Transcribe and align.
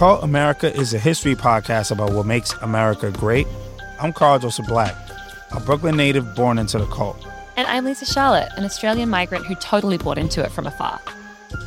Cult 0.00 0.24
America 0.24 0.74
is 0.74 0.94
a 0.94 0.98
history 0.98 1.34
podcast 1.34 1.90
about 1.90 2.14
what 2.14 2.24
makes 2.24 2.54
America 2.62 3.10
great. 3.10 3.46
I'm 4.00 4.14
Carl 4.14 4.38
Joseph 4.38 4.66
Black, 4.66 4.96
a 5.54 5.60
Brooklyn 5.60 5.94
native 5.94 6.34
born 6.34 6.58
into 6.58 6.78
the 6.78 6.86
cult. 6.86 7.22
And 7.58 7.68
I'm 7.68 7.84
Lisa 7.84 8.06
Charlotte, 8.06 8.48
an 8.56 8.64
Australian 8.64 9.10
migrant 9.10 9.44
who 9.44 9.54
totally 9.56 9.98
bought 9.98 10.16
into 10.16 10.42
it 10.42 10.52
from 10.52 10.66
afar. 10.66 11.02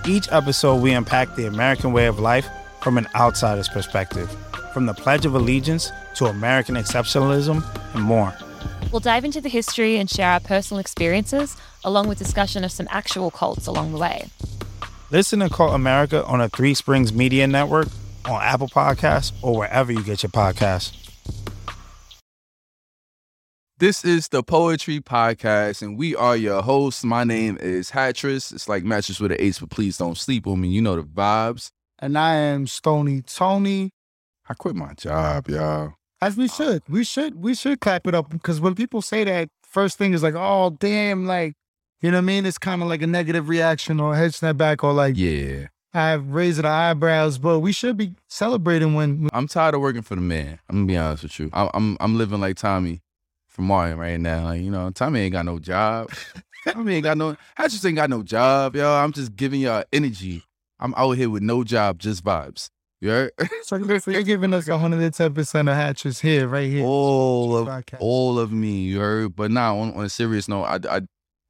Each 0.07 0.27
episode, 0.31 0.81
we 0.81 0.93
unpack 0.93 1.35
the 1.35 1.45
American 1.45 1.93
way 1.93 2.07
of 2.07 2.17
life 2.17 2.47
from 2.81 2.97
an 2.97 3.07
outsider's 3.13 3.69
perspective, 3.69 4.35
from 4.73 4.87
the 4.87 4.95
Pledge 4.95 5.27
of 5.27 5.35
Allegiance 5.35 5.91
to 6.15 6.25
American 6.25 6.73
exceptionalism 6.73 7.63
and 7.93 8.03
more. 8.03 8.33
We'll 8.91 8.99
dive 8.99 9.25
into 9.25 9.41
the 9.41 9.49
history 9.49 9.97
and 9.97 10.09
share 10.09 10.31
our 10.31 10.39
personal 10.39 10.79
experiences, 10.79 11.55
along 11.83 12.07
with 12.07 12.17
discussion 12.17 12.63
of 12.63 12.71
some 12.71 12.87
actual 12.89 13.29
cults 13.29 13.67
along 13.67 13.91
the 13.91 13.99
way. 13.99 14.25
Listen 15.11 15.37
to 15.41 15.49
Cult 15.49 15.75
America 15.75 16.25
on 16.25 16.41
a 16.41 16.49
Three 16.49 16.73
Springs 16.73 17.13
Media 17.13 17.45
Network, 17.45 17.89
on 18.25 18.41
Apple 18.41 18.69
Podcasts, 18.69 19.33
or 19.41 19.57
wherever 19.57 19.91
you 19.91 20.03
get 20.03 20.23
your 20.23 20.31
podcasts. 20.31 20.99
This 23.79 24.05
is 24.05 24.29
the 24.29 24.43
Poetry 24.43 25.01
Podcast, 25.01 25.81
and 25.81 25.97
we 25.97 26.15
are 26.15 26.37
your 26.37 26.61
hosts. 26.61 27.03
My 27.03 27.25
name 27.25 27.57
is 27.59 27.89
Hattress. 27.89 28.51
It's 28.53 28.69
like 28.69 28.83
mattress 28.85 29.19
with 29.19 29.31
an 29.31 29.37
ace, 29.41 29.59
but 29.59 29.71
please 29.71 29.97
don't 29.97 30.17
sleep 30.17 30.47
on 30.47 30.61
me. 30.61 30.69
You 30.69 30.81
know 30.81 30.95
the 30.95 31.03
vibes. 31.03 31.69
And 31.99 32.17
I 32.17 32.35
am 32.35 32.67
Stony 32.67 33.21
Tony. 33.23 33.89
I 34.47 34.53
quit 34.53 34.75
my 34.75 34.93
job, 34.93 35.49
y'all. 35.49 35.95
As 36.21 36.37
we 36.37 36.47
should. 36.47 36.83
We 36.87 37.03
should 37.03 37.41
we 37.43 37.55
should 37.55 37.81
clap 37.81 38.07
it 38.07 38.15
up 38.15 38.29
because 38.29 38.61
when 38.61 38.75
people 38.75 39.01
say 39.01 39.25
that, 39.25 39.49
first 39.63 39.97
thing 39.97 40.13
is 40.13 40.23
like, 40.23 40.35
oh 40.35 40.77
damn, 40.79 41.25
like, 41.25 41.53
you 41.99 42.11
know 42.11 42.17
what 42.17 42.23
I 42.23 42.25
mean? 42.25 42.45
It's 42.45 42.57
kind 42.57 42.81
of 42.81 42.87
like 42.87 43.01
a 43.01 43.07
negative 43.07 43.49
reaction 43.49 43.99
or 43.99 44.13
a 44.13 44.17
head 44.17 44.33
snap 44.33 44.55
back 44.55 44.83
or 44.83 44.93
like 44.93 45.17
Yeah. 45.17 45.67
I 45.93 46.09
have 46.09 46.29
raised 46.29 46.59
the 46.59 46.67
eyebrows, 46.67 47.37
but 47.37 47.59
we 47.59 47.71
should 47.71 47.97
be 47.97 48.15
celebrating 48.27 48.95
when 48.95 49.29
I'm 49.31 49.47
tired 49.47 49.75
of 49.75 49.81
working 49.81 50.01
for 50.01 50.15
the 50.15 50.21
man. 50.21 50.59
I'm 50.67 50.77
gonna 50.77 50.87
be 50.87 50.97
honest 50.97 51.23
with 51.23 51.39
you. 51.39 51.49
I'm 51.53 51.69
I'm, 51.73 51.97
I'm 51.99 52.17
living 52.17 52.41
like 52.41 52.57
Tommy 52.57 53.01
from 53.47 53.65
Martin 53.65 53.99
right 53.99 54.19
now. 54.19 54.45
Like, 54.45 54.61
you 54.61 54.71
know, 54.71 54.89
Tommy 54.89 55.21
ain't 55.21 55.33
got 55.33 55.45
no 55.45 55.59
job. 55.59 56.11
Tommy 56.67 56.95
ain't 56.95 57.03
got 57.03 57.17
no 57.17 57.37
I 57.57 57.67
just 57.67 57.85
ain't 57.85 57.95
got 57.95 58.09
no 58.09 58.23
job, 58.23 58.75
y'all. 58.75 59.03
I'm 59.03 59.11
just 59.11 59.35
giving 59.35 59.61
y'all 59.61 59.83
energy. 59.93 60.43
I'm 60.79 60.95
out 60.95 61.11
here 61.11 61.29
with 61.29 61.43
no 61.43 61.63
job, 61.63 61.99
just 61.99 62.23
vibes. 62.23 62.69
You 62.99 63.09
heard? 63.09 63.31
so 63.63 63.75
you're 64.07 64.23
giving 64.23 64.53
us 64.53 64.67
110 64.67 65.33
percent 65.33 65.69
of 65.69 65.75
hatches 65.75 66.21
here, 66.21 66.47
right 66.47 66.71
here. 66.71 66.85
all 66.85 67.55
of 67.57 67.67
Podcast. 67.67 67.97
all 67.99 68.39
of 68.39 68.51
me, 68.51 68.85
you 68.85 68.99
heard. 68.99 69.35
But 69.35 69.51
now, 69.51 69.77
on, 69.77 69.93
on 69.93 70.05
a 70.05 70.09
serious 70.09 70.47
note, 70.47 70.63
I, 70.63 70.79
I 70.89 71.01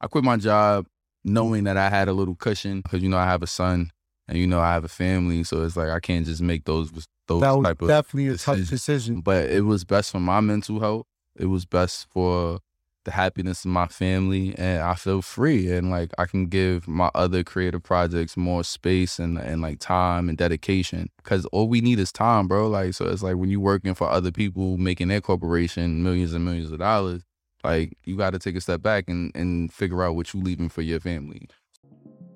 I 0.01 0.07
quit 0.07 0.25
my 0.25 0.35
job 0.35 0.87
knowing 1.23 1.63
that 1.63 1.77
I 1.77 1.89
had 1.89 2.09
a 2.09 2.13
little 2.13 2.35
cushion 2.35 2.81
because 2.81 3.01
you 3.01 3.07
know 3.07 3.17
I 3.17 3.25
have 3.25 3.41
a 3.41 3.47
son 3.47 3.91
and 4.27 4.37
you 4.37 4.47
know 4.47 4.59
I 4.59 4.73
have 4.73 4.83
a 4.83 4.89
family, 4.89 5.43
so 5.43 5.63
it's 5.63 5.77
like 5.77 5.89
I 5.89 5.99
can't 5.99 6.25
just 6.25 6.41
make 6.41 6.65
those 6.65 6.91
those 7.27 7.41
that 7.41 7.51
was 7.51 7.65
type 7.65 7.81
of. 7.81 7.87
definitely 7.87 8.29
a 8.29 8.37
tough 8.37 8.57
decision. 8.69 9.21
But 9.21 9.49
it 9.49 9.61
was 9.61 9.83
best 9.83 10.11
for 10.11 10.19
my 10.19 10.39
mental 10.39 10.79
health. 10.79 11.05
It 11.35 11.47
was 11.47 11.65
best 11.65 12.07
for 12.11 12.59
the 13.05 13.11
happiness 13.11 13.65
of 13.65 13.71
my 13.71 13.87
family, 13.87 14.55
and 14.57 14.81
I 14.81 14.95
feel 14.95 15.21
free 15.21 15.71
and 15.71 15.89
like 15.89 16.11
I 16.17 16.25
can 16.25 16.47
give 16.47 16.87
my 16.87 17.11
other 17.13 17.43
creative 17.43 17.83
projects 17.83 18.37
more 18.37 18.63
space 18.63 19.19
and 19.19 19.37
and 19.37 19.61
like 19.61 19.79
time 19.79 20.29
and 20.29 20.37
dedication. 20.37 21.09
Because 21.17 21.45
all 21.47 21.67
we 21.67 21.81
need 21.81 21.99
is 21.99 22.11
time, 22.11 22.47
bro. 22.47 22.67
Like 22.67 22.93
so, 22.93 23.05
it's 23.05 23.23
like 23.23 23.35
when 23.35 23.49
you 23.49 23.59
working 23.59 23.93
for 23.93 24.09
other 24.09 24.31
people 24.31 24.77
making 24.77 25.09
their 25.09 25.21
corporation 25.21 26.03
millions 26.03 26.33
and 26.33 26.45
millions 26.45 26.71
of 26.71 26.79
dollars. 26.79 27.23
Like 27.63 27.97
you 28.03 28.17
got 28.17 28.31
to 28.31 28.39
take 28.39 28.55
a 28.55 28.61
step 28.61 28.81
back 28.81 29.05
and 29.07 29.31
and 29.35 29.71
figure 29.71 30.03
out 30.03 30.15
what 30.15 30.33
you 30.33 30.41
leaving 30.41 30.69
for 30.69 30.81
your 30.81 30.99
family. 30.99 31.47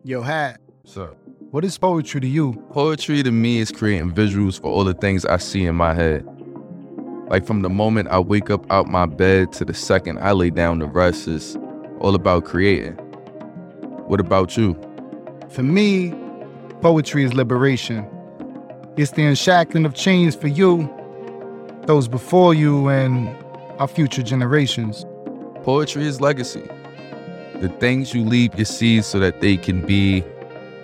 Yo, 0.03 0.21
hat. 0.21 0.61
So 0.87 1.07
What 1.51 1.65
is 1.65 1.77
poetry 1.77 2.21
to 2.21 2.27
you? 2.27 2.53
Poetry 2.71 3.21
to 3.21 3.29
me 3.29 3.59
is 3.59 3.71
creating 3.71 4.13
visuals 4.13 4.59
for 4.59 4.71
all 4.71 4.85
the 4.85 4.93
things 4.93 5.25
I 5.25 5.35
see 5.35 5.65
in 5.65 5.75
my 5.75 5.93
head. 5.93 6.25
Like 7.27 7.45
from 7.45 7.61
the 7.61 7.69
moment 7.69 8.07
I 8.07 8.19
wake 8.19 8.49
up 8.49 8.65
out 8.71 8.87
my 8.87 9.05
bed 9.05 9.51
to 9.53 9.65
the 9.65 9.73
second 9.73 10.17
I 10.19 10.31
lay 10.31 10.49
down 10.49 10.79
to 10.79 10.85
rest 10.85 11.27
is 11.27 11.57
all 11.99 12.15
about 12.15 12.45
creating. 12.45 12.93
What 14.07 14.21
about 14.21 14.55
you? 14.55 14.79
For 15.49 15.61
me, 15.61 16.13
poetry 16.79 17.25
is 17.25 17.33
liberation. 17.33 18.07
It's 18.95 19.11
the 19.11 19.25
unshackling 19.25 19.85
of 19.85 19.93
chains 19.93 20.35
for 20.35 20.47
you, 20.47 20.89
those 21.85 22.07
before 22.07 22.53
you, 22.53 22.87
and 22.87 23.27
our 23.77 23.89
future 23.89 24.23
generations. 24.23 25.05
Poetry 25.63 26.05
is 26.05 26.21
legacy. 26.21 26.65
The 27.55 27.67
things 27.67 28.13
you 28.13 28.23
leave 28.23 28.55
your 28.55 28.63
seeds 28.63 29.05
so 29.05 29.19
that 29.19 29.41
they 29.41 29.57
can 29.57 29.85
be 29.85 30.23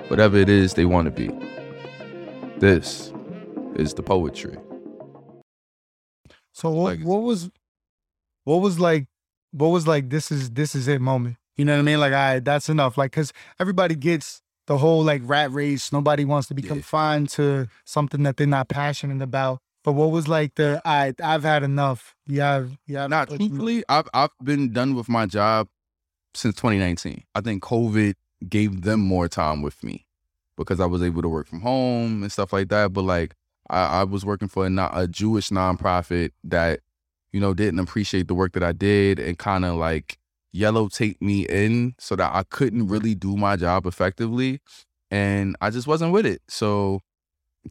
whatever 0.08 0.38
it 0.38 0.50
is 0.50 0.74
they 0.74 0.86
want 0.86 1.06
to 1.06 1.12
be. 1.12 1.31
This 2.59 3.14
is 3.75 3.94
the 3.94 4.03
poetry. 4.03 4.58
So 6.53 6.69
what, 6.69 7.00
what 7.00 7.24
was 7.24 7.50
what 8.44 8.58
was 8.58 8.80
like 8.80 9.08
what 9.52 9.68
was 9.68 9.88
like 9.88 10.09
this 10.09 10.31
is 10.31 10.52
this 10.52 10.75
is 10.75 10.88
it 10.88 11.02
moment? 11.02 11.38
You 11.58 11.66
know 11.66 11.74
what 11.74 11.80
I 11.80 11.84
mean? 11.84 12.00
Like, 12.00 12.14
all 12.14 12.19
right, 12.19 12.44
that's 12.44 12.69
enough. 12.69 12.97
Like, 12.97 13.12
cause 13.12 13.31
everybody 13.59 13.96
gets 13.96 14.41
the 14.68 14.78
whole 14.78 15.03
like 15.03 15.22
rat 15.25 15.52
race. 15.52 15.91
Nobody 15.91 16.25
wants 16.25 16.47
to 16.47 16.53
be 16.53 16.62
Yeah. 16.62 16.70
confined 16.70 17.30
to 17.30 17.68
something 17.85 18.24
that 18.24 18.38
they're 18.38 18.47
not 18.47 18.70
passionate 18.70 19.22
about. 19.22 19.59
But 19.84 19.94
what 19.94 20.12
was 20.12 20.28
like 20.28 20.56
the 20.56 20.81
I 20.85 21.08
right, 21.08 21.22
I've 21.22 21.44
had 21.44 21.64
enough. 21.64 22.16
Yeah, 22.25 22.68
yeah. 22.88 23.08
Not 23.08 23.30
mm. 23.30 23.38
truthfully, 23.38 23.84
I've 23.90 24.08
I've 24.14 24.31
been 24.44 24.72
done 24.72 24.96
with 24.96 25.09
my 25.09 25.25
job 25.25 25.68
since 26.34 26.56
2019. 26.56 27.24
I 27.35 27.41
think 27.41 27.62
COVID 27.62 28.16
gave 28.49 28.81
them 28.81 28.99
more 28.99 29.27
time 29.27 29.61
with 29.61 29.83
me 29.83 30.05
because 30.57 30.79
I 30.79 30.85
was 30.85 31.01
able 31.01 31.21
to 31.21 31.29
work 31.29 31.47
from 31.47 31.61
home 31.61 32.23
and 32.23 32.31
stuff 32.31 32.53
like 32.53 32.69
that. 32.69 32.93
But 32.93 33.03
like 33.03 33.35
I, 33.69 34.01
I 34.01 34.03
was 34.03 34.25
working 34.25 34.47
for 34.47 34.65
a, 34.65 34.69
no- 34.69 34.89
a 34.93 35.07
Jewish 35.07 35.49
nonprofit 35.49 36.31
that 36.43 36.81
you 37.31 37.39
know 37.39 37.53
didn't 37.53 37.79
appreciate 37.79 38.27
the 38.27 38.35
work 38.35 38.53
that 38.53 38.63
I 38.63 38.71
did 38.71 39.19
and 39.19 39.37
kind 39.37 39.65
of 39.65 39.75
like 39.75 40.17
yellow 40.51 40.87
taped 40.87 41.21
me 41.21 41.45
in 41.47 41.95
so 41.97 42.15
that 42.15 42.33
I 42.33 42.43
couldn't 42.43 42.87
really 42.87 43.15
do 43.15 43.35
my 43.35 43.55
job 43.55 43.85
effectively, 43.85 44.59
and 45.09 45.55
I 45.61 45.69
just 45.69 45.87
wasn't 45.87 46.13
with 46.13 46.25
it. 46.25 46.41
So 46.47 46.99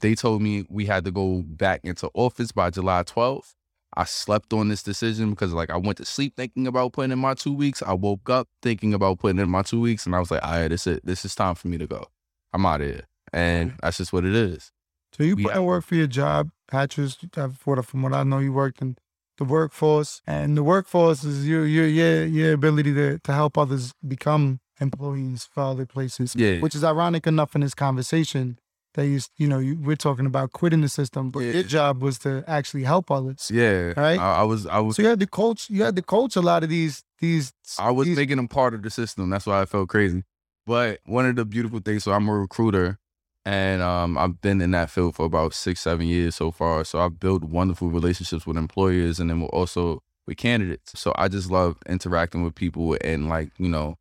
they 0.01 0.15
told 0.15 0.43
me 0.43 0.65
we 0.69 0.87
had 0.87 1.05
to 1.05 1.11
go 1.11 1.43
back 1.47 1.81
into 1.85 2.11
office 2.15 2.53
by 2.53 2.71
July 2.71 3.03
12th. 3.03 3.55
I 3.95 4.05
slept 4.05 4.53
on 4.53 4.69
this 4.69 4.83
decision 4.83 5.31
because 5.31 5.53
like 5.53 5.71
I 5.71 5.77
went 5.77 5.99
to 5.99 6.05
sleep 6.05 6.35
thinking 6.37 6.67
about 6.67 6.93
putting 6.95 7.13
in 7.13 7.19
my 7.19 7.35
two 7.35 7.53
weeks. 7.53 7.83
I 7.83 7.93
woke 7.93 8.31
up 8.31 8.49
thinking 8.63 8.95
about 8.95 9.19
putting 9.19 9.39
in 9.39 9.51
my 9.51 9.63
two 9.63 9.81
weeks, 9.81 10.07
and 10.07 10.15
I 10.17 10.21
was 10.21 10.31
like, 10.31 10.43
all 10.45 10.53
right, 10.53 10.69
this 10.69 10.87
is 10.87 11.01
this 11.05 11.25
is 11.25 11.35
time 11.35 11.55
for 11.55 11.69
me 11.69 11.79
to 11.79 11.87
go. 11.87 12.07
I'm 12.55 12.65
out 12.67 12.81
of 12.81 12.87
here, 12.87 13.07
and 13.33 13.75
that's 13.83 13.99
just 13.99 14.13
what 14.13 14.25
it 14.25 14.35
is. 14.35 14.71
So 15.17 15.25
you 15.25 15.37
put 15.37 15.63
work 15.63 15.85
for 15.85 15.95
your 15.95 16.07
job, 16.07 16.51
Hattress. 16.71 17.19
uh, 17.37 17.49
for- 17.51 17.83
From 17.83 18.03
what 18.03 18.15
I 18.15 18.23
know, 18.23 18.39
you 18.39 18.53
worked 18.53 18.81
in 18.81 18.97
the 19.39 19.45
workforce, 19.45 20.23
and 20.27 20.57
the 20.57 20.63
workforce 20.63 21.23
is 21.25 21.47
your 21.47 21.67
your 21.67 21.87
your 21.87 22.25
your 22.25 22.53
ability 22.55 22.95
to 22.95 23.19
to 23.19 23.33
help 23.33 23.59
others 23.59 23.93
become 24.07 24.61
employees 24.81 25.49
for 25.53 25.63
other 25.65 25.85
places. 25.87 26.35
Yeah. 26.35 26.61
Which 26.61 26.75
is 26.75 26.83
ironic 26.83 27.27
enough 27.27 27.55
in 27.55 27.61
this 27.61 27.75
conversation 27.75 28.59
that 28.95 29.07
you 29.07 29.21
you 29.37 29.49
know 29.49 29.59
you, 29.59 29.77
we're 29.81 29.97
talking 29.97 30.27
about 30.27 30.53
quitting 30.53 30.81
the 30.81 30.89
system, 30.89 31.31
but 31.31 31.41
your 31.41 31.63
job 31.63 32.03
was 32.03 32.19
to 32.21 32.45
actually 32.47 32.85
help 32.85 33.11
others. 33.11 33.51
Yeah, 33.53 33.93
Right. 33.97 34.19
I, 34.19 34.41
I 34.41 34.43
was 34.43 34.67
I 34.67 34.81
was 34.81 34.97
So 34.97 35.03
you 35.03 35.09
had 35.09 35.21
to 35.21 35.27
coach. 35.27 35.71
You 35.71 35.85
had 35.85 35.97
to 35.97 36.03
coach 36.03 36.37
a 36.37 36.43
lot 36.43 36.63
of 36.63 36.69
these 36.69 37.03
these. 37.19 37.53
I 37.79 37.91
was 37.91 38.07
these, 38.07 38.17
making 38.17 38.37
them 38.37 38.49
part 38.49 38.75
of 38.75 38.83
the 38.83 38.91
system. 38.91 39.31
That's 39.31 39.47
why 39.47 39.61
I 39.61 39.65
felt 39.65 39.89
crazy. 39.89 40.25
But 40.67 41.01
one 41.07 41.27
of 41.27 41.37
the 41.37 41.45
beautiful 41.45 41.81
things, 41.81 42.05
so 42.05 42.13
I'm 42.13 42.29
a 42.29 42.33
recruiter, 42.33 42.99
and 43.45 43.83
um, 43.83 44.17
I've 44.17 44.41
been 44.41 44.61
in 44.61 44.71
that 44.73 44.91
field 44.91 45.17
for 45.17 45.27
about 45.27 45.55
six, 45.55 45.81
seven 45.81 46.07
years 46.07 46.37
so 46.37 46.51
far. 46.51 46.85
So 46.85 47.01
I've 47.01 47.19
built 47.19 47.43
wonderful 47.43 47.89
relationships 47.89 48.47
with 48.47 48.57
employers, 48.57 49.19
and 49.19 49.29
then 49.31 49.41
we're 49.41 49.49
also 49.49 50.03
with 50.27 50.37
candidates. 50.37 50.93
So 50.99 51.13
I 51.17 51.29
just 51.29 51.51
love 51.51 51.79
interacting 51.89 52.45
with 52.45 52.55
people 52.55 52.97
and 53.03 53.29
like 53.29 53.51
you 53.59 53.69
know, 53.69 53.97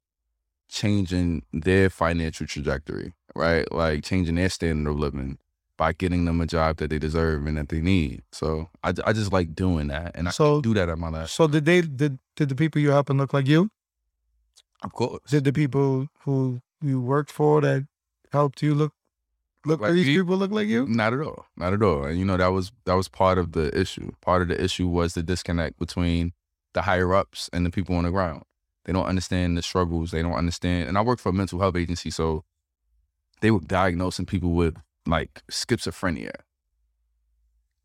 changing 0.70 1.44
their 1.52 1.90
financial 1.90 2.46
trajectory, 2.46 3.14
right? 3.36 3.70
Like 3.72 4.04
changing 4.04 4.36
their 4.36 4.50
standard 4.50 4.90
of 4.90 4.98
living 5.00 5.38
by 5.78 5.94
getting 5.94 6.26
them 6.26 6.40
a 6.42 6.46
job 6.46 6.78
that 6.78 6.90
they 6.92 7.00
deserve 7.00 7.48
and 7.48 7.58
that 7.58 7.70
they 7.70 7.82
need. 7.82 8.22
So 8.32 8.70
I, 8.84 8.94
I 9.06 9.14
just 9.14 9.32
like 9.34 9.56
doing 9.56 9.88
that, 9.88 10.12
and 10.16 10.28
I 10.28 10.32
So- 10.32 10.62
can 10.62 10.62
do 10.72 10.74
that 10.76 10.90
at 10.90 10.98
my 11.00 11.10
life. 11.10 11.30
So 11.30 11.48
did 11.48 11.66
they 11.66 11.82
did 11.82 12.20
did 12.36 12.50
the 12.50 12.56
people 12.56 12.82
you're 12.82 12.94
helping 12.94 13.18
look 13.18 13.34
like 13.34 13.48
you? 13.48 13.70
Of 14.84 14.94
course. 14.94 15.22
Did 15.30 15.44
the 15.44 15.54
people 15.54 16.08
who 16.24 16.62
you 16.82 17.00
worked 17.02 17.32
for 17.32 17.62
that 17.62 17.88
helped 18.32 18.62
you 18.62 18.74
look 18.74 18.94
look 19.66 19.80
Like 19.82 19.94
these 19.94 20.08
me? 20.08 20.18
people 20.18 20.38
look 20.38 20.52
like 20.52 20.68
you? 20.68 20.88
Not 20.88 21.14
at 21.14 21.20
all. 21.22 21.46
Not 21.56 21.74
at 21.74 21.84
all. 21.84 22.04
And 22.06 22.18
you 22.20 22.26
know 22.26 22.38
that 22.38 22.48
was 22.48 22.72
that 22.86 22.96
was 22.96 23.08
part 23.08 23.38
of 23.38 23.52
the 23.52 23.78
issue. 23.80 24.12
Part 24.22 24.42
of 24.42 24.48
the 24.48 24.62
issue 24.64 24.88
was 24.88 25.14
the 25.14 25.24
disconnect 25.24 25.78
between 25.80 26.34
the 26.74 26.82
higher 26.84 27.14
ups 27.14 27.50
and 27.54 27.66
the 27.66 27.70
people 27.70 27.96
on 27.96 28.06
the 28.06 28.12
ground. 28.12 28.44
They 28.86 28.94
don't 28.94 29.06
understand 29.06 29.56
the 29.58 29.62
struggles. 29.62 30.10
They 30.12 30.24
don't 30.24 30.34
understand. 30.34 30.90
And 30.90 30.98
I 30.98 31.02
work 31.02 31.20
for 31.20 31.30
a 31.30 31.34
mental 31.34 31.60
health 31.60 31.76
agency, 31.76 32.10
so 32.10 32.44
they 33.42 33.52
were 33.52 33.60
diagnosing 33.60 34.26
people 34.26 34.52
with 34.52 34.78
like 35.06 35.44
schizophrenia, 35.52 36.32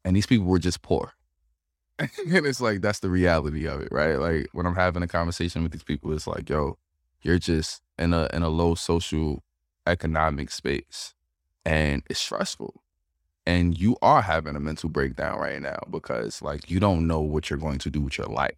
and 0.04 0.16
these 0.16 0.26
people 0.26 0.46
were 0.46 0.58
just 0.58 0.82
poor. 0.82 1.12
and 1.98 2.10
it's 2.46 2.60
like 2.60 2.82
that's 2.82 3.00
the 3.00 3.10
reality 3.10 3.66
of 3.66 3.80
it, 3.80 3.88
right? 3.90 4.16
Like 4.16 4.48
when 4.52 4.66
I'm 4.66 4.74
having 4.74 5.02
a 5.02 5.08
conversation 5.08 5.62
with 5.62 5.72
these 5.72 5.84
people, 5.84 6.12
it's 6.12 6.26
like, 6.26 6.48
yo, 6.48 6.78
you're 7.22 7.38
just 7.38 7.82
in 7.98 8.12
a 8.12 8.28
in 8.32 8.42
a 8.42 8.48
low 8.48 8.74
social 8.74 9.42
economic 9.86 10.50
space, 10.50 11.14
and 11.64 12.02
it's 12.08 12.20
stressful 12.20 12.82
and 13.46 13.78
you 13.78 13.96
are 14.02 14.22
having 14.22 14.56
a 14.56 14.60
mental 14.60 14.90
breakdown 14.90 15.38
right 15.38 15.62
now 15.62 15.78
because 15.90 16.42
like 16.42 16.68
you 16.68 16.80
don't 16.80 17.06
know 17.06 17.20
what 17.20 17.48
you're 17.48 17.58
going 17.58 17.78
to 17.78 17.90
do 17.90 18.00
with 18.00 18.18
your 18.18 18.26
life. 18.26 18.52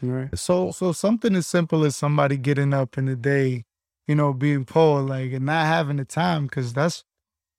Right. 0.00 0.36
So 0.38 0.70
so 0.70 0.92
something 0.92 1.34
as 1.34 1.46
simple 1.46 1.84
as 1.84 1.96
somebody 1.96 2.36
getting 2.36 2.72
up 2.72 2.96
in 2.96 3.06
the 3.06 3.16
day, 3.16 3.64
you 4.08 4.14
know, 4.16 4.32
being 4.32 4.64
poor, 4.64 5.00
like 5.02 5.32
and 5.32 5.46
not 5.46 5.66
having 5.66 5.98
the 5.98 6.04
time, 6.04 6.46
because 6.46 6.72
that's 6.72 7.04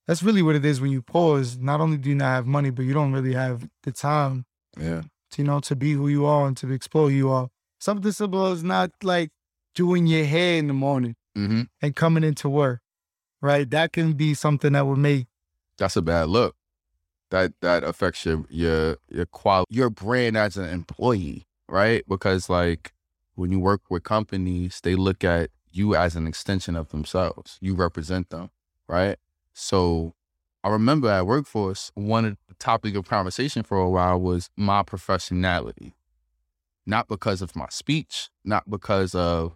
that's 0.07 0.23
really 0.23 0.41
what 0.41 0.55
it 0.55 0.65
is 0.65 0.81
when 0.81 0.91
you 0.91 1.01
poor 1.01 1.39
is 1.39 1.57
not 1.59 1.79
only 1.79 1.97
do 1.97 2.09
you 2.09 2.15
not 2.15 2.25
have 2.31 2.47
money, 2.47 2.71
but 2.71 2.83
you 2.83 2.93
don't 2.93 3.13
really 3.13 3.33
have 3.35 3.69
the 3.83 3.91
time 3.91 4.45
Yeah. 4.77 5.03
to, 5.31 5.41
you 5.41 5.43
know, 5.47 5.59
to 5.61 5.75
be 5.75 5.91
who 5.93 6.07
you 6.07 6.25
are 6.25 6.47
and 6.47 6.57
to 6.57 6.71
explore 6.71 7.09
who 7.09 7.15
you 7.15 7.29
are. 7.29 7.49
Something 7.79 8.11
simple 8.11 8.51
is 8.51 8.63
not 8.63 8.91
like 9.03 9.29
doing 9.75 10.07
your 10.07 10.25
hair 10.25 10.57
in 10.57 10.67
the 10.67 10.73
morning 10.73 11.15
Mm-hmm. 11.37 11.61
and 11.81 11.95
coming 11.95 12.23
into 12.23 12.49
work. 12.49 12.81
Right. 13.41 13.69
That 13.69 13.93
can 13.93 14.13
be 14.13 14.33
something 14.33 14.73
that 14.73 14.85
would 14.87 14.97
make 14.97 15.27
That's 15.77 15.95
a 15.95 16.01
bad 16.01 16.27
look. 16.27 16.55
That 17.29 17.53
that 17.61 17.83
affects 17.83 18.25
your 18.25 18.43
your 18.49 18.97
your 19.09 19.27
quality, 19.27 19.73
your 19.75 19.91
brand 19.91 20.35
as 20.35 20.57
an 20.57 20.65
employee, 20.69 21.45
right? 21.69 22.03
Because 22.09 22.49
like 22.49 22.93
when 23.35 23.51
you 23.51 23.59
work 23.59 23.81
with 23.89 24.03
companies, 24.03 24.81
they 24.83 24.95
look 24.95 25.23
at 25.23 25.51
you 25.71 25.95
as 25.95 26.15
an 26.15 26.27
extension 26.27 26.75
of 26.75 26.89
themselves. 26.89 27.57
You 27.61 27.75
represent 27.75 28.29
them, 28.29 28.49
right? 28.87 29.17
So 29.53 30.13
I 30.63 30.69
remember 30.69 31.09
at 31.09 31.25
Workforce, 31.25 31.91
one 31.95 32.37
topic 32.59 32.95
of 32.95 33.07
conversation 33.07 33.63
for 33.63 33.77
a 33.77 33.89
while 33.89 34.19
was 34.19 34.49
my 34.57 34.83
professionality. 34.83 35.93
Not 36.85 37.07
because 37.07 37.41
of 37.41 37.55
my 37.55 37.67
speech, 37.69 38.29
not 38.43 38.69
because 38.69 39.13
of 39.13 39.55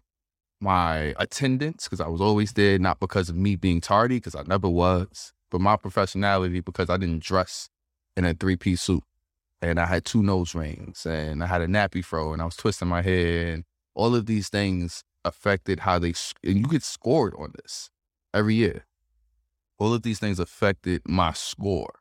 my 0.62 1.14
attendance, 1.18 1.86
because 1.86 2.00
I 2.00 2.08
was 2.08 2.22
always 2.22 2.54
there, 2.54 2.80
not 2.80 3.00
because 3.00 3.30
of 3.30 3.36
me 3.36 3.56
being 3.56 3.82
tardy, 3.82 4.18
because 4.18 4.36
I 4.36 4.44
never 4.44 4.70
was, 4.70 5.34
but 5.52 5.60
my 5.60 5.76
professionality 5.76 6.64
because 6.64 6.90
I 6.90 6.98
didn't 6.98 7.24
dress 7.24 7.70
in 8.16 8.24
a 8.26 8.34
three 8.34 8.56
piece 8.56 8.82
suit. 8.82 9.04
And 9.62 9.80
I 9.80 9.86
had 9.86 10.06
two 10.06 10.24
nose 10.24 10.56
rings 10.56 11.06
and 11.06 11.44
I 11.44 11.48
had 11.48 11.62
a 11.62 11.68
nappy 11.68 12.04
fro 12.04 12.34
and 12.34 12.42
I 12.42 12.46
was 12.46 12.56
twisting 12.56 12.90
my 12.90 13.02
hair 13.02 13.54
and 13.54 13.64
all 13.96 14.16
of 14.16 14.26
these 14.26 14.50
things 14.50 15.04
affected 15.26 15.82
how 15.82 16.00
they, 16.00 16.14
and 16.44 16.58
you 16.58 16.64
get 16.64 16.84
scored 16.84 17.34
on 17.38 17.54
this 17.62 17.90
every 18.34 18.56
year. 18.56 18.86
All 19.80 19.94
of 19.94 20.04
these 20.04 20.20
things 20.20 20.40
affected 20.40 21.02
my 21.06 21.34
score. 21.34 22.00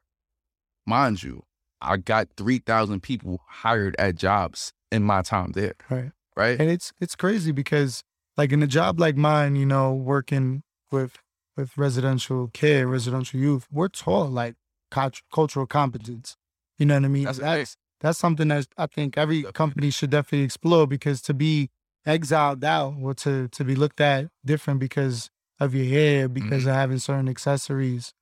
Mind 0.86 1.22
you, 1.22 1.44
I 1.80 1.96
got 1.96 2.28
3,000 2.36 3.02
people 3.02 3.40
hired 3.46 3.96
at 3.98 4.14
jobs 4.14 4.72
in 4.90 5.02
my 5.02 5.22
time 5.22 5.52
there, 5.52 5.74
right. 5.90 6.12
right? 6.36 6.60
And 6.60 6.70
it's 6.70 6.92
it's 7.00 7.16
crazy 7.16 7.50
because 7.50 8.04
like 8.36 8.52
in 8.52 8.62
a 8.62 8.66
job 8.66 9.00
like 9.00 9.16
mine, 9.16 9.56
you 9.56 9.66
know, 9.66 9.92
working 9.92 10.62
with 10.90 11.18
with 11.56 11.76
residential 11.76 12.48
care, 12.52 12.86
residential 12.86 13.40
youth, 13.40 13.66
we're 13.70 13.88
taught 13.88 14.30
like 14.30 14.54
cult- 14.90 15.22
cultural 15.32 15.66
competence. 15.66 16.36
You 16.78 16.86
know 16.86 16.94
what 16.94 17.04
I 17.04 17.08
mean? 17.08 17.24
That's 17.24 17.38
that's 17.38 17.76
that's 18.00 18.18
something 18.18 18.48
that 18.48 18.66
I 18.76 18.86
think 18.86 19.16
every 19.16 19.42
company 19.44 19.90
should 19.90 20.10
definitely 20.10 20.44
explore 20.44 20.86
because 20.86 21.22
to 21.22 21.34
be 21.34 21.70
exiled 22.06 22.64
out 22.64 22.94
or 23.00 23.14
to 23.14 23.48
to 23.48 23.64
be 23.64 23.74
looked 23.74 24.00
at 24.00 24.28
different 24.44 24.80
because 24.80 25.30
of 25.60 25.74
your 25.74 25.86
hair, 25.86 26.28
because 26.28 26.62
mm-hmm. 26.62 26.70
of 26.70 26.74
having 26.74 26.98
certain 26.98 27.28
accessories, 27.28 28.12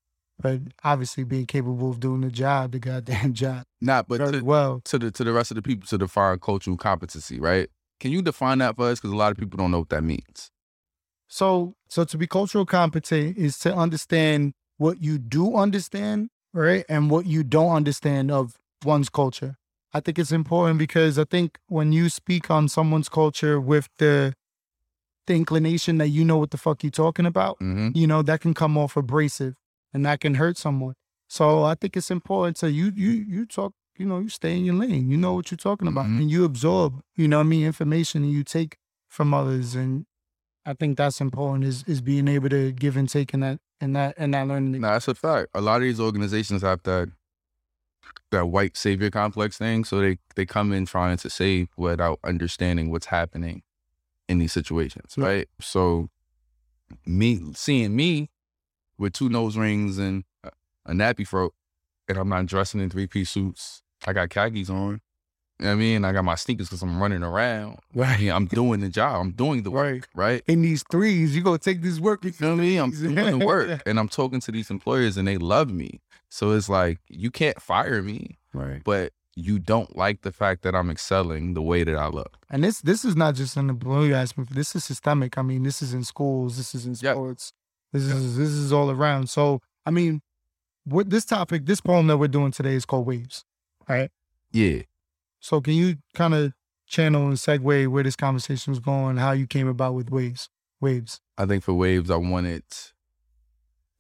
but 0.41 0.61
obviously 0.85 1.25
being 1.25 1.47
capable 1.47 1.91
of 1.91 2.00
doing 2.00 2.21
the 2.21 2.31
job, 2.31 2.73
the 2.73 2.79
goddamn 2.79 3.32
job, 3.35 3.65
Not, 3.81 4.09
but 4.09 4.19
to, 4.19 4.44
well. 4.44 4.81
to 4.85 4.99
the 4.99 5.11
to 5.11 5.25
the 5.25 5.32
rest 5.32 5.50
of 5.50 5.55
the 5.55 5.62
people 5.62 5.87
to 5.88 5.99
define 5.99 6.38
cultural 6.38 6.77
competency, 6.77 7.41
right? 7.41 7.69
Can 7.99 8.12
you 8.12 8.23
define 8.23 8.59
that 8.59 8.77
for 8.77 8.88
us? 8.88 8.99
Because 8.99 9.12
a 9.12 9.17
lot 9.17 9.31
of 9.31 9.38
people 9.38 9.59
don't 9.59 9.71
know 9.71 9.81
what 9.81 9.91
that 9.91 10.03
means. 10.03 10.50
So, 11.29 11.75
so 11.88 12.05
to 12.05 12.19
be 12.19 12.27
cultural 12.27 12.67
competent 12.67 13.37
is 13.37 13.59
to 13.61 13.75
understand 13.75 14.55
what 14.79 15.03
you 15.03 15.19
do 15.19 15.55
understand, 15.55 16.31
right, 16.53 16.85
and 16.88 17.11
what 17.11 17.27
you 17.27 17.44
don't 17.44 17.71
understand 17.71 18.31
of 18.31 18.56
one's 18.85 19.11
culture. 19.11 19.56
I 19.92 20.00
think 20.00 20.19
it's 20.19 20.32
important 20.32 20.78
because 20.78 21.19
I 21.19 21.25
think 21.25 21.58
when 21.69 21.92
you 21.92 22.08
speak 22.08 22.50
on 22.50 22.69
someone's 22.69 23.08
culture 23.08 23.60
with 23.60 23.88
the 23.98 24.34
the 25.26 25.34
inclination 25.34 25.98
that 25.98 26.08
you 26.08 26.25
know 26.25 26.38
what 26.38 26.50
the 26.50 26.56
fuck 26.58 26.82
you're 26.82 26.90
talking 26.90 27.26
about, 27.26 27.58
Mm-hmm. 27.60 27.90
you 27.94 28.06
know 28.06 28.22
that 28.22 28.40
can 28.40 28.54
come 28.54 28.76
off 28.78 28.96
abrasive 28.96 29.54
and 29.92 30.04
that 30.06 30.20
can 30.20 30.34
hurt 30.34 30.56
someone. 30.56 30.94
So 31.28 31.64
I 31.64 31.75
think 31.75 31.96
it's 31.96 32.10
important 32.10 32.56
to 32.58 32.70
you 32.70 32.92
you 32.94 33.10
you 33.10 33.46
talk, 33.46 33.72
you 33.96 34.06
know, 34.06 34.19
you 34.20 34.28
stay 34.28 34.56
in 34.56 34.64
your 34.64 34.75
lane. 34.76 35.10
You 35.10 35.16
know 35.16 35.34
what 35.34 35.50
you're 35.50 35.58
talking 35.58 35.88
about, 35.88 36.06
Mhm. 36.06 36.20
and 36.22 36.31
you 36.31 36.44
absorb, 36.44 37.00
you 37.16 37.28
know, 37.28 37.38
what 37.38 37.46
I 37.46 37.48
mean, 37.48 37.64
information 37.66 38.22
and 38.25 38.32
you 38.32 38.43
take 38.44 38.76
from 39.08 39.34
others, 39.34 39.75
and 39.75 40.06
I 40.64 40.75
think 40.75 40.96
that's 40.98 41.20
important 41.20 41.64
is 41.64 41.82
is 41.84 42.00
being 42.00 42.28
able 42.28 42.48
to 42.48 42.72
give 42.72 42.96
and 42.96 43.08
take 43.08 43.34
in 43.34 43.40
that 43.40 43.58
in 43.81 43.93
that 43.94 44.14
and 44.19 44.34
that 44.34 44.46
learning. 44.48 44.81
No, 44.81 44.88
that's 44.88 45.08
a 45.08 45.14
fact. 45.14 45.48
A 45.54 45.60
lot 45.60 45.76
of 45.76 45.82
these 45.82 46.00
organizations 46.00 46.62
have 46.62 46.82
that 46.84 47.08
that 48.31 48.47
white 48.47 48.77
savior 48.77 49.11
complex 49.11 49.59
thing, 49.59 49.85
so 49.85 50.00
they 50.00 50.19
they 50.37 50.47
come 50.47 50.73
in 50.73 50.87
trying 50.87 51.17
to 51.19 51.31
save 51.31 51.69
without 51.77 52.19
understanding 52.25 52.91
what's 52.91 53.06
happening 53.06 53.62
in 54.29 54.38
these 54.38 54.53
situations, 54.53 55.15
Yeah. 55.17 55.25
right? 55.25 55.49
So 55.61 56.09
me 57.06 57.41
seeing 57.55 57.94
me 57.97 58.31
with 58.99 59.12
two 59.12 59.29
nose 59.29 59.56
rings 59.56 59.99
and 59.99 60.25
a- 60.44 60.50
a 60.87 60.93
nappy 60.93 61.27
throat, 61.27 61.55
and 62.09 62.19
I'm 62.19 62.29
not 62.29 62.47
dressing 62.47 62.81
in 62.81 62.91
three 62.91 63.06
piece 63.06 63.31
suits. 63.31 63.82
I 64.06 64.12
got 64.12 64.31
khakis 64.31 64.71
on. 64.71 65.00
You 65.59 65.67
know 65.67 65.73
what 65.73 65.73
I 65.73 65.75
mean? 65.75 66.05
I 66.06 66.12
got 66.12 66.25
my 66.25 66.37
sneakers 66.37 66.69
because 66.69 66.82
I'm 66.82 67.03
running 67.03 67.23
around. 67.23 67.81
Right. 67.94 68.29
I'm 68.31 68.47
doing 68.47 68.81
the 68.81 68.88
job. 68.88 69.21
I'm 69.21 69.32
doing 69.32 69.62
the 69.62 69.71
work, 69.71 70.09
right? 70.15 70.43
In 70.47 70.62
these 70.62 70.82
threes, 70.91 71.37
you 71.37 71.43
gonna 71.43 71.59
take 71.59 71.82
this 71.82 72.00
work. 72.00 72.25
You 72.25 72.32
feel 72.32 72.56
me? 72.56 72.79
I'm 72.79 72.91
doing 73.15 73.38
the 73.38 73.44
work 73.44 73.82
and 73.85 73.99
I'm 74.00 74.09
talking 74.09 74.41
to 74.41 74.53
these 74.53 74.71
employers 74.71 75.19
and 75.19 75.29
they 75.29 75.37
love 75.37 75.71
me. 75.71 76.00
So 76.31 76.53
it's 76.53 76.69
like, 76.69 76.99
you 77.09 77.31
can't 77.31 77.61
fire 77.61 78.00
me, 78.03 78.38
Right. 78.55 78.81
but 78.85 79.12
you 79.37 79.59
don't 79.59 79.94
like 79.97 80.23
the 80.23 80.32
fact 80.32 80.62
that 80.62 80.75
I'm 80.75 80.91
excelling 80.91 81.55
the 81.55 81.61
way 81.62 81.85
that 81.85 81.97
I 81.97 82.06
look. 82.09 82.37
And 82.50 82.65
this 82.65 82.81
this 82.81 83.05
is 83.05 83.15
not 83.17 83.35
just 83.35 83.56
in 83.56 83.67
the 83.67 83.73
blue 83.75 84.12
aspect. 84.15 84.55
This 84.55 84.75
is 84.75 84.85
systemic. 84.85 85.37
I 85.38 85.43
mean, 85.43 85.62
this 85.65 85.82
is 85.82 85.93
in 85.94 86.05
schools. 86.05 86.56
This 86.56 86.75
is 86.75 86.87
in 86.87 86.94
sports. 86.94 87.53
This 87.93 88.05
is 88.05 88.37
this 88.37 88.49
is 88.49 88.73
all 88.73 88.91
around. 88.91 89.29
So 89.29 89.61
I 89.85 89.91
mean, 89.91 90.23
what 90.85 91.11
this 91.11 91.25
topic, 91.25 91.67
this 91.67 91.81
poem 91.81 92.06
that 92.09 92.17
we're 92.19 92.29
doing 92.29 92.50
today 92.53 92.75
is 92.75 92.85
called 92.85 93.06
Waves. 93.06 93.44
Right. 93.88 94.11
Yeah. 94.53 94.82
So 95.41 95.61
can 95.61 95.75
you 95.75 95.97
kind 96.15 96.35
of 96.35 96.53
channel 96.87 97.27
and 97.27 97.35
segue 97.37 97.87
where 97.88 98.03
this 98.03 98.17
conversation 98.17 98.73
was 98.73 98.81
going, 98.81 99.17
how 99.17 99.32
you 99.32 99.47
came 99.47 99.69
about 99.69 99.94
with 99.94 100.11
waves? 100.11 100.49
Waves. 100.81 101.21
I 101.38 101.47
think 101.47 101.62
for 101.62 101.73
Waves, 101.75 102.11
I 102.11 102.17
wanted 102.17 102.65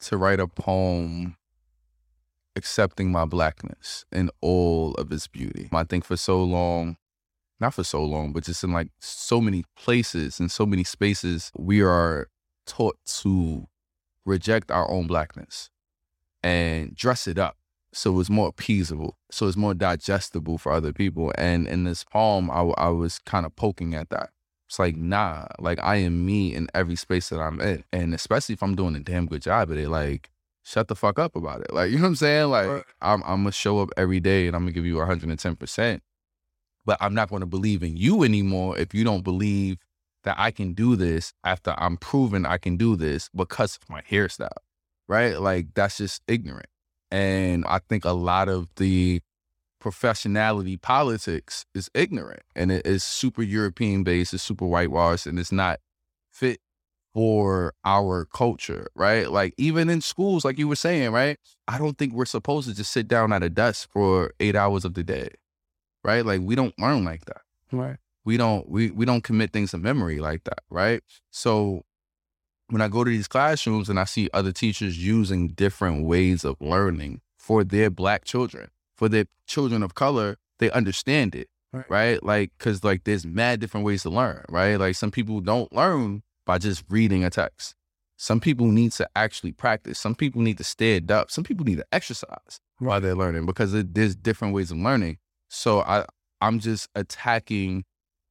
to 0.00 0.16
write 0.16 0.40
a 0.40 0.46
poem 0.48 1.36
accepting 2.60 3.10
my 3.10 3.24
blackness 3.24 4.04
in 4.12 4.30
all 4.40 4.94
of 4.94 5.10
its 5.10 5.26
beauty. 5.26 5.68
I 5.72 5.84
think 5.84 6.04
for 6.04 6.16
so 6.16 6.42
long, 6.42 6.96
not 7.58 7.74
for 7.74 7.84
so 7.84 8.04
long, 8.04 8.32
but 8.32 8.44
just 8.44 8.62
in 8.62 8.72
like 8.72 8.90
so 9.00 9.40
many 9.40 9.64
places 9.76 10.38
and 10.38 10.50
so 10.50 10.66
many 10.66 10.84
spaces, 10.84 11.50
we 11.56 11.80
are 11.82 12.28
taught 12.66 12.98
to 13.22 13.66
reject 14.26 14.70
our 14.70 14.90
own 14.90 15.06
blackness 15.06 15.70
and 16.42 16.94
dress 16.94 17.26
it 17.26 17.38
up 17.38 17.56
so 17.92 18.20
it's 18.20 18.30
more 18.30 18.52
appeasable, 18.52 19.14
so 19.30 19.48
it's 19.48 19.56
more 19.56 19.74
digestible 19.74 20.58
for 20.58 20.72
other 20.72 20.92
people. 20.92 21.32
And 21.36 21.66
in 21.66 21.84
this 21.84 22.04
poem, 22.04 22.50
I 22.50 22.88
was 22.90 23.18
kind 23.18 23.44
of 23.46 23.56
poking 23.56 23.94
at 23.94 24.10
that. 24.10 24.30
It's 24.68 24.78
like, 24.78 24.96
nah, 24.96 25.46
like 25.58 25.80
I 25.82 25.96
am 25.96 26.24
me 26.24 26.54
in 26.54 26.68
every 26.72 26.94
space 26.94 27.30
that 27.30 27.40
I'm 27.40 27.60
in. 27.60 27.82
And 27.92 28.14
especially 28.14 28.52
if 28.52 28.62
I'm 28.62 28.76
doing 28.76 28.94
a 28.94 29.00
damn 29.00 29.26
good 29.26 29.42
job 29.42 29.72
at 29.72 29.78
it, 29.78 29.88
like, 29.88 30.30
shut 30.70 30.88
the 30.88 30.94
fuck 30.94 31.18
up 31.18 31.34
about 31.34 31.60
it. 31.62 31.72
Like, 31.72 31.90
you 31.90 31.96
know 31.96 32.02
what 32.02 32.08
I'm 32.10 32.14
saying? 32.16 32.50
Like, 32.50 32.68
Right. 32.68 32.84
I'm, 33.02 33.22
I'm 33.24 33.42
gonna 33.42 33.52
show 33.52 33.80
up 33.80 33.90
every 33.96 34.20
day 34.20 34.46
and 34.46 34.54
I'm 34.54 34.62
gonna 34.62 34.72
give 34.72 34.86
you 34.86 34.96
110%. 34.96 36.00
But 36.86 36.96
I'm 37.00 37.14
not 37.14 37.28
gonna 37.28 37.46
believe 37.46 37.82
in 37.82 37.96
you 37.96 38.22
anymore 38.22 38.78
if 38.78 38.94
you 38.94 39.02
don't 39.04 39.22
believe 39.22 39.78
that 40.22 40.36
I 40.38 40.50
can 40.50 40.74
do 40.74 40.96
this 40.96 41.32
after 41.44 41.74
I'm 41.76 41.96
proven 41.96 42.46
I 42.46 42.58
can 42.58 42.76
do 42.76 42.94
this 42.94 43.28
because 43.34 43.76
of 43.76 43.88
my 43.88 44.02
hairstyle, 44.02 44.48
right? 45.08 45.40
Like, 45.40 45.74
that's 45.74 45.96
just 45.96 46.22
ignorant. 46.28 46.68
And 47.10 47.64
I 47.66 47.80
think 47.80 48.04
a 48.04 48.12
lot 48.12 48.48
of 48.48 48.68
the 48.76 49.20
professionality 49.82 50.80
politics 50.80 51.64
is 51.74 51.90
ignorant 51.94 52.42
and 52.54 52.70
it 52.70 52.86
is 52.86 53.02
super 53.02 53.42
European 53.42 54.04
based, 54.04 54.34
it's 54.34 54.42
super 54.42 54.66
whitewashed, 54.66 55.26
and 55.26 55.38
it's 55.38 55.50
not 55.50 55.80
for 57.12 57.74
our 57.84 58.24
culture, 58.26 58.86
right? 58.94 59.30
Like 59.30 59.54
even 59.56 59.90
in 59.90 60.00
schools, 60.00 60.44
like 60.44 60.58
you 60.58 60.68
were 60.68 60.76
saying, 60.76 61.10
right? 61.12 61.38
I 61.66 61.78
don't 61.78 61.98
think 61.98 62.12
we're 62.12 62.24
supposed 62.24 62.68
to 62.68 62.74
just 62.74 62.92
sit 62.92 63.08
down 63.08 63.32
at 63.32 63.42
a 63.42 63.50
desk 63.50 63.88
for 63.92 64.32
eight 64.40 64.54
hours 64.56 64.84
of 64.84 64.94
the 64.94 65.02
day. 65.02 65.30
Right? 66.04 66.24
Like 66.24 66.40
we 66.42 66.54
don't 66.54 66.78
learn 66.78 67.04
like 67.04 67.26
that 67.26 67.42
Right. 67.72 67.96
we 68.24 68.36
don't 68.38 68.68
we 68.70 68.90
we 68.90 69.04
don't 69.04 69.22
commit 69.22 69.52
things 69.52 69.72
to 69.72 69.78
memory 69.78 70.18
like 70.18 70.44
that, 70.44 70.60
right? 70.70 71.02
So 71.30 71.82
when 72.68 72.80
I 72.80 72.88
go 72.88 73.04
to 73.04 73.10
these 73.10 73.28
classrooms 73.28 73.88
and 73.90 73.98
I 74.00 74.04
see 74.04 74.30
other 74.32 74.52
teachers 74.52 74.96
using 75.04 75.48
different 75.48 76.06
ways 76.06 76.44
of 76.44 76.56
learning 76.60 77.20
for 77.36 77.64
their 77.64 77.90
black 77.90 78.24
children, 78.24 78.70
for 78.96 79.08
their 79.08 79.24
children 79.46 79.82
of 79.82 79.94
color, 79.94 80.36
they 80.58 80.70
understand 80.70 81.34
it, 81.34 81.48
Right. 81.72 81.90
right? 81.90 82.22
Like 82.22 82.52
cuz 82.58 82.82
like 82.82 83.04
there's 83.04 83.26
mad 83.26 83.60
different 83.60 83.84
ways 83.84 84.02
to 84.04 84.10
learn, 84.10 84.44
right? 84.48 84.76
Like 84.76 84.94
some 84.94 85.10
people 85.10 85.40
don't 85.40 85.70
learn 85.72 86.22
by 86.50 86.58
just 86.58 86.82
reading 86.88 87.22
a 87.22 87.30
text. 87.30 87.76
Some 88.16 88.40
people 88.40 88.66
need 88.66 88.90
to 88.94 89.08
actually 89.14 89.52
practice. 89.52 90.00
Some 90.00 90.16
people 90.16 90.42
need 90.42 90.58
to 90.58 90.64
stand 90.64 91.08
up. 91.12 91.30
Some 91.30 91.44
people 91.44 91.64
need 91.64 91.76
to 91.76 91.86
exercise 91.92 92.58
while 92.80 93.00
they're 93.00 93.14
learning 93.14 93.46
because 93.46 93.72
it, 93.72 93.94
there's 93.94 94.16
different 94.16 94.52
ways 94.52 94.72
of 94.72 94.78
learning. 94.78 95.18
So 95.48 95.82
I 95.82 96.06
I'm 96.40 96.58
just 96.58 96.88
attacking 96.96 97.84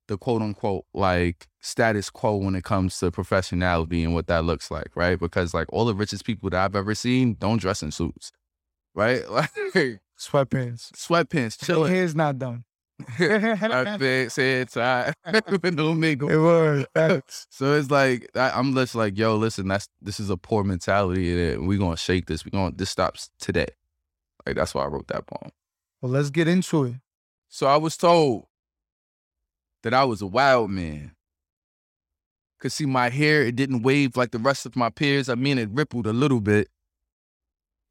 the 0.09 0.17
quote 0.17 0.41
unquote 0.41 0.83
like 0.93 1.47
status 1.61 2.09
quo 2.09 2.35
when 2.35 2.55
it 2.55 2.65
comes 2.65 2.99
to 2.99 3.09
professionality 3.09 4.03
and 4.03 4.13
what 4.13 4.27
that 4.27 4.43
looks 4.43 4.69
like, 4.69 4.89
right? 4.95 5.17
Because 5.17 5.53
like 5.53 5.67
all 5.71 5.85
the 5.85 5.95
richest 5.95 6.25
people 6.25 6.49
that 6.49 6.61
I've 6.61 6.75
ever 6.75 6.95
seen 6.95 7.37
don't 7.39 7.61
dress 7.61 7.81
in 7.81 7.91
suits, 7.91 8.33
right? 8.93 9.21
Like 9.31 10.01
Sweatpants. 10.19 10.91
sweatpants, 10.91 11.65
chilling. 11.65 11.93
hair's 11.93 12.13
not 12.13 12.37
done. 12.37 12.65
Outfit, 13.19 14.31
said 14.31 14.69
tie, 14.69 15.13
no 15.63 15.93
mingle. 15.93 16.29
It 16.29 16.37
was. 16.37 16.85
So 17.49 17.73
it's 17.75 17.89
like 17.91 18.29
I, 18.35 18.51
I'm 18.51 18.73
just 18.73 18.95
like, 18.95 19.17
yo, 19.17 19.35
listen, 19.35 19.67
that's 19.67 19.87
this 20.01 20.19
is 20.19 20.29
a 20.29 20.37
poor 20.37 20.63
mentality, 20.63 21.53
and 21.53 21.67
we're 21.67 21.79
gonna 21.79 21.97
shake 21.97 22.27
this. 22.27 22.45
We're 22.45 22.51
gonna 22.51 22.75
this 22.75 22.89
stops 22.89 23.29
today. 23.39 23.67
Like 24.45 24.55
that's 24.55 24.73
why 24.73 24.83
I 24.83 24.87
wrote 24.87 25.07
that 25.07 25.27
poem. 25.27 25.51
Well, 26.01 26.11
let's 26.11 26.29
get 26.29 26.47
into 26.47 26.85
it. 26.85 26.95
So 27.49 27.67
I 27.67 27.77
was 27.77 27.97
told 27.97 28.45
that 29.83 29.93
I 29.93 30.03
was 30.03 30.21
a 30.21 30.27
wild 30.27 30.69
man. 30.71 31.11
Cause 32.59 32.73
see, 32.73 32.85
my 32.85 33.09
hair 33.09 33.43
it 33.43 33.55
didn't 33.55 33.83
wave 33.83 34.17
like 34.17 34.31
the 34.31 34.39
rest 34.39 34.65
of 34.65 34.75
my 34.75 34.89
peers. 34.89 35.29
I 35.29 35.35
mean, 35.35 35.57
it 35.57 35.69
rippled 35.71 36.05
a 36.07 36.13
little 36.13 36.41
bit, 36.41 36.67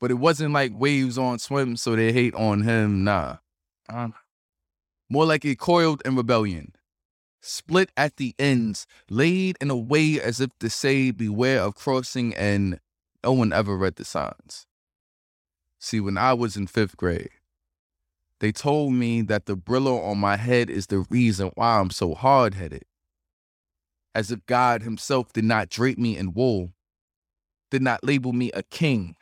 but 0.00 0.11
it 0.11 0.15
wasn't 0.19 0.53
like 0.53 0.73
waves 0.75 1.17
on 1.17 1.38
swim, 1.38 1.77
so 1.77 1.97
they 1.97 2.12
hate 2.12 2.35
on 2.35 2.62
him. 2.62 3.03
Nah, 3.05 3.37
Um, 3.88 4.12
more 5.09 5.25
like 5.25 5.45
it 5.45 5.59
coiled 5.59 6.03
in 6.05 6.17
rebellion, 6.17 6.75
split 7.41 7.91
at 7.97 8.17
the 8.17 8.35
ends, 8.38 8.87
laid 9.09 9.57
in 9.61 9.71
a 9.71 9.77
way 9.77 10.21
as 10.21 10.41
if 10.41 10.50
to 10.59 10.69
say, 10.69 11.11
"Beware 11.11 11.62
of 11.62 11.75
crossing," 11.75 12.35
and 12.35 12.81
no 13.25 13.33
one 13.33 13.53
ever 13.53 13.77
read 13.77 13.97
the 13.97 14.05
signs. 14.05 14.67
See, 15.79 16.00
when 16.00 16.19
I 16.19 16.35
was 16.35 16.57
in 16.57 16.67
fifth 16.67 16.97
grade. 16.97 17.31
They 18.41 18.53
told 18.53 18.93
me 18.93 19.23
that 19.23 19.47
the 19.47 19.57
Brillo 19.57 20.00
on 20.05 20.19
my 20.19 20.37
head 20.37 20.71
is 20.71 20.87
the 20.87 21.00
reason 21.11 21.50
why 21.55 21.81
I'm 21.81 21.91
so 21.91 22.15
hard 22.15 22.55
headed. 22.55 22.85
As 24.15 24.31
if 24.31 24.47
God 24.47 24.83
Himself 24.83 25.33
did 25.33 25.45
not 25.45 25.69
drape 25.69 25.99
me 25.99 26.17
in 26.17 26.35
wool, 26.35 26.73
did 27.71 27.83
not 27.83 28.05
label 28.05 28.33
me 28.33 28.53
a 28.53 28.62
king, 28.62 29.17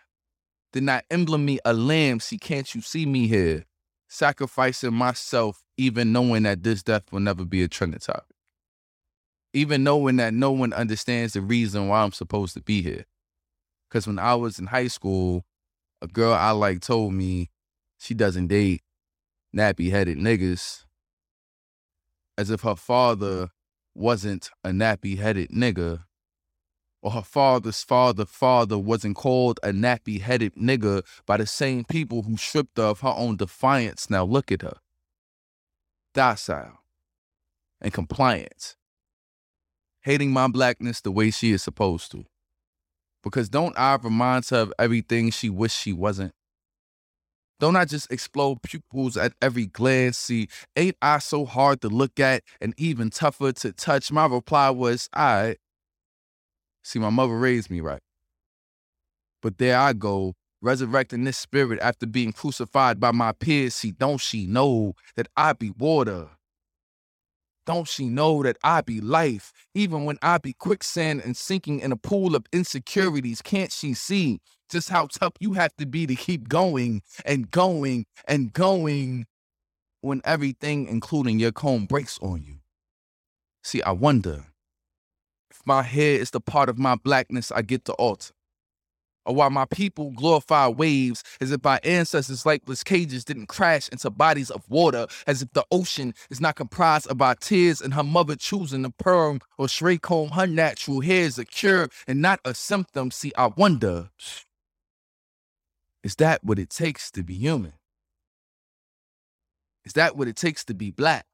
did 0.72 0.82
not 0.82 1.04
emblem 1.10 1.44
me 1.44 1.58
a 1.64 1.72
lamb. 1.72 2.20
See, 2.20 2.38
can't 2.38 2.74
you 2.74 2.82
see 2.82 3.06
me 3.06 3.26
here? 3.26 3.64
Sacrificing 4.08 4.94
myself, 4.94 5.64
even 5.76 6.12
knowing 6.12 6.44
that 6.44 6.62
this 6.62 6.82
death 6.82 7.04
will 7.10 7.20
never 7.20 7.44
be 7.44 7.62
a 7.62 7.68
trending 7.68 8.00
topic. 8.00 8.36
Even 9.52 9.82
knowing 9.82 10.16
that 10.16 10.34
no 10.34 10.52
one 10.52 10.72
understands 10.72 11.32
the 11.32 11.40
reason 11.40 11.88
why 11.88 12.02
I'm 12.02 12.12
supposed 12.12 12.54
to 12.54 12.62
be 12.62 12.82
here. 12.82 13.04
Because 13.88 14.06
when 14.06 14.18
I 14.18 14.34
was 14.34 14.58
in 14.58 14.66
high 14.66 14.88
school, 14.88 15.44
a 16.02 16.06
girl 16.06 16.34
I 16.34 16.50
like 16.50 16.80
told 16.80 17.14
me 17.14 17.50
she 17.98 18.14
doesn't 18.14 18.48
date 18.48 18.82
nappy 19.54 19.90
headed 19.90 20.18
niggas 20.18 20.84
as 22.36 22.50
if 22.50 22.60
her 22.60 22.76
father 22.76 23.48
wasn't 23.94 24.50
a 24.62 24.70
nappy 24.70 25.18
headed 25.18 25.50
nigga 25.50 26.04
or 27.02 27.12
her 27.12 27.22
father's 27.22 27.82
father 27.82 28.24
father 28.24 28.78
wasn't 28.78 29.16
called 29.16 29.60
a 29.62 29.68
nappy 29.68 30.20
headed 30.20 30.54
nigga 30.54 31.04
by 31.26 31.36
the 31.36 31.46
same 31.46 31.84
people 31.84 32.22
who 32.22 32.36
stripped 32.36 32.78
her 32.78 32.84
of 32.84 33.00
her 33.00 33.14
own 33.16 33.36
defiance. 33.36 34.10
Now 34.10 34.24
look 34.24 34.50
at 34.50 34.62
her. 34.62 34.78
Docile 36.14 36.78
and 37.80 37.92
compliant. 37.92 38.76
Hating 40.00 40.32
my 40.32 40.48
blackness 40.48 41.00
the 41.00 41.10
way 41.10 41.30
she 41.30 41.52
is 41.52 41.62
supposed 41.62 42.10
to. 42.12 42.24
Because 43.22 43.48
don't 43.48 43.76
I 43.78 43.96
remind 43.96 44.46
her 44.48 44.58
of 44.58 44.72
everything 44.78 45.30
she 45.30 45.50
wished 45.50 45.78
she 45.78 45.92
wasn't? 45.92 46.32
Don't 47.58 47.76
I 47.76 47.86
just 47.86 48.12
explode 48.12 48.62
pupils 48.62 49.16
at 49.16 49.32
every 49.40 49.66
glance? 49.66 50.18
See, 50.18 50.48
ain't 50.76 50.96
I 51.00 51.18
so 51.18 51.46
hard 51.46 51.80
to 51.80 51.88
look 51.88 52.20
at 52.20 52.42
and 52.60 52.74
even 52.76 53.08
tougher 53.08 53.52
to 53.52 53.72
touch? 53.72 54.12
My 54.12 54.26
reply 54.26 54.70
was, 54.70 55.08
I. 55.14 55.56
See, 56.86 57.00
my 57.00 57.10
mother 57.10 57.36
raised 57.36 57.68
me 57.68 57.80
right. 57.80 58.00
But 59.42 59.58
there 59.58 59.76
I 59.76 59.92
go, 59.92 60.34
resurrecting 60.62 61.24
this 61.24 61.36
spirit 61.36 61.80
after 61.82 62.06
being 62.06 62.32
crucified 62.32 63.00
by 63.00 63.10
my 63.10 63.32
peers. 63.32 63.74
See, 63.74 63.90
don't 63.90 64.20
she 64.20 64.46
know 64.46 64.94
that 65.16 65.26
I 65.36 65.54
be 65.54 65.70
water? 65.70 66.28
Don't 67.66 67.88
she 67.88 68.08
know 68.08 68.44
that 68.44 68.56
I 68.62 68.82
be 68.82 69.00
life? 69.00 69.52
Even 69.74 70.04
when 70.04 70.16
I 70.22 70.38
be 70.38 70.52
quicksand 70.52 71.22
and 71.24 71.36
sinking 71.36 71.80
in 71.80 71.90
a 71.90 71.96
pool 71.96 72.36
of 72.36 72.46
insecurities, 72.52 73.42
can't 73.42 73.72
she 73.72 73.92
see 73.92 74.38
just 74.70 74.88
how 74.88 75.08
tough 75.08 75.32
you 75.40 75.54
have 75.54 75.74
to 75.78 75.86
be 75.86 76.06
to 76.06 76.14
keep 76.14 76.48
going 76.48 77.02
and 77.24 77.50
going 77.50 78.06
and 78.28 78.52
going 78.52 79.26
when 80.02 80.20
everything, 80.24 80.86
including 80.86 81.40
your 81.40 81.50
comb, 81.50 81.86
breaks 81.86 82.16
on 82.22 82.44
you? 82.44 82.58
See, 83.64 83.82
I 83.82 83.90
wonder 83.90 84.44
my 85.64 85.82
hair 85.82 86.20
is 86.20 86.30
the 86.30 86.40
part 86.40 86.68
of 86.68 86.78
my 86.78 86.94
blackness 86.96 87.50
I 87.52 87.62
get 87.62 87.84
to 87.86 87.92
alter. 87.94 88.32
Or 89.24 89.34
why 89.34 89.48
my 89.48 89.64
people 89.64 90.12
glorify 90.12 90.68
waves 90.68 91.24
as 91.40 91.50
if 91.50 91.66
our 91.66 91.80
ancestors' 91.82 92.46
lifeless 92.46 92.84
cages 92.84 93.24
didn't 93.24 93.46
crash 93.46 93.88
into 93.88 94.08
bodies 94.08 94.52
of 94.52 94.62
water, 94.68 95.08
as 95.26 95.42
if 95.42 95.52
the 95.52 95.64
ocean 95.72 96.14
is 96.30 96.40
not 96.40 96.54
comprised 96.54 97.08
of 97.08 97.20
our 97.20 97.34
tears 97.34 97.80
and 97.80 97.94
her 97.94 98.04
mother 98.04 98.36
choosing 98.36 98.84
to 98.84 98.90
perm 98.90 99.40
or 99.58 99.68
straight 99.68 100.02
comb 100.02 100.30
her 100.30 100.46
natural 100.46 101.00
hair 101.00 101.22
is 101.22 101.38
a 101.38 101.44
cure 101.44 101.88
and 102.06 102.22
not 102.22 102.38
a 102.44 102.54
symptom. 102.54 103.10
See, 103.10 103.32
I 103.36 103.48
wonder 103.48 104.10
is 106.04 106.14
that 106.16 106.44
what 106.44 106.60
it 106.60 106.70
takes 106.70 107.10
to 107.10 107.24
be 107.24 107.34
human? 107.34 107.72
Is 109.84 109.94
that 109.94 110.16
what 110.16 110.28
it 110.28 110.36
takes 110.36 110.64
to 110.66 110.74
be 110.74 110.92
black? 110.92 111.26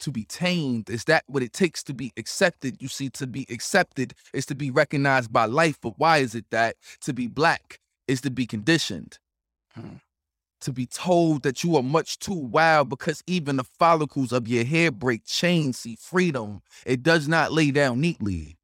To 0.00 0.12
be 0.12 0.24
tamed? 0.24 0.90
Is 0.90 1.04
that 1.04 1.24
what 1.26 1.42
it 1.42 1.52
takes 1.52 1.82
to 1.84 1.94
be 1.94 2.12
accepted? 2.16 2.80
You 2.80 2.88
see, 2.88 3.10
to 3.10 3.26
be 3.26 3.46
accepted 3.50 4.14
is 4.32 4.46
to 4.46 4.54
be 4.54 4.70
recognized 4.70 5.32
by 5.32 5.46
life, 5.46 5.78
but 5.80 5.98
why 5.98 6.18
is 6.18 6.34
it 6.34 6.46
that 6.50 6.76
to 7.02 7.12
be 7.12 7.26
black 7.26 7.80
is 8.06 8.20
to 8.22 8.30
be 8.30 8.46
conditioned? 8.46 9.18
Hmm. 9.74 9.96
To 10.62 10.72
be 10.72 10.86
told 10.86 11.42
that 11.42 11.62
you 11.62 11.76
are 11.76 11.82
much 11.82 12.18
too 12.18 12.34
wild 12.34 12.88
because 12.88 13.22
even 13.26 13.56
the 13.56 13.64
follicles 13.64 14.32
of 14.32 14.48
your 14.48 14.64
hair 14.64 14.90
break 14.90 15.24
chains. 15.24 15.78
See, 15.78 15.96
freedom, 15.96 16.62
it 16.84 17.02
does 17.02 17.28
not 17.28 17.52
lay 17.52 17.70
down 17.70 18.00
neatly. 18.00 18.56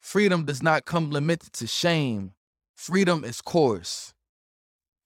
Freedom 0.00 0.44
does 0.44 0.62
not 0.62 0.84
come 0.84 1.10
limited 1.10 1.52
to 1.54 1.66
shame. 1.66 2.32
Freedom 2.74 3.24
is 3.24 3.40
coarse 3.40 4.14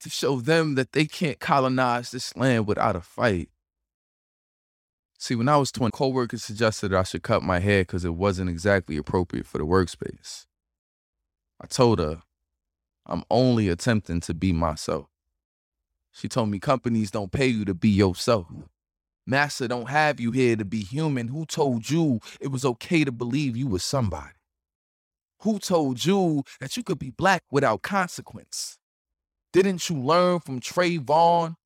to 0.00 0.10
show 0.10 0.40
them 0.40 0.74
that 0.74 0.92
they 0.92 1.06
can't 1.06 1.40
colonize 1.40 2.10
this 2.10 2.36
land 2.36 2.66
without 2.66 2.96
a 2.96 3.00
fight. 3.00 3.48
See, 5.20 5.34
when 5.34 5.48
I 5.48 5.56
was 5.56 5.72
20, 5.72 5.90
coworkers 5.90 6.44
suggested 6.44 6.94
I 6.94 7.02
should 7.02 7.24
cut 7.24 7.42
my 7.42 7.58
hair 7.58 7.82
because 7.82 8.04
it 8.04 8.14
wasn't 8.14 8.50
exactly 8.50 8.96
appropriate 8.96 9.46
for 9.46 9.58
the 9.58 9.64
workspace. 9.66 10.46
I 11.60 11.66
told 11.66 11.98
her, 11.98 12.22
I'm 13.04 13.24
only 13.28 13.68
attempting 13.68 14.20
to 14.20 14.34
be 14.34 14.52
myself. 14.52 15.08
She 16.12 16.28
told 16.28 16.50
me 16.50 16.60
companies 16.60 17.10
don't 17.10 17.32
pay 17.32 17.48
you 17.48 17.64
to 17.64 17.74
be 17.74 17.88
yourself. 17.88 18.46
Master 19.26 19.66
don't 19.66 19.88
have 19.88 20.20
you 20.20 20.30
here 20.30 20.54
to 20.54 20.64
be 20.64 20.82
human. 20.82 21.28
Who 21.28 21.44
told 21.46 21.90
you 21.90 22.20
it 22.40 22.48
was 22.48 22.64
okay 22.64 23.04
to 23.04 23.10
believe 23.10 23.56
you 23.56 23.66
were 23.66 23.80
somebody? 23.80 24.34
Who 25.40 25.58
told 25.58 26.04
you 26.04 26.44
that 26.60 26.76
you 26.76 26.84
could 26.84 26.98
be 27.00 27.10
black 27.10 27.42
without 27.50 27.82
consequence? 27.82 28.78
Didn't 29.52 29.90
you 29.90 29.96
learn 29.96 30.38
from 30.40 30.60
Trayvon 30.60 31.56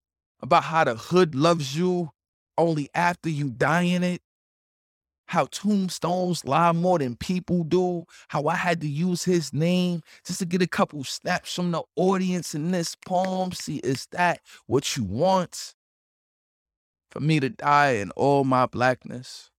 about 0.40 0.64
how 0.64 0.84
the 0.84 0.94
hood 0.94 1.34
loves 1.34 1.76
you 1.76 2.12
only 2.58 2.88
after 2.94 3.28
you 3.28 3.50
die 3.50 3.82
in 3.82 4.02
it? 4.02 4.22
How 5.26 5.46
tombstones 5.46 6.44
lie 6.44 6.72
more 6.72 6.98
than 6.98 7.16
people 7.16 7.64
do? 7.64 8.04
How 8.28 8.46
I 8.46 8.56
had 8.56 8.80
to 8.82 8.88
use 8.88 9.24
his 9.24 9.52
name 9.52 10.02
just 10.26 10.40
to 10.40 10.44
get 10.44 10.60
a 10.60 10.66
couple 10.66 11.04
snaps 11.04 11.54
from 11.54 11.70
the 11.70 11.82
audience 11.96 12.54
in 12.54 12.70
this 12.70 12.94
poem? 13.06 13.52
See, 13.52 13.76
is 13.78 14.06
that 14.12 14.40
what 14.66 14.96
you 14.96 15.04
want? 15.04 15.74
For 17.10 17.20
me 17.20 17.40
to 17.40 17.48
die 17.48 17.92
in 17.92 18.10
all 18.10 18.44
my 18.44 18.66
blackness? 18.66 19.52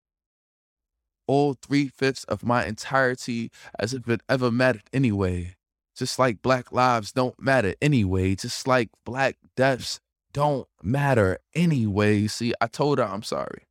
all 1.26 1.54
three 1.54 1.88
fifths 1.88 2.24
of 2.24 2.44
my 2.44 2.66
entirety 2.66 3.50
as 3.78 3.94
if 3.94 4.08
it 4.08 4.20
ever 4.28 4.50
mattered 4.50 4.82
anyway. 4.92 5.56
Just 5.96 6.18
like 6.18 6.42
black 6.42 6.72
lives 6.72 7.12
don't 7.12 7.40
matter 7.40 7.74
anyway, 7.80 8.34
just 8.34 8.66
like 8.66 8.90
black 9.04 9.36
deaths 9.56 10.00
don't 10.32 10.68
matter 10.82 11.38
anyway. 11.54 12.26
See, 12.26 12.52
I 12.60 12.66
told 12.66 12.98
her 12.98 13.04
I'm 13.04 13.22
sorry. 13.22 13.66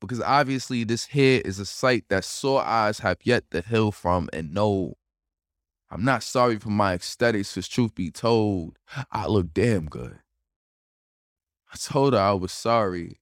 Because 0.00 0.20
obviously, 0.20 0.82
this 0.84 1.06
here 1.06 1.40
is 1.44 1.58
a 1.58 1.66
sight 1.66 2.04
that 2.08 2.24
sore 2.24 2.62
eyes 2.62 2.98
have 3.00 3.18
yet 3.22 3.50
to 3.52 3.60
heal 3.60 3.92
from. 3.92 4.28
And 4.32 4.52
no, 4.52 4.94
I'm 5.90 6.04
not 6.04 6.24
sorry 6.24 6.58
for 6.58 6.70
my 6.70 6.94
aesthetics, 6.94 7.54
because 7.54 7.68
truth 7.68 7.94
be 7.94 8.10
told, 8.10 8.78
I 9.12 9.26
look 9.26 9.54
damn 9.54 9.86
good. 9.86 10.18
I 11.72 11.76
told 11.76 12.14
her 12.14 12.18
I 12.18 12.32
was 12.32 12.52
sorry 12.52 13.20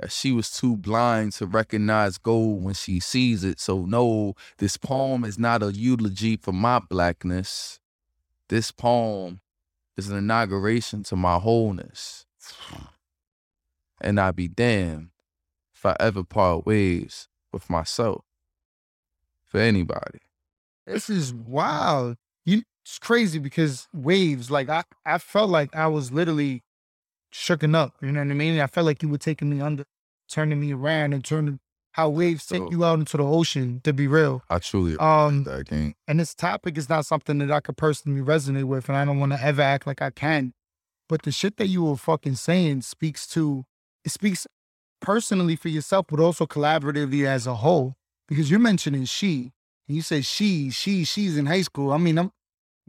that 0.00 0.12
she 0.12 0.32
was 0.32 0.50
too 0.50 0.76
blind 0.76 1.32
to 1.32 1.46
recognize 1.46 2.18
gold 2.18 2.62
when 2.62 2.74
she 2.74 3.00
sees 3.00 3.44
it. 3.44 3.60
So, 3.60 3.86
no, 3.86 4.34
this 4.58 4.76
poem 4.76 5.24
is 5.24 5.38
not 5.38 5.62
a 5.62 5.72
eulogy 5.72 6.36
for 6.36 6.52
my 6.52 6.80
blackness. 6.80 7.80
This 8.48 8.72
poem 8.72 9.40
is 9.96 10.10
an 10.10 10.16
inauguration 10.16 11.02
to 11.04 11.16
my 11.16 11.38
wholeness. 11.38 12.26
And 14.00 14.20
I'd 14.20 14.36
be 14.36 14.48
damned 14.48 15.10
if 15.74 15.86
I 15.86 15.96
ever 15.98 16.22
part 16.22 16.66
ways 16.66 17.28
with 17.52 17.70
myself. 17.70 18.24
For 19.44 19.58
anybody. 19.58 20.20
This 20.86 21.08
is 21.08 21.32
wild. 21.32 22.16
You 22.44 22.62
it's 22.82 22.98
crazy 22.98 23.38
because 23.38 23.88
waves, 23.92 24.50
like 24.50 24.68
I, 24.68 24.84
I 25.04 25.18
felt 25.18 25.50
like 25.50 25.74
I 25.74 25.86
was 25.88 26.12
literally 26.12 26.62
shooken 27.32 27.74
up. 27.74 27.94
You 28.00 28.12
know 28.12 28.20
what 28.20 28.30
I 28.30 28.34
mean? 28.34 28.60
I 28.60 28.66
felt 28.66 28.86
like 28.86 29.02
you 29.02 29.08
were 29.08 29.18
taking 29.18 29.50
me 29.50 29.60
under, 29.60 29.84
turning 30.28 30.60
me 30.60 30.72
around 30.72 31.12
and 31.12 31.24
turning 31.24 31.58
how 31.96 32.10
waves 32.10 32.44
take 32.46 32.58
So- 32.58 32.70
you 32.70 32.84
out 32.84 32.98
into 32.98 33.16
the 33.16 33.24
ocean, 33.24 33.80
to 33.84 33.92
be 33.94 34.06
real. 34.06 34.42
I 34.50 34.58
truly 34.58 34.96
Um 34.98 35.44
that 35.44 35.70
and 36.06 36.20
this 36.20 36.34
topic 36.34 36.76
is 36.76 36.88
not 36.90 37.06
something 37.06 37.38
that 37.38 37.50
I 37.50 37.60
could 37.60 37.78
personally 37.78 38.20
resonate 38.20 38.64
with, 38.64 38.88
and 38.90 38.98
I 38.98 39.04
don't 39.06 39.18
want 39.18 39.32
to 39.32 39.42
ever 39.42 39.62
act 39.62 39.86
like 39.86 40.02
I 40.02 40.10
can. 40.10 40.52
But 41.08 41.22
the 41.22 41.32
shit 41.32 41.56
that 41.56 41.68
you 41.68 41.84
were 41.84 41.96
fucking 41.96 42.34
saying 42.36 42.82
speaks 42.82 43.26
to 43.28 43.64
it 44.04 44.10
speaks 44.10 44.46
personally 45.00 45.56
for 45.56 45.68
yourself, 45.68 46.06
but 46.08 46.20
also 46.20 46.46
collaboratively 46.46 47.26
as 47.26 47.46
a 47.46 47.54
whole. 47.56 47.94
Because 48.28 48.50
you're 48.50 48.60
mentioning 48.60 49.04
she, 49.04 49.52
and 49.88 49.96
you 49.96 50.02
said 50.02 50.24
she, 50.26 50.70
she, 50.70 51.04
she's 51.04 51.36
in 51.36 51.46
high 51.46 51.62
school. 51.62 51.92
I 51.92 51.96
mean, 51.98 52.18
I'm, 52.18 52.30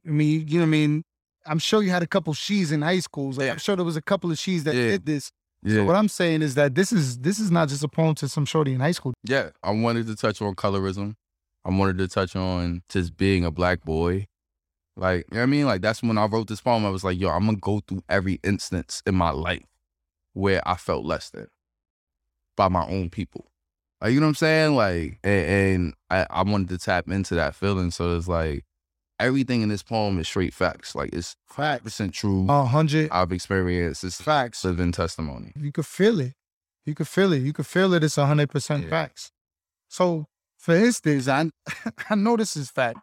I 0.05 0.09
mean, 0.09 0.47
you 0.47 0.55
know 0.55 0.61
what 0.61 0.67
I 0.67 0.69
mean. 0.71 1.03
I'm 1.45 1.59
sure 1.59 1.81
you 1.81 1.91
had 1.91 2.03
a 2.03 2.07
couple 2.07 2.33
she's 2.33 2.71
in 2.73 2.81
high 2.81 2.99
schools. 2.99 3.37
Like, 3.37 3.45
Yeah. 3.45 3.51
I'm 3.53 3.57
sure 3.59 3.75
there 3.77 3.85
was 3.85 3.95
a 3.95 4.01
couple 4.01 4.31
of 4.31 4.37
she's 4.37 4.63
that 4.65 4.75
Yeah. 4.75 4.87
did 4.89 5.05
this. 5.05 5.31
Yeah. 5.63 5.75
So 5.75 5.85
what 5.85 5.95
I'm 5.95 6.09
saying 6.09 6.41
is 6.41 6.55
that 6.55 6.75
this 6.75 6.91
is 6.91 7.19
this 7.19 7.39
is 7.39 7.51
not 7.51 7.69
just 7.69 7.83
a 7.83 7.87
poem 7.87 8.15
to 8.15 8.29
some 8.29 8.45
shorty 8.45 8.73
in 8.73 8.79
high 8.79 8.91
school. 8.91 9.13
Yeah, 9.23 9.49
I 9.63 9.71
wanted 9.71 10.07
to 10.07 10.15
touch 10.15 10.41
on 10.41 10.55
colorism. 10.55 11.15
I 11.65 11.71
wanted 11.71 11.97
to 11.97 12.07
touch 12.07 12.35
on 12.35 12.83
just 12.89 13.17
being 13.17 13.43
a 13.43 13.51
black 13.51 13.83
boy. 13.83 14.27
Like, 14.95 15.25
you 15.29 15.35
know 15.35 15.41
what 15.41 15.43
I 15.43 15.45
mean? 15.47 15.65
Like, 15.65 15.81
that's 15.81 16.01
when 16.01 16.17
I 16.17 16.25
wrote 16.25 16.47
this 16.47 16.61
poem. 16.61 16.85
I 16.85 16.89
was 16.89 17.03
like, 17.03 17.19
yo, 17.19 17.29
I'm 17.29 17.43
going 17.43 17.57
to 17.57 17.61
go 17.61 17.81
through 17.87 18.03
every 18.09 18.39
instance 18.43 19.03
in 19.05 19.15
my 19.15 19.29
life 19.29 19.65
where 20.33 20.61
I 20.67 20.75
felt 20.75 21.05
less 21.05 21.29
than 21.29 21.47
by 22.55 22.67
my 22.69 22.87
own 22.87 23.09
people. 23.09 23.51
Like, 24.01 24.13
you 24.13 24.19
know 24.19 24.27
what 24.27 24.29
I'm 24.29 24.35
saying? 24.35 24.75
Like, 24.75 25.19
and, 25.23 25.45
and 25.45 25.93
I, 26.09 26.25
I 26.29 26.43
wanted 26.43 26.69
to 26.69 26.77
tap 26.79 27.09
into 27.09 27.35
that 27.35 27.53
feeling. 27.53 27.91
So 27.91 28.15
it's 28.15 28.27
like, 28.27 28.65
everything 29.19 29.61
in 29.61 29.69
this 29.69 29.83
poem 29.83 30.19
is 30.19 30.27
straight 30.27 30.53
facts. 30.53 30.95
Like, 30.95 31.11
it's 31.13 31.35
Facts. 31.47 31.83
percent 31.83 32.13
true. 32.13 32.45
A 32.49 32.65
hundred 32.65 33.09
I've 33.11 33.31
experienced. 33.31 34.03
It's 34.03 34.21
facts. 34.21 34.63
living 34.65 34.91
testimony. 34.91 35.53
You 35.59 35.71
could 35.71 35.85
feel 35.85 36.19
it. 36.19 36.33
You 36.85 36.95
could 36.95 37.07
feel 37.07 37.33
it. 37.33 37.39
You 37.41 37.53
could 37.53 37.67
feel 37.67 37.93
it. 37.93 38.03
It's 38.03 38.15
hundred 38.15 38.49
percent 38.49 38.89
facts. 38.89 39.31
So, 39.89 40.25
for 40.57 40.75
instance, 40.75 41.27
I 41.27 41.49
I 42.09 42.15
know 42.15 42.37
this 42.37 42.55
is 42.57 42.69
fact, 42.69 42.99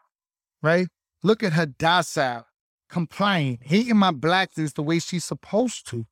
right? 0.63 0.87
Look 1.23 1.43
at 1.43 1.55
her 1.55 1.67
docile, 1.67 2.47
compliant, 2.91 3.61
hating 3.63 3.97
my 3.97 4.11
blackness 4.11 4.73
the 4.75 4.83
way 4.83 4.99
she's 4.99 5.25
supposed 5.25 5.87
to, 5.89 6.05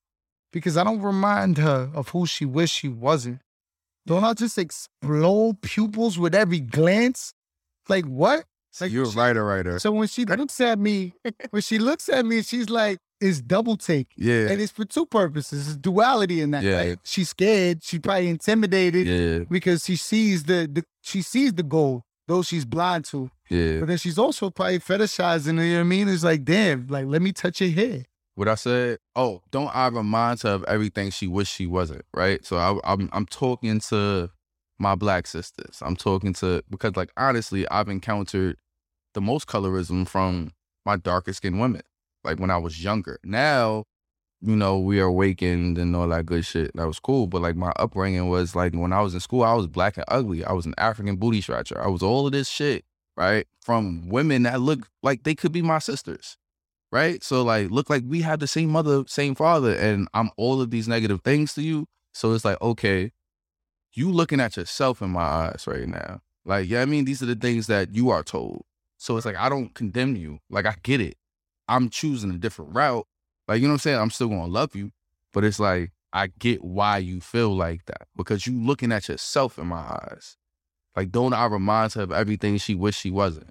because 0.53 0.77
I 0.77 0.85
don't 0.85 1.01
remind 1.03 1.59
her 1.59 1.91
of 1.95 2.09
who 2.11 2.27
she 2.27 2.45
wished 2.47 2.75
she 2.75 2.89
wasn't. 2.89 3.41
Don't 4.07 4.25
I 4.25 4.33
just 4.35 4.59
explode 4.59 5.61
pupils 5.63 6.19
with 6.19 6.35
every 6.35 6.61
glance? 6.61 7.35
Like 7.89 8.05
what? 8.07 8.45
Like 8.81 8.91
You're 8.93 9.05
a 9.05 9.11
writer, 9.11 9.45
writer. 9.45 9.79
So 9.79 9.93
when 9.93 10.09
she 10.09 10.25
looks 10.25 10.61
at 10.61 10.79
me, 10.79 11.15
when 11.51 11.63
she 11.63 11.79
looks 11.79 12.09
at 12.09 12.25
me, 12.25 12.43
she's 12.43 12.71
like, 12.71 12.99
it's 13.21 13.41
double 13.41 13.77
take. 13.77 14.09
Yeah. 14.17 14.49
And 14.49 14.61
it's 14.61 14.73
for 14.73 14.85
two 14.85 15.07
purposes. 15.07 15.69
It's 15.69 15.77
duality 15.77 16.41
in 16.41 16.51
that. 16.53 16.65
Yeah. 16.65 16.83
Like, 16.83 16.99
she's 17.05 17.29
scared. 17.29 17.83
She 17.85 17.99
probably 17.99 18.29
intimidated 18.29 19.07
Yeah. 19.07 19.45
because 19.49 19.85
she 19.85 19.97
sees 19.97 20.45
the, 20.45 20.69
the 20.73 20.85
she 21.03 21.23
sees 21.23 21.53
the 21.53 21.63
goal, 21.63 22.03
though 22.27 22.43
she's 22.43 22.65
blind 22.65 23.05
to. 23.07 23.31
Yeah. 23.49 23.81
But 23.81 23.89
then 23.89 23.99
she's 23.99 24.19
also 24.19 24.51
probably 24.51 24.79
fetishizing. 24.81 25.47
You 25.47 25.53
know 25.53 25.75
what 25.75 25.81
I 25.81 25.85
mean? 25.85 26.09
It's 26.09 26.25
like, 26.25 26.45
damn, 26.45 26.87
like 26.89 27.07
let 27.07 27.23
me 27.23 27.33
touch 27.33 27.61
your 27.61 27.71
hair. 27.71 28.05
what 28.35 28.49
I 28.49 28.55
said. 28.57 28.99
Oh, 29.15 29.43
don't 29.53 29.75
I 29.77 29.87
remind 29.89 30.41
her 30.43 30.51
of 30.51 30.65
everything 30.65 31.11
she 31.11 31.27
wished 31.29 31.55
she 31.55 31.67
wasn't, 31.67 32.05
right? 32.15 32.45
So 32.45 32.57
I, 32.57 32.93
I'm 32.93 33.09
I'm 33.13 33.27
talking 33.27 33.79
to 33.91 34.31
my 34.81 34.97
black 34.97 35.29
sisters. 35.29 35.81
I'm 35.83 35.95
talking 35.95 36.33
to 36.35 36.65
because 36.71 36.97
like 36.97 37.11
honestly, 37.17 37.69
I've 37.69 37.89
encountered 37.89 38.57
the 39.15 39.21
most 39.21 39.47
colorism 39.47 40.07
from 40.07 40.53
my 40.85 40.97
darker 40.97 41.33
skinned 41.33 41.61
women, 41.61 41.83
like 42.25 42.39
when 42.39 42.51
I 42.51 42.59
was 42.59 42.83
younger. 42.83 43.19
Now, 43.25 43.85
you 44.41 44.57
know, 44.57 44.79
we 44.79 45.01
are 45.01 45.07
awakened 45.07 45.79
and 45.79 45.95
all 45.95 46.09
that 46.09 46.27
good 46.27 46.45
shit. 46.45 46.73
That 46.75 46.87
was 46.87 46.99
cool. 46.99 47.27
But 47.27 47.43
like 47.43 47.57
my 47.57 47.73
upbringing 47.77 48.29
was 48.29 48.57
like 48.57 48.75
when 48.75 48.93
I 48.93 49.01
was 49.01 49.15
in 49.15 49.21
school, 49.21 49.45
I 49.45 49.55
was 49.55 49.67
black 49.67 49.97
and 49.97 50.07
ugly. 50.09 50.45
I 50.45 50.53
was 50.53 50.67
an 50.67 50.75
African 50.79 51.17
booty 51.17 51.41
scratcher. 51.41 51.81
I 51.81 51.89
was 51.89 52.03
all 52.03 52.27
of 52.27 52.33
this 52.33 52.49
shit, 52.49 52.85
right? 53.17 53.47
From 53.61 54.09
women 54.09 54.43
that 54.43 54.61
look 54.61 54.89
like 55.03 55.23
they 55.23 55.35
could 55.35 55.53
be 55.53 55.63
my 55.63 55.79
sisters 55.79 56.37
right? 56.93 57.25
So 57.25 57.43
like, 57.43 57.71
look 57.71 57.91
like 57.91 58.05
we 58.07 58.21
had 58.21 58.39
the 58.39 58.47
same 58.47 58.69
mother, 58.69 59.03
same 59.09 59.35
father, 59.35 59.75
and 59.75 60.07
I'm 60.15 60.31
all 60.37 60.61
of 60.61 60.71
these 60.71 60.87
negative 60.87 61.23
things 61.23 61.55
to 61.55 61.63
you. 61.63 61.87
So 62.13 62.35
it's 62.35 62.45
like, 62.45 62.61
okay, 62.61 63.11
you 63.95 64.13
looking 64.13 64.41
at 64.41 64.57
yourself 64.57 65.03
in 65.03 65.11
my 65.11 65.23
eyes 65.23 65.65
right 65.67 65.89
now. 65.89 66.21
Like, 66.45 66.69
yeah, 66.69 66.83
I 66.83 66.85
mean, 66.85 67.05
these 67.05 67.23
are 67.23 67.27
the 67.27 67.35
things 67.35 67.67
that 67.69 67.95
you 67.95 68.11
are 68.11 68.23
told. 68.23 68.65
So 69.03 69.17
it's 69.17 69.27
like, 69.27 69.35
I 69.35 69.49
don't 69.49 69.75
condemn 69.75 70.15
you. 70.15 70.39
Like, 70.49 70.65
I 70.65 70.77
get 70.85 71.01
it. 71.01 71.17
I'm 71.67 71.91
choosing 71.91 72.31
a 72.31 72.39
different 72.39 72.73
route. 72.73 73.05
Like, 73.49 73.61
you 73.61 73.67
know 73.67 73.73
what 73.73 73.75
I'm 73.75 73.79
saying? 73.81 73.99
I'm 73.99 74.11
still 74.11 74.29
gonna 74.29 74.47
love 74.47 74.77
you, 74.77 74.93
but 75.33 75.43
it's 75.43 75.59
like, 75.59 75.91
I 76.13 76.29
get 76.29 76.63
why 76.63 76.99
you 76.99 77.21
feel 77.21 77.53
like 77.53 77.87
that 77.87 78.07
because 78.17 78.47
you 78.47 78.53
looking 78.53 78.93
at 78.93 79.09
yourself 79.09 79.59
in 79.59 79.67
my 79.67 79.79
eyes. 79.79 80.37
Like, 80.95 81.11
don't 81.11 81.33
I 81.33 81.47
remind 81.47 81.95
her 81.95 82.03
of 82.03 82.13
everything 82.13 82.59
she 82.59 82.77
wished 82.77 83.01
she 83.01 83.11
wasn't? 83.11 83.51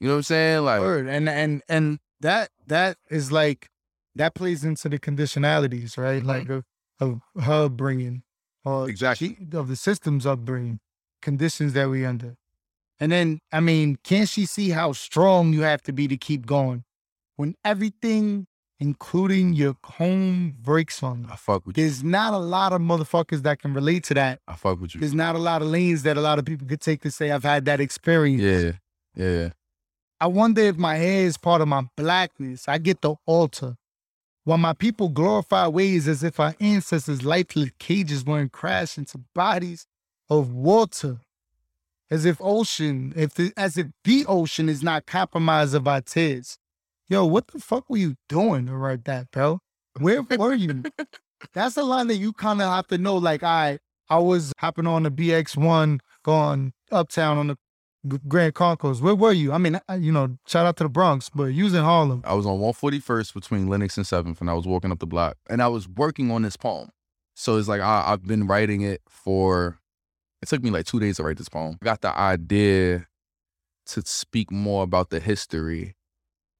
You 0.00 0.08
know 0.08 0.14
what 0.14 0.18
I'm 0.18 0.22
saying? 0.24 0.64
Like, 0.66 0.80
Word. 0.80 1.06
And 1.06 1.30
and 1.30 1.62
and 1.66 1.98
that 2.20 2.50
that 2.66 2.98
is 3.10 3.32
like 3.32 3.70
that 4.16 4.34
plays 4.34 4.64
into 4.64 4.90
the 4.90 4.98
conditionalities, 4.98 5.96
right? 5.96 6.18
Mm-hmm. 6.18 6.28
Like 6.28 6.48
of, 6.50 6.64
of 7.00 7.20
her 7.42 7.64
upbringing, 7.64 8.22
or 8.66 8.86
Exactly. 8.86 9.38
she- 9.40 9.56
of 9.56 9.68
the 9.68 9.76
system's 9.76 10.26
upbringing, 10.26 10.80
conditions 11.22 11.72
that 11.72 11.88
we 11.88 12.04
under. 12.04 12.36
And 13.00 13.12
then, 13.12 13.40
I 13.52 13.60
mean, 13.60 13.96
can't 14.02 14.28
she 14.28 14.44
see 14.44 14.70
how 14.70 14.92
strong 14.92 15.52
you 15.52 15.62
have 15.62 15.82
to 15.82 15.92
be 15.92 16.08
to 16.08 16.16
keep 16.16 16.46
going 16.46 16.84
when 17.36 17.54
everything, 17.64 18.46
including 18.80 19.52
your 19.52 19.76
home, 19.84 20.56
breaks 20.60 21.02
on 21.02 21.22
you? 21.22 21.28
I 21.30 21.36
fuck 21.36 21.66
with 21.66 21.78
you. 21.78 21.84
There's 21.84 22.02
not 22.02 22.34
a 22.34 22.38
lot 22.38 22.72
of 22.72 22.80
motherfuckers 22.80 23.42
that 23.42 23.60
can 23.60 23.72
relate 23.72 24.04
to 24.04 24.14
that. 24.14 24.40
I 24.48 24.56
fuck 24.56 24.80
with 24.80 24.94
you. 24.94 25.00
There's 25.00 25.14
not 25.14 25.36
a 25.36 25.38
lot 25.38 25.62
of 25.62 25.68
lanes 25.68 26.02
that 26.02 26.16
a 26.16 26.20
lot 26.20 26.38
of 26.38 26.44
people 26.44 26.66
could 26.66 26.80
take 26.80 27.02
to 27.02 27.10
say 27.10 27.30
I've 27.30 27.44
had 27.44 27.66
that 27.66 27.80
experience. 27.80 28.42
Yeah, 28.42 28.72
yeah. 29.14 29.50
I 30.20 30.26
wonder 30.26 30.62
if 30.62 30.76
my 30.76 30.96
hair 30.96 31.24
is 31.24 31.38
part 31.38 31.60
of 31.60 31.68
my 31.68 31.86
blackness. 31.96 32.66
I 32.66 32.78
get 32.78 33.02
the 33.02 33.14
altar. 33.24 33.76
While 34.42 34.58
my 34.58 34.72
people 34.72 35.10
glorify 35.10 35.68
ways 35.68 36.08
as 36.08 36.24
if 36.24 36.40
our 36.40 36.54
ancestors' 36.58 37.22
lifeless 37.24 37.70
cages 37.78 38.24
weren't 38.24 38.50
crashed 38.50 38.98
into 38.98 39.18
bodies 39.34 39.86
of 40.28 40.52
water. 40.52 41.20
As 42.10 42.24
if 42.24 42.38
ocean, 42.40 43.12
if 43.16 43.34
the, 43.34 43.52
as 43.56 43.76
if 43.76 43.88
the 44.04 44.24
ocean 44.26 44.68
is 44.68 44.82
not 44.82 45.06
compromised 45.06 45.74
of 45.74 45.86
our 45.86 46.00
tears. 46.00 46.58
Yo, 47.08 47.24
what 47.24 47.48
the 47.48 47.58
fuck 47.58 47.88
were 47.88 47.96
you 47.96 48.16
doing 48.28 48.66
to 48.66 48.76
write 48.76 49.04
that, 49.04 49.30
bro? 49.30 49.60
Where 49.98 50.22
were 50.38 50.54
you? 50.54 50.84
That's 51.52 51.76
a 51.76 51.82
line 51.82 52.08
that 52.08 52.16
you 52.16 52.32
kind 52.32 52.60
of 52.60 52.68
have 52.70 52.86
to 52.88 52.98
know. 52.98 53.16
Like, 53.16 53.42
I, 53.42 53.78
I 54.08 54.18
was 54.18 54.52
hopping 54.58 54.86
on 54.86 55.02
the 55.02 55.10
BX1 55.10 56.00
going 56.22 56.72
uptown 56.90 57.38
on 57.38 57.46
the 57.48 57.56
Grand 58.28 58.54
Concourse. 58.54 59.00
Where 59.00 59.14
were 59.14 59.32
you? 59.32 59.52
I 59.52 59.58
mean, 59.58 59.80
I, 59.88 59.96
you 59.96 60.12
know, 60.12 60.38
shout 60.46 60.66
out 60.66 60.76
to 60.78 60.84
the 60.84 60.88
Bronx, 60.88 61.28
but 61.28 61.46
you 61.46 61.64
was 61.64 61.74
in 61.74 61.82
Harlem. 61.82 62.22
I 62.24 62.34
was 62.34 62.46
on 62.46 62.58
141st 62.58 63.34
between 63.34 63.68
Lenox 63.68 63.96
and 63.96 64.06
7th, 64.06 64.40
and 64.40 64.48
I 64.48 64.54
was 64.54 64.66
walking 64.66 64.92
up 64.92 64.98
the 64.98 65.06
block, 65.06 65.36
and 65.48 65.62
I 65.62 65.68
was 65.68 65.88
working 65.88 66.30
on 66.30 66.42
this 66.42 66.56
poem. 66.56 66.90
So 67.34 67.56
it's 67.56 67.68
like 67.68 67.80
I, 67.80 68.04
I've 68.06 68.26
been 68.26 68.46
writing 68.46 68.82
it 68.82 69.02
for. 69.08 69.78
It 70.42 70.48
took 70.48 70.62
me 70.62 70.70
like 70.70 70.86
two 70.86 71.00
days 71.00 71.16
to 71.16 71.24
write 71.24 71.36
this 71.36 71.48
poem. 71.48 71.78
I 71.82 71.84
got 71.84 72.00
the 72.00 72.16
idea 72.16 73.06
to 73.86 74.02
speak 74.04 74.50
more 74.52 74.82
about 74.82 75.10
the 75.10 75.20
history, 75.20 75.96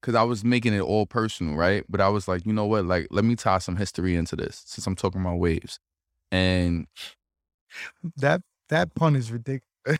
because 0.01 0.15
I 0.15 0.23
was 0.23 0.45
making 0.45 0.75
it 0.75 0.81
all 0.81 1.07
personal, 1.07 1.55
right? 1.55 1.85
But 1.89 2.01
I 2.01 2.09
was 2.09 2.27
like, 2.27 2.47
you 2.47 2.53
know 2.53 2.67
what? 2.67 2.87
Like, 2.87 3.09
let 3.11 3.25
me 3.25 3.37
tie 3.37 3.59
some 3.59 3.77
history 3.77 4.17
into 4.17 4.37
this, 4.37 4.63
since 4.67 4.87
I'm 4.87 4.97
talking 4.97 5.21
about 5.21 5.39
waves, 5.39 5.79
and 6.33 6.87
That 8.17 8.43
that 8.69 8.95
pun 8.95 9.17
is 9.17 9.31
ridiculous. 9.31 9.63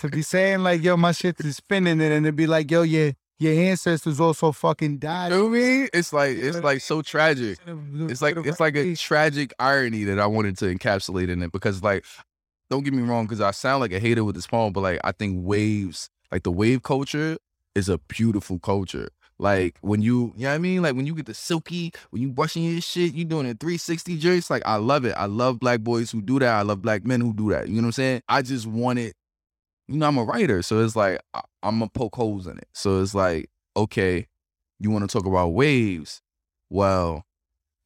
to 0.00 0.08
be 0.08 0.22
saying 0.22 0.60
like, 0.60 0.82
yo, 0.82 0.96
my 0.96 1.12
shit 1.12 1.40
is 1.40 1.56
spinning 1.56 2.00
it, 2.00 2.12
and 2.12 2.26
to 2.26 2.32
be 2.32 2.46
like, 2.46 2.70
yo, 2.70 2.82
yeah, 2.82 3.12
your 3.38 3.52
ancestors 3.52 4.18
also 4.18 4.52
fucking 4.52 4.98
died. 4.98 5.30
you 5.30 5.38
know 5.38 5.44
what 5.44 5.56
I 5.56 5.60
mean? 5.60 5.88
It's 5.92 6.12
like 6.12 6.36
it's 6.36 6.58
like 6.58 6.80
so 6.80 7.02
tragic. 7.02 7.58
it's 7.66 8.22
like 8.22 8.36
it's 8.36 8.60
like 8.60 8.76
a 8.76 8.94
tragic 8.96 9.52
irony 9.58 10.04
that 10.04 10.18
I 10.18 10.26
wanted 10.26 10.56
to 10.58 10.74
encapsulate 10.74 11.28
in 11.28 11.42
it 11.42 11.52
because 11.52 11.82
like 11.82 12.04
don't 12.70 12.84
get 12.84 12.92
me 12.92 13.02
wrong 13.02 13.24
because 13.26 13.40
I 13.40 13.50
sound 13.52 13.80
like 13.80 13.92
a 13.92 13.98
hater 14.00 14.24
with 14.24 14.34
this 14.34 14.46
poem 14.46 14.72
but 14.72 14.80
like 14.80 15.00
I 15.04 15.12
think 15.12 15.46
waves 15.46 16.08
like 16.32 16.42
the 16.42 16.52
wave 16.52 16.82
culture 16.82 17.36
is 17.74 17.88
a 17.88 17.98
beautiful 17.98 18.58
culture 18.58 19.10
Like 19.38 19.76
when 19.82 20.00
you, 20.00 20.32
you 20.36 20.44
know 20.44 20.48
what 20.48 20.54
I 20.54 20.58
mean? 20.58 20.82
Like 20.82 20.94
when 20.94 21.06
you 21.06 21.14
get 21.14 21.26
the 21.26 21.34
silky, 21.34 21.92
when 22.10 22.22
you 22.22 22.30
brushing 22.30 22.64
your 22.64 22.80
shit, 22.80 23.12
you 23.12 23.24
doing 23.24 23.46
a 23.46 23.54
360 23.54 24.16
joints. 24.18 24.50
Like 24.50 24.62
I 24.64 24.76
love 24.76 25.04
it. 25.04 25.14
I 25.16 25.26
love 25.26 25.60
black 25.60 25.80
boys 25.80 26.10
who 26.10 26.22
do 26.22 26.38
that. 26.38 26.48
I 26.48 26.62
love 26.62 26.80
black 26.80 27.04
men 27.04 27.20
who 27.20 27.34
do 27.34 27.50
that. 27.50 27.68
You 27.68 27.74
know 27.74 27.82
what 27.82 27.86
I'm 27.88 27.92
saying? 27.92 28.22
I 28.28 28.42
just 28.42 28.66
want 28.66 28.98
it. 28.98 29.14
You 29.88 29.98
know, 29.98 30.06
I'm 30.06 30.18
a 30.18 30.24
writer, 30.24 30.62
so 30.62 30.82
it's 30.82 30.96
like 30.96 31.20
I, 31.34 31.42
I'm 31.62 31.78
gonna 31.78 31.90
poke 31.90 32.16
holes 32.16 32.46
in 32.46 32.58
it. 32.58 32.66
So 32.72 33.00
it's 33.02 33.14
like, 33.14 33.50
okay, 33.76 34.26
you 34.80 34.90
want 34.90 35.08
to 35.08 35.12
talk 35.12 35.26
about 35.26 35.48
waves? 35.48 36.22
Well, 36.70 37.24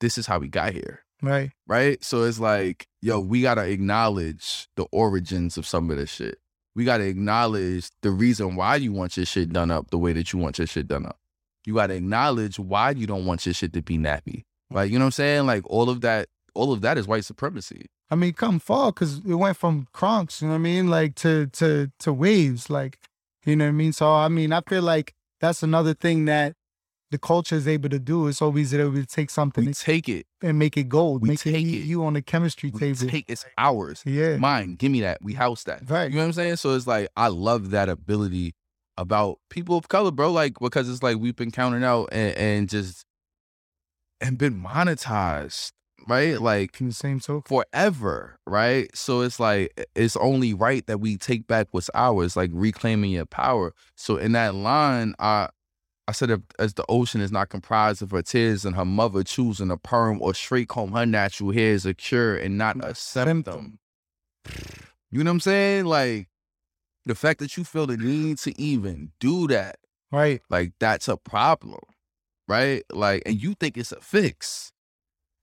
this 0.01 0.17
is 0.17 0.27
how 0.27 0.39
we 0.39 0.49
got 0.49 0.73
here 0.73 1.05
Right. 1.23 1.51
right? 1.67 2.03
So 2.03 2.23
it's 2.25 2.41
like, 2.41 2.87
yo, 3.01 3.21
we 3.21 3.43
gotta 3.43 3.67
acknowledge 3.67 4.69
the 4.77 4.87
origins 4.93 5.59
of 5.59 5.67
some 5.67 5.91
of 5.91 5.97
this 5.97 6.11
shit. 6.11 6.39
We 6.75 6.85
gotta 6.85 7.05
acknowledge 7.05 7.91
the 8.03 8.11
reason 8.11 8.57
why 8.57 8.77
you 8.77 8.93
want 8.93 9.17
your 9.17 9.27
shit 9.27 9.53
done 9.53 9.71
up 9.71 9.91
the 9.91 9.99
way 9.99 10.13
that 10.13 10.33
you 10.33 10.39
want 10.39 10.59
your 10.59 10.67
shit 10.67 10.89
done 10.89 11.07
up. 11.07 11.19
You 11.67 11.75
gotta 11.75 11.95
acknowledge 11.95 12.59
why 12.59 12.91
you 12.91 13.07
don't 13.07 13.27
want 13.27 13.45
your 13.45 13.55
shit 13.55 13.73
to 13.75 13.83
be 13.83 13.99
nappy. 13.99 14.43
Like, 14.71 14.91
you 14.91 14.99
know 14.99 15.05
what 15.05 15.09
I'm 15.09 15.13
saying? 15.13 15.47
Like 15.47 15.63
all 15.67 15.91
of 15.91 16.01
that, 16.03 16.29
all 16.55 16.73
of 16.73 16.81
that 16.83 16.97
is 16.97 17.07
white 17.07 17.25
supremacy. 17.25 17.87
I 18.11 18.17
mean, 18.17 18.33
come 18.33 18.59
fall 18.59 18.93
because 18.93 19.19
it 19.19 19.35
went 19.35 19.57
from 19.57 19.87
conks, 19.95 20.43
you 20.43 20.49
know 20.49 20.55
what 20.55 20.61
I 20.61 20.63
mean, 20.63 20.89
like 20.89 21.15
to 21.17 21.47
to 21.47 21.91
to 22.01 22.13
waves, 22.13 22.69
like 22.69 22.99
you 23.45 23.57
know 23.57 23.67
what 23.67 23.71
I 23.71 23.73
mean. 23.73 23.93
So 23.93 24.13
I 24.13 24.29
mean, 24.29 24.53
I 24.53 24.61
feel 24.69 24.83
like 24.83 25.15
that's 25.41 25.63
another 25.63 25.95
thing 25.95 26.25
that 26.27 26.55
the 27.11 27.19
culture 27.19 27.57
is 27.57 27.67
able 27.67 27.89
to 27.89 27.99
do. 27.99 28.29
It's 28.29 28.41
always 28.41 28.73
able 28.73 28.93
to 28.95 29.05
take 29.07 29.31
something 29.31 29.65
We 29.65 29.75
take 29.75 30.09
it. 30.09 30.27
and 30.43 30.59
make 30.59 30.77
it 30.77 30.89
gold, 30.89 31.23
we 31.23 31.31
make 31.31 31.41
take 31.41 31.57
eat 31.67 31.83
it. 31.83 31.87
you 31.87 32.05
on 32.05 32.13
the 32.15 32.23
chemistry 32.23 32.71
We 32.71 32.79
table. 32.81 33.09
take 33.11 33.25
it's 33.29 33.45
ours. 33.59 34.03
yeah, 34.07 34.37
Mine. 34.37 34.77
Give 34.77 34.93
me 34.93 35.01
that. 35.01 35.19
We 35.23 35.35
house 35.35 35.65
that. 35.65 35.89
Right. 35.91 36.09
You 36.11 36.17
know 36.17 36.23
what 36.23 36.27
I'm 36.27 36.33
saying? 36.35 36.57
So 36.57 36.75
it's 36.75 36.87
like 36.87 37.09
I 37.17 37.29
love 37.29 37.71
that 37.71 37.89
ability 37.89 38.55
about 38.97 39.39
people 39.51 39.77
of 39.77 39.89
color, 39.89 40.11
bro. 40.11 40.31
Like 40.31 40.55
because 40.61 40.89
it's 40.89 41.03
like 41.03 41.17
we've 41.19 41.37
been 41.37 41.51
counting 41.51 41.83
out 41.85 42.09
and, 42.13 42.37
and 42.37 42.69
just 42.69 43.05
and 44.21 44.37
been 44.39 44.61
monetized, 44.63 45.73
right? 46.07 46.41
Like 46.41 46.81
in 46.81 46.89
the 46.89 46.95
same 46.95 47.21
token. 47.21 47.43
forever, 47.49 48.37
right? 48.47 48.89
So 48.95 49.23
it's 49.23 49.41
like 49.41 49.87
it's 49.95 50.17
only 50.17 50.55
right 50.55 50.87
that 50.87 50.99
we 51.01 51.17
take 51.17 51.47
back 51.47 51.69
what's 51.71 51.91
ours, 51.95 52.37
like 52.37 52.51
reclaiming 52.53 53.11
your 53.11 53.27
power. 53.27 53.73
So 53.97 54.17
in 54.17 54.33
that 54.33 54.55
line, 54.55 55.15
I 55.19 55.49
I 56.11 56.13
said 56.13 56.31
if, 56.31 56.41
as 56.59 56.75
the 56.75 56.85
ocean 56.89 57.21
is 57.21 57.31
not 57.31 57.51
comprised 57.51 58.03
of 58.03 58.11
her 58.11 58.21
tears 58.21 58.65
and 58.65 58.75
her 58.75 58.85
mother 58.85 59.23
choosing 59.23 59.71
a 59.71 59.77
perm 59.77 60.21
or 60.21 60.35
straight 60.35 60.67
comb 60.67 60.91
her 60.91 61.07
natural 61.07 61.53
hair 61.53 61.73
is 61.73 61.87
a 61.87 61.95
cure 61.95 62.35
and 62.35 62.59
not 62.59 62.77
mm, 62.77 62.85
a 62.85 62.97
symptom. 62.97 63.79
You 65.13 65.23
know 65.23 65.31
what 65.31 65.35
I'm 65.35 65.41
saying? 65.41 65.85
Like 65.85 66.27
the 67.07 67.15
fact 67.15 67.39
that 67.39 67.57
you 67.57 67.63
feel 67.63 67.87
the 67.87 67.97
need 67.97 68.39
to 68.39 68.61
even 68.61 69.13
do 69.21 69.47
that, 69.47 69.77
Right. 70.11 70.43
like 70.51 70.73
that's 70.81 71.07
a 71.07 71.17
problem, 71.17 71.79
right? 72.49 72.83
Like, 72.93 73.23
and 73.25 73.41
you 73.41 73.55
think 73.55 73.77
it's 73.77 73.93
a 73.93 74.01
fix. 74.01 74.73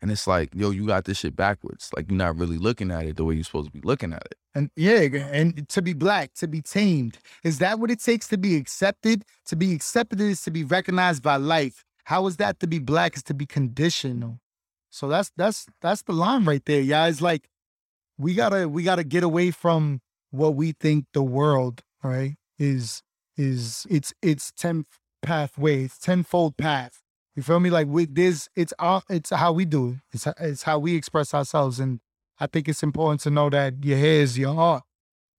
And 0.01 0.11
it's 0.11 0.27
like, 0.27 0.49
yo, 0.53 0.69
you 0.69 0.85
got 0.85 1.05
this 1.05 1.17
shit 1.17 1.35
backwards. 1.35 1.89
Like 1.95 2.09
you're 2.09 2.17
not 2.17 2.37
really 2.37 2.57
looking 2.57 2.91
at 2.91 3.05
it 3.05 3.17
the 3.17 3.25
way 3.25 3.35
you're 3.35 3.43
supposed 3.43 3.67
to 3.67 3.71
be 3.71 3.81
looking 3.81 4.13
at 4.13 4.23
it. 4.25 4.37
And 4.53 4.69
yeah, 4.75 4.99
and 5.31 5.67
to 5.69 5.81
be 5.81 5.93
black, 5.93 6.33
to 6.35 6.47
be 6.47 6.61
tamed. 6.61 7.17
Is 7.43 7.59
that 7.59 7.79
what 7.79 7.89
it 7.89 8.01
takes 8.01 8.27
to 8.29 8.37
be 8.37 8.55
accepted? 8.55 9.25
To 9.45 9.55
be 9.55 9.73
accepted 9.73 10.21
is 10.21 10.41
to 10.43 10.51
be 10.51 10.63
recognized 10.63 11.23
by 11.23 11.37
life. 11.37 11.83
How 12.05 12.27
is 12.27 12.37
that 12.37 12.59
to 12.59 12.67
be 12.67 12.79
black 12.79 13.15
is 13.15 13.23
to 13.23 13.33
be 13.33 13.45
conditional. 13.45 14.39
So 14.89 15.07
that's 15.07 15.31
that's 15.35 15.65
that's 15.81 16.03
the 16.03 16.13
line 16.13 16.45
right 16.45 16.63
there, 16.65 16.81
yeah. 16.81 17.07
It's 17.07 17.21
like 17.21 17.49
we 18.17 18.33
gotta 18.33 18.69
we 18.69 18.83
gotta 18.83 19.03
get 19.03 19.23
away 19.23 19.51
from 19.51 20.01
what 20.31 20.55
we 20.55 20.71
think 20.71 21.05
the 21.13 21.23
world, 21.23 21.83
right, 22.03 22.35
is 22.57 23.03
is 23.35 23.85
it's 23.89 24.13
it's 24.21 24.51
ten 24.51 24.85
pathway, 25.21 25.83
it's 25.83 25.97
tenfold 25.97 26.57
path. 26.57 27.01
You 27.37 27.43
feel 27.43 27.59
me? 27.59 27.69
Like 27.69 27.85
with 27.87 28.13
this, 28.15 28.49
it's 28.55 28.73
our, 28.79 29.03
it's 29.09 29.29
how 29.29 29.51
we 29.53 29.63
do 29.65 29.89
it. 29.89 29.95
It's 30.11 30.27
it's 30.39 30.63
how 30.63 30.79
we 30.79 30.95
express 30.95 31.33
ourselves, 31.35 31.79
and 31.79 31.99
I 32.39 32.47
think 32.47 32.67
it's 32.67 32.81
important 32.81 33.21
to 33.21 33.29
know 33.29 33.49
that 33.51 33.75
your 33.85 33.97
hair 33.99 34.21
is 34.21 34.37
your 34.39 34.59
art. 34.59 34.83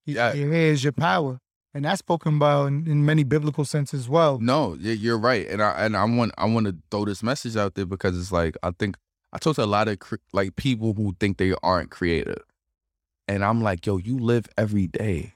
Your- 0.06 0.16
Yeah. 0.16 0.32
Your 0.32 0.52
hair 0.52 0.70
is 0.72 0.84
your 0.84 0.92
power, 0.92 1.40
and 1.74 1.84
that's 1.84 1.98
spoken 1.98 2.36
about 2.36 2.66
in, 2.66 2.86
in 2.86 3.04
many 3.04 3.24
biblical 3.24 3.64
sense 3.64 3.92
as 3.92 4.08
well. 4.08 4.38
No, 4.38 4.74
you're 4.74 5.18
right, 5.18 5.46
and 5.48 5.60
I 5.60 5.70
and 5.72 5.96
I 5.96 6.04
want 6.04 6.32
I 6.38 6.44
want 6.46 6.66
to 6.68 6.76
throw 6.92 7.04
this 7.04 7.22
message 7.24 7.56
out 7.56 7.74
there 7.74 7.84
because 7.84 8.16
it's 8.16 8.30
like 8.30 8.56
I 8.62 8.70
think 8.78 8.96
I 9.32 9.38
talk 9.38 9.56
to 9.56 9.64
a 9.64 9.66
lot 9.66 9.88
of 9.88 9.98
cre- 9.98 10.22
like 10.32 10.54
people 10.54 10.94
who 10.94 11.16
think 11.18 11.36
they 11.38 11.52
aren't 11.64 11.90
creative, 11.90 12.44
and 13.26 13.44
I'm 13.44 13.60
like, 13.60 13.84
yo, 13.86 13.96
you 13.96 14.16
live 14.20 14.46
every 14.56 14.86
day, 14.86 15.34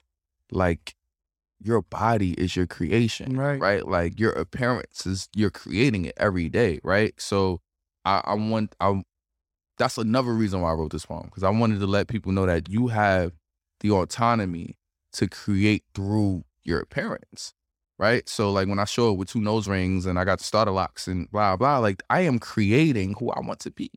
like 0.52 0.94
your 1.64 1.82
body 1.82 2.32
is 2.32 2.56
your 2.56 2.66
creation, 2.66 3.36
Right. 3.36 3.60
Right, 3.60 3.86
like 3.86 4.18
your 4.18 4.32
appearance 4.32 5.06
is 5.06 5.28
you're 5.34 5.50
creating 5.50 6.06
it 6.06 6.14
every 6.16 6.48
day, 6.48 6.80
right? 6.82 7.14
So 7.18 7.60
I, 8.04 8.22
I 8.24 8.34
want 8.34 8.74
I 8.80 9.02
that's 9.78 9.98
another 9.98 10.34
reason 10.34 10.60
why 10.60 10.70
I 10.70 10.74
wrote 10.74 10.92
this 10.92 11.06
poem 11.06 11.24
because 11.24 11.42
I 11.42 11.50
wanted 11.50 11.80
to 11.80 11.86
let 11.86 12.08
people 12.08 12.32
know 12.32 12.46
that 12.46 12.68
you 12.68 12.88
have 12.88 13.32
the 13.80 13.90
autonomy 13.90 14.76
to 15.14 15.28
create 15.28 15.84
through 15.94 16.44
your 16.62 16.80
appearance 16.80 17.54
right? 18.02 18.28
So 18.28 18.50
like 18.50 18.66
when 18.66 18.80
I 18.80 18.84
show 18.84 19.12
up 19.12 19.16
with 19.16 19.28
two 19.28 19.40
nose 19.40 19.68
rings 19.68 20.06
and 20.06 20.18
I 20.18 20.24
got 20.24 20.38
the 20.38 20.44
starter 20.44 20.72
locks 20.72 21.06
and 21.06 21.30
blah 21.30 21.56
blah, 21.56 21.78
like 21.78 22.02
I 22.10 22.22
am 22.22 22.40
creating 22.40 23.14
who 23.18 23.30
I 23.30 23.40
want 23.40 23.60
to 23.60 23.70
be 23.70 23.90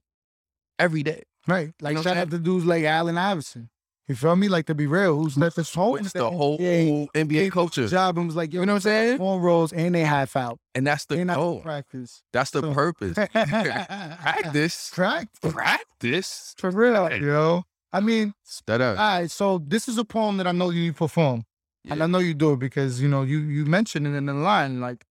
every 0.78 1.02
day. 1.02 1.24
Right. 1.48 1.74
Like 1.82 1.96
know 1.96 2.04
shout 2.04 2.18
out 2.18 2.30
to 2.30 2.38
dudes 2.38 2.66
like 2.66 2.84
Allen 2.84 3.18
Iverson. 3.18 3.70
You 4.08 4.14
feel 4.16 4.36
me? 4.36 4.48
Like 4.48 4.68
to 4.68 4.76
be 4.76 4.86
real, 4.86 5.16
who's 5.18 5.36
left 5.36 5.56
his 5.56 5.74
whole 5.74 5.96
It's 5.96 6.14
the 6.14 6.30
whole 6.30 6.58
yeah, 6.60 7.06
NBA 7.16 7.52
culture, 7.52 7.88
job 7.88 8.18
and 8.20 8.28
was 8.28 8.36
like, 8.36 8.54
yo, 8.54 8.60
You 8.60 8.66
know 8.68 8.74
what 8.74 8.78
I'm 8.78 8.82
saying? 8.82 9.18
Four 9.18 9.40
rolls 9.40 9.74
and 9.74 9.96
they 9.96 10.02
half 10.02 10.36
out. 10.36 10.60
and 10.76 10.86
that's 10.86 11.06
the 11.06 11.24
goal. 11.26 11.62
practice. 11.62 12.22
That's 12.32 12.52
the 12.52 12.62
So- 12.62 12.74
purpose. 12.74 13.18
Practice, 13.34 14.92
Practice. 14.94 15.52
practice. 15.54 16.54
For 16.58 16.70
real, 16.72 17.12
yo. 17.18 17.64
I 17.92 18.00
mean, 18.02 18.34
That 18.68 18.82
all 18.82 18.94
right. 18.96 19.32
So 19.32 19.58
this 19.66 19.88
is 19.88 19.98
a 19.98 20.06
poem 20.06 20.38
that 20.38 20.48
I 20.48 20.52
know 20.52 20.70
you 20.70 20.92
perform, 20.94 21.44
and 21.90 22.04
I 22.04 22.08
know 22.08 22.20
you 22.20 22.34
do 22.34 22.54
it 22.54 22.60
because 22.60 23.02
you 23.02 23.08
know 23.08 23.24
you 23.24 23.40
you 23.40 23.66
mentioned 23.66 24.06
it 24.06 24.14
in 24.14 24.26
the 24.26 24.34
line. 24.34 24.82
Like 24.82 25.06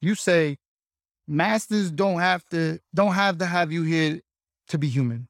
you 0.00 0.14
say, 0.14 0.56
masters 1.28 1.90
don't 1.90 2.20
have 2.20 2.44
to 2.50 2.78
don't 2.94 3.12
have 3.14 3.38
to 3.38 3.46
have 3.46 3.70
you 3.70 3.82
here 3.82 4.20
to 4.68 4.78
be 4.78 4.88
human. 4.88 5.28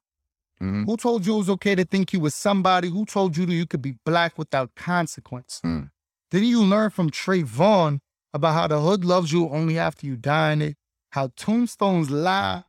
Mhm. 0.62 0.86
Who 0.86 0.96
told 0.96 1.26
you 1.26 1.34
it 1.34 1.38
was 1.38 1.50
okay 1.50 1.74
to 1.74 1.84
think 1.84 2.12
you 2.12 2.20
was 2.20 2.34
somebody? 2.34 2.88
Who 2.88 3.04
told 3.04 3.36
you 3.36 3.44
that 3.46 3.52
you 3.52 3.66
could 3.66 3.82
be 3.82 3.96
black 4.04 4.38
without 4.38 4.74
consequence? 4.76 5.60
Mm. 5.64 5.90
Didn't 6.30 6.48
you 6.48 6.62
learn 6.62 6.90
from 6.90 7.10
Trayvon 7.10 7.98
about 8.32 8.54
how 8.54 8.66
the 8.68 8.80
hood 8.80 9.04
loves 9.04 9.32
you 9.32 9.48
only 9.48 9.78
after 9.78 10.06
you 10.06 10.16
die 10.16 10.52
in 10.52 10.62
it? 10.62 10.76
How 11.10 11.30
tombstones 11.36 12.10
lie 12.10 12.62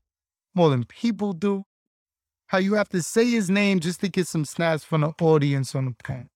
more 0.55 0.69
than 0.69 0.83
people 0.85 1.33
do? 1.33 1.65
How 2.47 2.57
you 2.57 2.73
have 2.73 2.89
to 2.89 3.01
say 3.03 3.29
his 3.29 3.49
name 3.49 3.79
just 3.79 3.99
to 4.01 4.09
get 4.09 4.27
some 4.27 4.43
snaps 4.45 4.83
from 4.83 5.01
the 5.01 5.13
audience 5.21 5.73
on 5.75 5.85
the 5.85 5.95
pen? 6.03 6.29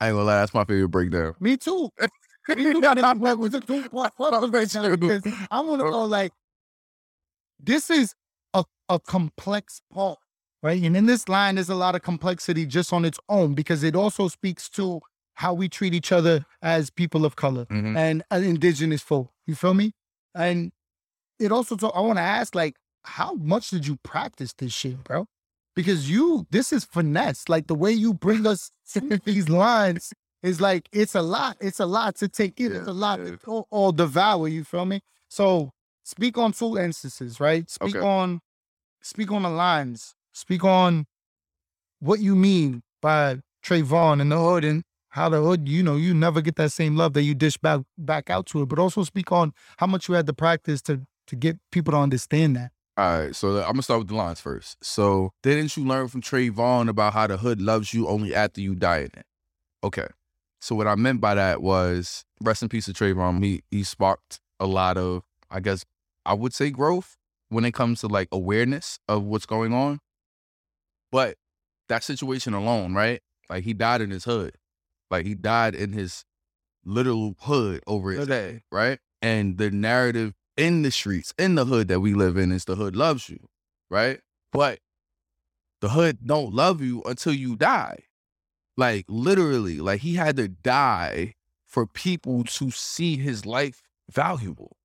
I 0.00 0.08
ain't 0.08 0.14
gonna 0.16 0.24
lie, 0.26 0.36
that's 0.40 0.52
my 0.54 0.64
favorite 0.64 0.88
breakdown. 0.88 1.34
Me 1.40 1.56
too. 1.56 1.88
Me 2.48 2.72
too. 2.72 2.82
I'm 2.84 3.20
like, 3.20 3.38
was 3.38 3.54
it 3.54 3.66
too- 3.66 3.88
what- 3.90 4.12
what 4.18 4.32
else 4.34 4.50
they 4.50 4.66
saying? 4.66 4.96
Because 5.00 5.22
I 5.50 5.60
want 5.60 5.80
to 5.80 5.90
go 5.90 6.04
like, 6.04 6.32
this 7.58 7.90
is 7.90 8.14
a, 8.88 8.98
complex 9.00 9.80
part, 9.92 10.18
right? 10.62 10.82
And 10.82 10.96
in 10.96 11.06
this 11.06 11.28
line, 11.28 11.56
there's 11.56 11.68
a 11.68 11.74
lot 11.74 11.94
of 11.94 12.02
complexity 12.02 12.66
just 12.66 12.92
on 12.92 13.04
its 13.04 13.18
own 13.28 13.54
because 13.54 13.82
it 13.82 13.94
also 13.96 14.28
speaks 14.28 14.68
to 14.70 15.00
how 15.34 15.52
we 15.52 15.68
treat 15.68 15.92
each 15.94 16.12
other 16.12 16.44
as 16.62 16.88
people 16.90 17.24
of 17.24 17.36
color 17.36 17.66
Mhm. 17.66 17.96
and 17.96 18.22
uh, 18.30 18.36
indigenous 18.36 19.02
folk. 19.02 19.30
You 19.46 19.54
feel 19.54 19.74
me? 19.74 19.92
And 20.34 20.72
it 21.38 21.52
also, 21.52 21.76
so 21.76 21.90
I 21.90 22.00
want 22.00 22.18
to 22.18 22.22
ask, 22.22 22.54
like, 22.54 22.76
how 23.04 23.34
much 23.34 23.70
did 23.70 23.86
you 23.86 23.96
practice 24.02 24.52
this 24.54 24.72
shit, 24.72 25.02
bro? 25.04 25.26
Because 25.74 26.10
you, 26.10 26.46
this 26.50 26.72
is 26.72 26.84
finesse. 26.84 27.48
Like 27.48 27.66
the 27.66 27.74
way 27.74 27.92
you 27.92 28.14
bring 28.14 28.46
us 28.46 28.70
these 29.24 29.48
lines 29.48 30.12
is 30.42 30.60
like 30.60 30.88
it's 30.92 31.14
a 31.14 31.22
lot. 31.22 31.56
It's 31.60 31.80
a 31.80 31.86
lot 31.86 32.16
to 32.16 32.28
take 32.28 32.58
in. 32.58 32.72
It's 32.74 32.88
a 32.88 32.92
lot 32.92 33.16
to 33.18 33.38
all, 33.46 33.66
all 33.70 33.92
devour. 33.92 34.48
You 34.48 34.64
feel 34.64 34.86
me? 34.86 35.02
So 35.28 35.72
speak 36.02 36.38
on 36.38 36.52
two 36.52 36.78
instances, 36.78 37.38
right? 37.40 37.68
Speak 37.68 37.96
Okay. 37.96 38.06
on, 38.06 38.40
speak 39.06 39.30
on 39.30 39.42
the 39.42 39.48
lines. 39.48 40.14
Speak 40.32 40.64
on 40.64 41.06
what 42.00 42.20
you 42.20 42.34
mean 42.34 42.82
by 43.00 43.40
Trayvon 43.64 44.20
and 44.20 44.30
the 44.30 44.38
hood 44.38 44.64
and 44.64 44.82
how 45.10 45.28
the 45.28 45.40
hood, 45.40 45.68
you 45.68 45.82
know, 45.82 45.96
you 45.96 46.12
never 46.12 46.42
get 46.42 46.56
that 46.56 46.72
same 46.72 46.96
love 46.96 47.14
that 47.14 47.22
you 47.22 47.34
dish 47.34 47.56
back 47.56 47.80
back 47.96 48.28
out 48.28 48.46
to 48.46 48.62
it. 48.62 48.66
But 48.66 48.78
also 48.78 49.02
speak 49.04 49.32
on 49.32 49.52
how 49.78 49.86
much 49.86 50.08
you 50.08 50.14
had 50.14 50.26
to 50.26 50.34
practice 50.34 50.82
to 50.82 51.06
to 51.28 51.36
get 51.36 51.56
people 51.72 51.92
to 51.92 51.98
understand 51.98 52.56
that. 52.56 52.72
All 52.98 53.20
right, 53.20 53.36
so 53.36 53.58
I'm 53.58 53.72
gonna 53.72 53.82
start 53.82 54.00
with 54.00 54.08
the 54.08 54.14
lines 54.14 54.40
first. 54.40 54.82
So, 54.82 55.32
didn't 55.42 55.76
you 55.76 55.84
learn 55.84 56.08
from 56.08 56.22
Trayvon 56.22 56.88
about 56.88 57.12
how 57.12 57.26
the 57.26 57.36
hood 57.36 57.60
loves 57.60 57.92
you 57.92 58.08
only 58.08 58.34
after 58.34 58.60
you 58.60 58.74
die 58.74 59.00
in 59.00 59.10
it? 59.16 59.26
Okay. 59.84 60.08
So 60.60 60.74
what 60.74 60.86
I 60.86 60.94
meant 60.94 61.20
by 61.20 61.34
that 61.34 61.62
was 61.62 62.24
rest 62.40 62.62
in 62.62 62.68
peace 62.68 62.86
to 62.86 62.92
Trayvon. 62.92 63.42
He 63.44 63.62
he 63.70 63.84
sparked 63.84 64.40
a 64.58 64.66
lot 64.66 64.96
of, 64.96 65.22
I 65.50 65.60
guess, 65.60 65.84
I 66.24 66.34
would 66.34 66.54
say 66.54 66.70
growth 66.70 67.16
when 67.48 67.64
it 67.64 67.72
comes 67.72 68.00
to 68.00 68.08
like 68.08 68.28
awareness 68.32 68.98
of 69.08 69.24
what's 69.24 69.46
going 69.46 69.72
on. 69.72 70.00
But 71.12 71.36
that 71.88 72.02
situation 72.02 72.54
alone, 72.54 72.94
right? 72.94 73.20
Like 73.48 73.64
he 73.64 73.72
died 73.72 74.00
in 74.00 74.10
his 74.10 74.24
hood. 74.24 74.56
Like 75.10 75.24
he 75.24 75.34
died 75.34 75.74
in 75.74 75.92
his 75.92 76.24
literal 76.84 77.36
hood 77.40 77.82
over 77.86 78.10
his 78.10 78.26
head, 78.28 78.62
right? 78.72 78.98
And 79.22 79.58
the 79.58 79.70
narrative 79.70 80.34
in 80.56 80.82
the 80.82 80.90
streets, 80.90 81.34
in 81.38 81.54
the 81.54 81.64
hood 81.64 81.88
that 81.88 82.00
we 82.00 82.14
live 82.14 82.36
in, 82.36 82.50
is 82.52 82.64
the 82.64 82.76
hood 82.76 82.96
loves 82.96 83.28
you, 83.28 83.48
right? 83.90 84.20
But 84.52 84.80
the 85.80 85.90
hood 85.90 86.18
don't 86.26 86.54
love 86.54 86.80
you 86.80 87.02
until 87.04 87.32
you 87.32 87.56
die. 87.56 88.04
Like 88.76 89.04
literally, 89.08 89.78
like 89.78 90.00
he 90.00 90.14
had 90.14 90.36
to 90.36 90.48
die 90.48 91.34
for 91.66 91.86
people 91.86 92.44
to 92.44 92.70
see 92.70 93.16
his 93.16 93.46
life 93.46 93.82
valuable. 94.10 94.76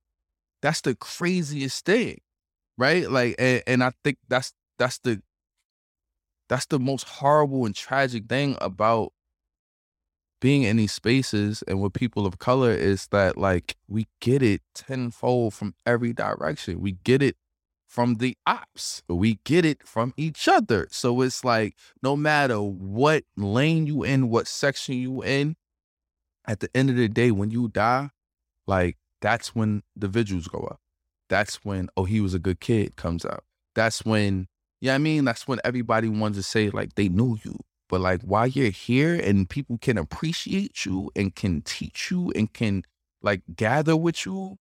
That's 0.62 0.82
the 0.82 0.96
craziest 0.96 1.86
thing, 1.86 2.20
right? 2.82 3.10
Like, 3.10 3.36
and, 3.38 3.62
and 3.68 3.84
I 3.84 3.92
think 4.04 4.18
that's 4.28 4.54
that's 4.80 4.98
the 5.00 5.22
that's 6.50 6.66
the 6.66 6.80
most 6.80 7.08
horrible 7.08 7.66
and 7.66 7.76
tragic 7.76 8.26
thing 8.26 8.58
about 8.60 9.14
being 10.42 10.64
in 10.64 10.78
these 10.78 10.92
spaces 10.92 11.64
and 11.68 11.80
with 11.80 11.94
people 11.94 12.26
of 12.26 12.40
color 12.40 12.72
is 12.72 13.08
that 13.12 13.38
like 13.38 13.78
we 13.88 14.08
get 14.20 14.42
it 14.42 14.62
tenfold 14.74 15.54
from 15.54 15.76
every 15.86 16.12
direction. 16.12 16.82
We 16.82 16.94
get 17.04 17.22
it 17.22 17.38
from 17.88 18.16
the 18.16 18.36
ops. 18.48 19.04
We 19.08 19.40
get 19.44 19.64
it 19.64 19.88
from 19.88 20.16
each 20.18 20.48
other. 20.48 20.88
So 20.90 21.22
it's 21.22 21.46
like 21.46 21.76
no 22.02 22.16
matter 22.18 22.60
what 22.60 23.24
lane 23.38 23.86
you 23.86 24.02
in, 24.04 24.30
what 24.30 24.48
section 24.48 24.96
you 24.96 25.24
in, 25.24 25.56
at 26.48 26.60
the 26.60 26.70
end 26.74 26.90
of 26.90 26.96
the 26.96 27.08
day, 27.08 27.30
when 27.30 27.52
you 27.52 27.68
die, 27.68 28.10
like 28.66 28.98
that's 29.22 29.54
when 29.54 29.84
the 29.96 30.08
vigils 30.08 30.48
go 30.48 30.62
up. 30.62 30.81
That's 31.32 31.64
when, 31.64 31.88
oh, 31.96 32.04
he 32.04 32.20
was 32.20 32.34
a 32.34 32.40
good 32.40 32.60
kid 32.60 32.98
comes 32.98 33.24
out. 33.24 33.46
That's 33.74 34.04
when, 34.04 34.50
yeah, 34.82 34.92
you 34.92 34.92
know 34.92 34.96
I 34.96 34.98
mean, 34.98 35.24
that's 35.24 35.48
when 35.48 35.62
everybody 35.64 36.10
wants 36.10 36.38
to 36.38 36.44
say 36.44 36.70
like 36.70 36.96
they 36.96 37.08
knew 37.08 37.38
you. 37.46 37.58
But 37.88 38.02
like 38.02 38.22
while 38.24 38.48
you're 38.48 38.70
here 38.70 39.16
and 39.16 39.50
people 39.50 39.78
can 39.78 39.98
appreciate 39.98 40.86
you 40.86 41.10
and 41.16 41.34
can 41.34 41.62
teach 41.62 42.12
you 42.12 42.34
and 42.36 42.52
can 42.52 42.84
like 43.22 43.44
gather 43.56 43.96
with 43.96 44.26
you, 44.26 44.58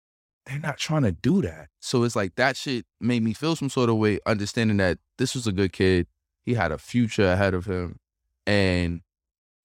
they're 0.44 0.58
not 0.58 0.76
trying 0.76 1.02
to 1.02 1.12
do 1.12 1.40
that. 1.42 1.68
So 1.78 2.02
it's 2.02 2.16
like 2.16 2.34
that 2.34 2.56
shit 2.56 2.84
made 3.00 3.22
me 3.22 3.32
feel 3.32 3.54
some 3.54 3.70
sort 3.70 3.88
of 3.88 3.98
way, 3.98 4.18
understanding 4.26 4.78
that 4.78 4.98
this 5.18 5.36
was 5.36 5.46
a 5.46 5.52
good 5.52 5.72
kid. 5.72 6.08
He 6.44 6.54
had 6.54 6.72
a 6.72 6.78
future 6.78 7.30
ahead 7.30 7.54
of 7.54 7.66
him. 7.66 8.00
And 8.44 9.02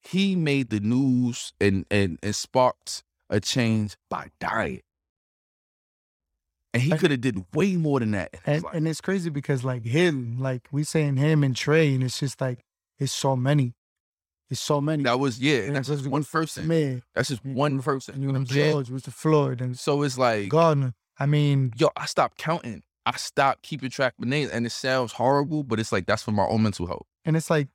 he 0.04 0.36
made 0.36 0.70
the 0.70 0.80
news 0.80 1.54
and 1.60 1.84
and, 1.90 2.20
and 2.22 2.36
sparked 2.36 3.02
a 3.28 3.40
change 3.40 3.98
by 4.08 4.30
dying. 4.40 4.82
And 6.74 6.82
he 6.82 6.92
could 6.92 7.12
have 7.12 7.22
did 7.22 7.44
way 7.54 7.76
more 7.76 8.00
than 8.00 8.12
that. 8.12 8.36
And, 8.46 8.64
and 8.74 8.88
it's 8.88 9.02
crazy 9.02 9.30
because 9.30 9.64
like 9.64 9.84
him, 9.84 10.38
like 10.40 10.68
we 10.72 10.84
saying 10.84 11.18
him 11.18 11.44
and 11.44 11.56
Trey, 11.56 11.94
and 11.94 12.04
it's 12.04 12.20
just 12.20 12.40
like 12.40 12.60
it's 12.98 13.12
so 13.12 13.36
many. 13.36 13.74
It's 14.50 14.62
so 14.62 14.82
many. 14.82 15.04
That 15.04 15.20
was 15.20 15.40
yeah. 15.40 15.60
And 15.60 15.76
That's 15.76 15.88
just 15.88 16.08
one 16.08 16.24
person. 16.24 16.68
Man, 16.68 17.04
That's 17.16 17.30
just 17.30 17.44
one 17.46 17.82
person. 17.82 18.22
You 18.22 18.28
know 18.28 18.34
what 18.34 18.40
I'm 18.40 18.46
saying? 18.46 18.72
George 18.72 18.90
was 18.90 19.04
the 19.04 19.12
Floyd 19.12 19.62
and 19.62 19.78
So 19.78 20.02
it's 20.04 20.18
like, 20.18 20.50
Garner. 20.50 20.94
I 21.20 21.26
mean, 21.26 21.74
yo, 21.78 21.90
I 21.96 22.06
stopped 22.06 22.38
counting. 22.38 22.84
I 23.06 23.16
stopped 23.18 23.64
keeping 23.64 23.90
track 23.90 24.14
of 24.20 24.26
names, 24.26 24.52
and 24.52 24.66
it 24.66 24.72
sounds 24.72 25.14
horrible, 25.14 25.64
but 25.64 25.80
it's 25.80 25.92
like 25.92 26.06
that's 26.06 26.24
for 26.24 26.32
my 26.32 26.46
own 26.46 26.64
mental 26.64 26.86
health. 26.86 27.08
and 27.26 27.36
it's 27.36 27.50
like 27.50 27.68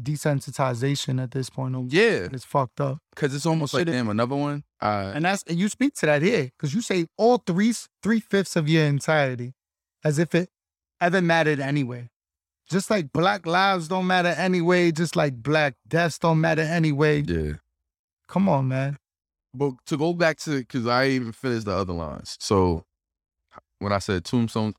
desensitization 0.00 1.22
at 1.22 1.30
this 1.30 1.48
point. 1.50 1.92
Yeah, 1.92 2.28
It's 2.32 2.44
fucked 2.44 2.80
up. 2.80 2.98
because 3.14 3.34
it's 3.34 3.46
almost 3.46 3.74
like 3.74 3.86
damn 3.86 4.08
another 4.08 4.36
one. 4.36 4.64
Uh, 4.80 5.12
And 5.14 5.24
that's 5.24 5.42
and 5.48 5.58
you 5.58 5.68
speak 5.68 5.94
to 5.94 6.06
that 6.06 6.22
here 6.22 6.50
because 6.56 6.74
you 6.74 6.80
say 6.82 7.06
all 7.16 7.38
three 7.38 7.72
three 8.02 8.20
fifths 8.20 8.56
of 8.56 8.68
your 8.68 8.84
entirety, 8.84 9.54
as 10.04 10.18
if 10.18 10.34
it 10.34 10.50
ever 11.00 11.20
mattered 11.22 11.60
anyway. 11.60 12.08
Just 12.68 12.90
like 12.90 13.12
black 13.12 13.46
lives 13.46 13.86
don't 13.88 14.06
matter 14.08 14.28
anyway, 14.36 14.90
just 14.90 15.14
like 15.16 15.40
black 15.42 15.74
deaths 15.86 16.18
don't 16.18 16.40
matter 16.40 16.62
anyway. 16.62 17.22
yeah. 17.22 17.52
Come 18.28 18.48
on, 18.48 18.68
man. 18.68 18.98
But 19.54 19.74
to 19.86 19.96
go 19.96 20.12
back 20.12 20.38
to 20.40 20.58
because 20.58 20.86
I 20.86 21.06
even 21.08 21.32
finished 21.32 21.64
the 21.66 21.72
other 21.76 21.92
lines. 21.92 22.36
So 22.40 22.84
when 23.78 23.92
I 23.92 23.98
said 24.00 24.24
tombstones, 24.24 24.74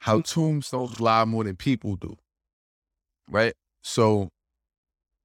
how 0.00 0.20
tombstones 0.20 1.00
lie 1.00 1.24
more 1.24 1.44
than 1.44 1.56
people 1.56 1.96
do, 1.96 2.14
right? 3.30 3.54
So 3.82 4.28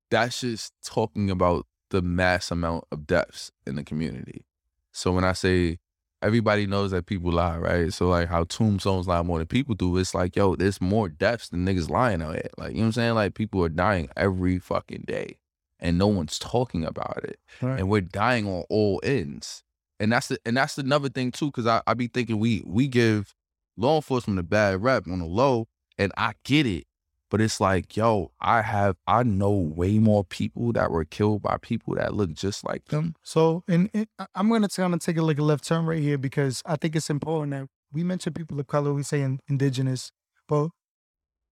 that's 0.09 0.41
just 0.41 0.73
talking 0.83 1.29
about 1.29 1.65
the 1.91 2.01
mass 2.01 2.51
amount 2.51 2.85
of 2.91 3.07
deaths 3.07 3.51
in 3.65 3.75
the 3.75 3.83
community. 3.83 4.45
So 4.91 5.11
when 5.11 5.23
I 5.23 5.33
say 5.33 5.79
everybody 6.21 6.67
knows 6.67 6.91
that 6.91 7.05
people 7.05 7.31
lie, 7.31 7.57
right? 7.57 7.93
So 7.93 8.09
like 8.09 8.27
how 8.27 8.43
tombstones 8.43 9.07
lie 9.07 9.21
more 9.21 9.37
than 9.37 9.47
people 9.47 9.75
do, 9.75 9.97
it's 9.97 10.13
like 10.13 10.35
yo, 10.35 10.55
there's 10.55 10.81
more 10.81 11.09
deaths 11.09 11.49
than 11.49 11.65
niggas 11.65 11.89
lying 11.89 12.21
out 12.21 12.33
here. 12.35 12.49
Like 12.57 12.71
you 12.71 12.77
know 12.77 12.81
what 12.81 12.85
I'm 12.87 12.91
saying? 12.93 13.15
Like 13.15 13.33
people 13.35 13.63
are 13.63 13.69
dying 13.69 14.09
every 14.17 14.59
fucking 14.59 15.05
day, 15.07 15.37
and 15.79 15.97
no 15.97 16.07
one's 16.07 16.37
talking 16.39 16.83
about 16.85 17.23
it 17.23 17.39
Right. 17.61 17.79
and 17.79 17.89
we're 17.89 18.01
dying 18.01 18.47
on 18.47 18.63
all 18.69 18.99
ends. 19.03 19.63
And 19.99 20.11
that's 20.11 20.27
the 20.27 20.39
and 20.45 20.55
that's 20.57 20.77
another 20.77 21.09
thing 21.09 21.31
too, 21.31 21.47
because 21.47 21.67
I, 21.67 21.81
I 21.87 21.93
be 21.93 22.07
thinking 22.07 22.39
we 22.39 22.63
we 22.65 22.87
give 22.87 23.33
law 23.77 23.95
enforcement 23.97 24.39
a 24.39 24.43
bad 24.43 24.81
rep 24.83 25.07
on 25.07 25.19
the 25.19 25.25
low, 25.25 25.67
and 25.97 26.11
I 26.17 26.33
get 26.43 26.65
it. 26.65 26.85
But 27.29 27.41
it's 27.41 27.61
like, 27.61 27.95
yo, 27.95 28.31
I 28.39 28.61
have 28.61 28.97
I 29.05 29.23
know 29.23 29.51
way 29.51 29.99
more 29.99 30.23
people 30.23 30.73
that 30.73 30.91
were 30.91 31.05
killed 31.05 31.43
by 31.43 31.57
people 31.57 31.95
that 31.95 32.13
look 32.13 32.33
just 32.33 32.65
like 32.65 32.85
them. 32.85 33.15
So, 33.23 33.63
and, 33.67 33.89
and 33.93 34.07
I'm 34.33 34.49
gonna 34.49 34.67
kind 34.69 34.93
of 34.93 34.99
take 34.99 35.17
a 35.17 35.21
like 35.21 35.37
a 35.37 35.43
left 35.43 35.63
turn 35.63 35.85
right 35.85 35.99
here 35.99 36.17
because 36.17 36.63
I 36.65 36.75
think 36.75 36.95
it's 36.95 37.09
important 37.09 37.51
that 37.51 37.67
we 37.93 38.03
mention 38.03 38.33
people 38.33 38.59
of 38.59 38.67
color. 38.67 38.93
We 38.93 39.03
say 39.03 39.21
in, 39.21 39.39
indigenous, 39.47 40.11
but 40.47 40.69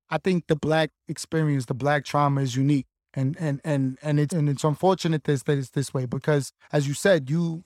I 0.09 0.17
think 0.17 0.47
the 0.47 0.55
black 0.55 0.91
experience, 1.07 1.65
the 1.65 1.73
black 1.73 2.05
trauma, 2.05 2.41
is 2.41 2.55
unique, 2.55 2.87
and 3.13 3.37
and 3.39 3.61
and 3.63 3.99
and 4.01 4.19
it's 4.19 4.33
and 4.33 4.49
it's 4.49 4.63
unfortunate 4.63 5.25
this 5.25 5.43
that 5.43 5.57
it's 5.57 5.69
this 5.69 5.93
way 5.93 6.05
because, 6.05 6.51
as 6.71 6.87
you 6.87 6.95
said, 6.95 7.29
you 7.29 7.63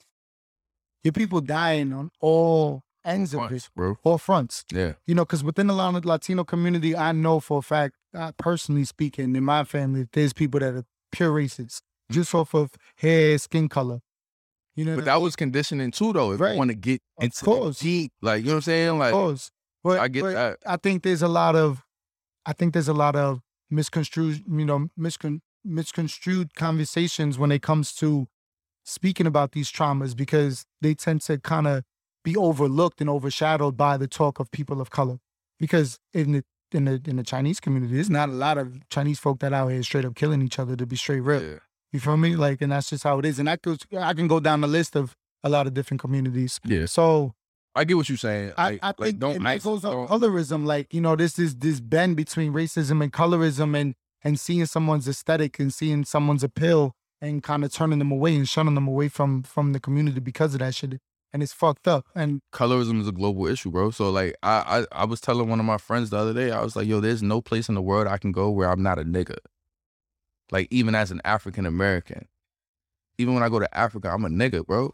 your 1.02 1.12
people 1.12 1.40
dying 1.40 1.92
on 1.92 2.10
all 2.20 2.82
ends 3.04 3.34
of 3.34 3.50
it, 3.50 3.68
bro. 3.74 3.98
all 4.04 4.18
fronts. 4.18 4.64
Yeah. 4.72 4.92
You 5.06 5.14
know, 5.14 5.24
because 5.24 5.42
within 5.42 5.66
the 5.66 5.74
Latino 5.74 6.44
community, 6.44 6.96
I 6.96 7.12
know 7.12 7.40
for 7.40 7.58
a 7.58 7.62
fact, 7.62 7.96
uh, 8.14 8.32
personally 8.38 8.84
speaking, 8.84 9.34
in 9.36 9.44
my 9.44 9.64
family, 9.64 10.06
there's 10.12 10.32
people 10.32 10.60
that 10.60 10.74
are 10.74 10.84
pure 11.10 11.30
racists 11.32 11.80
just 12.10 12.34
off 12.34 12.54
of 12.54 12.70
hair, 12.96 13.38
skin 13.38 13.68
color. 13.68 14.00
You 14.74 14.84
know, 14.86 14.96
But 14.96 15.04
that 15.04 15.20
was 15.20 15.36
conditioning 15.36 15.90
too 15.90 16.12
though. 16.12 16.32
If 16.32 16.40
Right. 16.40 16.52
you 16.52 16.58
want 16.58 16.70
to 16.70 16.74
get 16.74 17.02
Of 17.18 17.24
into 17.24 17.44
course. 17.44 17.78
deep, 17.80 18.12
like 18.22 18.40
you 18.42 18.46
know 18.48 18.52
what 18.54 18.56
I'm 18.56 18.62
saying? 18.62 18.98
Like 18.98 19.12
course. 19.12 19.50
But, 19.84 19.98
I 20.00 20.08
get 20.08 20.22
that. 20.24 20.58
I 20.66 20.76
think 20.76 21.02
there's 21.02 21.22
a 21.22 21.28
lot 21.28 21.56
of, 21.56 21.84
I 22.46 22.52
think 22.52 22.72
there's 22.72 22.88
a 22.88 22.94
lot 22.94 23.16
of 23.16 23.40
misconstrued, 23.70 24.44
you 24.48 24.64
know, 24.64 24.88
miscon- 24.98 25.40
misconstrued 25.64 26.54
conversations 26.54 27.38
when 27.38 27.50
it 27.52 27.62
comes 27.62 27.92
to 27.94 28.26
speaking 28.84 29.26
about 29.26 29.52
these 29.52 29.70
traumas 29.70 30.16
because 30.16 30.64
they 30.80 30.94
tend 30.94 31.20
to 31.22 31.38
kind 31.38 31.66
of 31.66 31.82
be 32.24 32.36
overlooked 32.36 33.00
and 33.00 33.10
overshadowed 33.10 33.76
by 33.76 33.96
the 33.96 34.06
talk 34.08 34.38
of 34.40 34.50
people 34.50 34.80
of 34.80 34.90
color. 34.90 35.18
Because 35.58 35.98
in 36.14 36.32
the 36.32 36.44
in 36.74 36.84
the 36.86 37.00
in 37.06 37.16
the 37.16 37.22
Chinese 37.22 37.60
community, 37.60 37.94
there's 37.94 38.10
not 38.10 38.28
a 38.28 38.32
lot 38.32 38.58
of 38.58 38.88
Chinese 38.90 39.18
folk 39.18 39.40
that 39.40 39.52
out 39.52 39.68
here 39.68 39.82
straight 39.82 40.04
up 40.04 40.14
killing 40.14 40.42
each 40.42 40.58
other 40.58 40.76
to 40.76 40.86
be 40.86 40.96
straight 40.96 41.20
real. 41.20 41.42
yeah. 41.42 41.58
You 41.92 42.00
feel 42.00 42.16
me? 42.16 42.36
Like, 42.36 42.62
and 42.62 42.72
that's 42.72 42.88
just 42.90 43.04
how 43.04 43.18
it 43.18 43.26
is. 43.26 43.38
And 43.38 43.50
I 43.50 43.56
could 43.56 43.82
I 43.98 44.14
can 44.14 44.26
go 44.28 44.40
down 44.40 44.60
the 44.62 44.66
list 44.68 44.96
of 44.96 45.14
a 45.44 45.48
lot 45.48 45.66
of 45.66 45.74
different 45.74 46.00
communities. 46.00 46.58
Yeah. 46.64 46.86
So 46.86 47.34
I 47.74 47.84
get 47.84 47.96
what 47.96 48.08
you're 48.08 48.18
saying. 48.18 48.52
I, 48.56 48.70
Like, 48.70 48.78
I 48.82 48.86
like, 48.88 48.96
think 48.98 49.18
don't 49.18 49.36
and 49.36 49.48
ice- 49.48 49.60
it 49.60 49.64
goes 49.64 49.84
on 49.84 50.06
don't- 50.06 50.08
colorism. 50.08 50.64
Like, 50.64 50.92
you 50.94 51.00
know, 51.00 51.16
this 51.16 51.38
is 51.38 51.56
this 51.56 51.80
bend 51.80 52.16
between 52.16 52.52
racism 52.52 53.02
and 53.02 53.12
colorism 53.12 53.76
and 53.78 53.94
and 54.24 54.38
seeing 54.38 54.66
someone's 54.66 55.08
aesthetic 55.08 55.58
and 55.58 55.72
seeing 55.74 56.04
someone's 56.04 56.44
appeal 56.44 56.94
and 57.20 57.42
kind 57.42 57.64
of 57.64 57.72
turning 57.72 57.98
them 57.98 58.10
away 58.12 58.34
and 58.36 58.48
shunning 58.48 58.74
them 58.74 58.86
away 58.88 59.08
from 59.08 59.42
from 59.42 59.72
the 59.72 59.80
community 59.80 60.20
because 60.20 60.54
of 60.54 60.60
that 60.60 60.74
shit. 60.74 60.98
And 61.32 61.42
it's 61.42 61.52
fucked 61.52 61.88
up. 61.88 62.06
And 62.14 62.42
colorism 62.52 63.00
is 63.00 63.08
a 63.08 63.12
global 63.12 63.46
issue, 63.46 63.70
bro. 63.70 63.90
So 63.90 64.10
like 64.10 64.36
I, 64.42 64.84
I 64.92 65.02
I 65.02 65.04
was 65.04 65.20
telling 65.20 65.48
one 65.48 65.60
of 65.60 65.66
my 65.66 65.78
friends 65.78 66.10
the 66.10 66.18
other 66.18 66.34
day, 66.34 66.50
I 66.50 66.62
was 66.62 66.76
like, 66.76 66.86
yo, 66.86 67.00
there's 67.00 67.22
no 67.22 67.40
place 67.40 67.68
in 67.68 67.74
the 67.74 67.82
world 67.82 68.06
I 68.06 68.18
can 68.18 68.32
go 68.32 68.50
where 68.50 68.70
I'm 68.70 68.82
not 68.82 68.98
a 68.98 69.04
nigga. 69.04 69.38
Like 70.50 70.68
even 70.70 70.94
as 70.94 71.10
an 71.10 71.20
African 71.24 71.66
American. 71.66 72.28
Even 73.18 73.34
when 73.34 73.42
I 73.42 73.48
go 73.48 73.58
to 73.58 73.76
Africa, 73.76 74.10
I'm 74.10 74.24
a 74.24 74.28
nigga, 74.28 74.66
bro. 74.66 74.86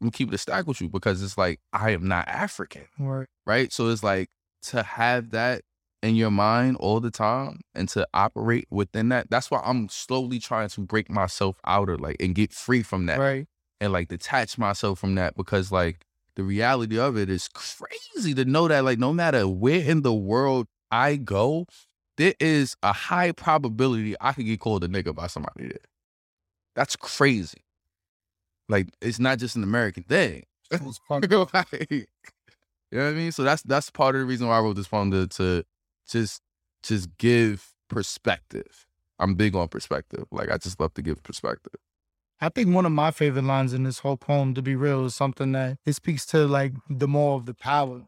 I'm 0.00 0.06
gonna 0.06 0.10
keep 0.12 0.28
it 0.28 0.34
a 0.34 0.38
stack 0.38 0.66
with 0.66 0.80
you 0.80 0.88
because 0.88 1.22
it's 1.22 1.36
like 1.36 1.60
I 1.72 1.90
am 1.90 2.08
not 2.08 2.26
African, 2.28 2.86
or 2.98 3.28
right? 3.46 3.72
So 3.72 3.88
it's 3.88 4.02
like 4.02 4.28
to 4.62 4.82
have 4.82 5.30
that 5.30 5.62
in 6.02 6.16
your 6.16 6.30
mind 6.30 6.76
all 6.78 7.00
the 7.00 7.10
time 7.10 7.60
and 7.74 7.88
to 7.90 8.06
operate 8.14 8.66
within 8.70 9.10
that. 9.10 9.28
That's 9.30 9.50
why 9.50 9.60
I'm 9.64 9.88
slowly 9.90 10.38
trying 10.38 10.68
to 10.70 10.80
break 10.80 11.10
myself 11.10 11.60
out 11.66 11.88
of 11.90 12.00
like 12.00 12.16
and 12.20 12.34
get 12.34 12.52
free 12.52 12.82
from 12.82 13.06
that 13.06 13.18
right. 13.18 13.46
And 13.80 13.92
like 13.92 14.08
detach 14.08 14.58
myself 14.58 14.98
from 14.98 15.14
that 15.16 15.36
because 15.36 15.72
like 15.72 16.04
the 16.36 16.42
reality 16.42 16.98
of 16.98 17.16
it 17.16 17.28
is 17.28 17.48
crazy 17.48 18.34
to 18.34 18.44
know 18.44 18.68
that 18.68 18.84
like 18.84 18.98
no 18.98 19.12
matter 19.12 19.48
where 19.48 19.80
in 19.80 20.02
the 20.02 20.14
world 20.14 20.66
I 20.90 21.16
go, 21.16 21.66
there 22.16 22.34
is 22.38 22.76
a 22.82 22.92
high 22.92 23.32
probability 23.32 24.14
I 24.20 24.32
could 24.32 24.46
get 24.46 24.60
called 24.60 24.84
a 24.84 24.88
nigga 24.88 25.14
by 25.14 25.26
somebody 25.26 25.68
there. 25.68 25.78
That's 26.74 26.96
crazy. 26.96 27.64
Like 28.68 28.88
it's 29.00 29.18
not 29.18 29.38
just 29.38 29.56
an 29.56 29.62
American 29.62 30.04
thing. 30.04 30.44
Like, 31.10 31.28
you 31.90 32.06
know 32.92 33.04
what 33.04 33.10
I 33.10 33.12
mean? 33.12 33.32
So 33.32 33.42
that's 33.42 33.62
that's 33.62 33.90
part 33.90 34.14
of 34.14 34.20
the 34.20 34.26
reason 34.26 34.46
why 34.46 34.56
I 34.56 34.60
wrote 34.60 34.76
this 34.76 34.86
poem 34.86 35.10
to, 35.10 35.26
to 35.26 35.64
just 36.08 36.42
just 36.82 37.16
give 37.18 37.72
perspective. 37.88 38.86
I'm 39.18 39.34
big 39.34 39.56
on 39.56 39.68
perspective. 39.68 40.24
Like 40.30 40.50
I 40.50 40.58
just 40.58 40.78
love 40.80 40.94
to 40.94 41.02
give 41.02 41.22
perspective. 41.22 41.74
I 42.40 42.48
think 42.48 42.74
one 42.74 42.86
of 42.86 42.92
my 42.92 43.10
favorite 43.10 43.44
lines 43.44 43.74
in 43.74 43.84
this 43.84 43.98
whole 43.98 44.16
poem, 44.16 44.54
to 44.54 44.62
be 44.62 44.74
real, 44.74 45.04
is 45.04 45.14
something 45.14 45.52
that 45.52 45.76
it 45.84 45.92
speaks 45.92 46.24
to 46.26 46.46
like 46.46 46.72
the 46.88 47.06
more 47.06 47.36
of 47.36 47.44
the 47.44 47.52
power, 47.52 48.06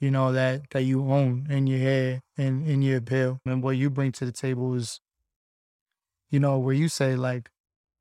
you 0.00 0.10
know, 0.10 0.32
that 0.32 0.70
that 0.70 0.84
you 0.84 1.10
own 1.10 1.46
in 1.50 1.66
your 1.66 1.80
hair 1.80 2.22
and 2.38 2.66
in 2.66 2.80
your 2.80 2.98
appeal. 2.98 3.40
And 3.44 3.62
what 3.62 3.76
you 3.76 3.90
bring 3.90 4.12
to 4.12 4.24
the 4.24 4.32
table 4.32 4.74
is, 4.74 5.00
you 6.30 6.40
know, 6.40 6.58
where 6.58 6.74
you 6.74 6.88
say 6.88 7.14
like, 7.14 7.50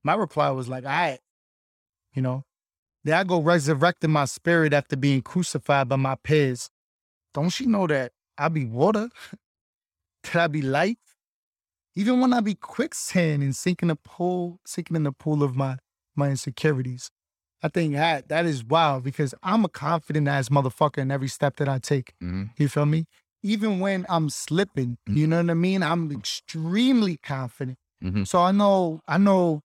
my 0.06 0.14
reply 0.16 0.52
was 0.52 0.70
like, 0.70 0.86
right, 0.86 1.20
you 2.14 2.22
know, 2.22 2.44
there 3.04 3.18
I 3.18 3.26
go 3.26 3.42
resurrecting 3.42 4.12
my 4.12 4.26
spirit 4.26 4.72
after 4.74 4.96
being 4.96 5.22
crucified 5.22 5.90
by 5.90 5.98
my 5.98 6.16
peers. 6.16 6.70
Don't 7.34 7.50
she 7.50 7.66
know 7.66 7.88
that 7.88 8.14
I 8.38 8.48
be 8.48 8.66
water? 8.66 9.10
that 10.24 10.36
I 10.36 10.48
be 10.48 10.62
life? 10.62 11.13
Even 11.96 12.20
when 12.20 12.34
I 12.34 12.40
be 12.42 12.56
quicksand 12.56 13.44
and 13.44 13.56
sinking 13.56 13.90
the 13.90 13.96
pool, 13.96 14.60
sinking 14.66 14.96
in 14.96 15.04
the 15.04 15.12
pool 15.12 15.44
of 15.44 15.56
my 15.56 15.78
my 16.16 16.30
insecurities. 16.30 17.10
I 17.64 17.70
think 17.70 17.94
that 17.94 18.28
that 18.30 18.46
is 18.46 18.64
wild 18.64 19.04
because 19.04 19.34
I'm 19.42 19.64
a 19.66 19.70
confident 19.70 20.28
ass 20.28 20.50
motherfucker 20.50 20.98
in 21.00 21.12
every 21.12 21.28
step 21.30 21.56
that 21.58 21.70
I 21.70 21.80
take. 21.80 22.14
Mhm. 22.22 22.50
You 22.58 22.68
feel 22.68 22.86
me? 22.86 23.06
Even 23.42 23.80
when 23.80 24.06
I'm 24.10 24.30
slipping, 24.30 24.98
you 25.08 25.28
know 25.28 25.38
what 25.42 25.50
I 25.50 25.54
mean? 25.54 25.82
I'm 25.84 26.12
extremely 26.12 27.18
confident. 27.18 27.78
Mhm. 28.04 28.28
So 28.28 28.42
I 28.42 28.52
know, 28.52 29.02
I 29.08 29.18
know, 29.18 29.62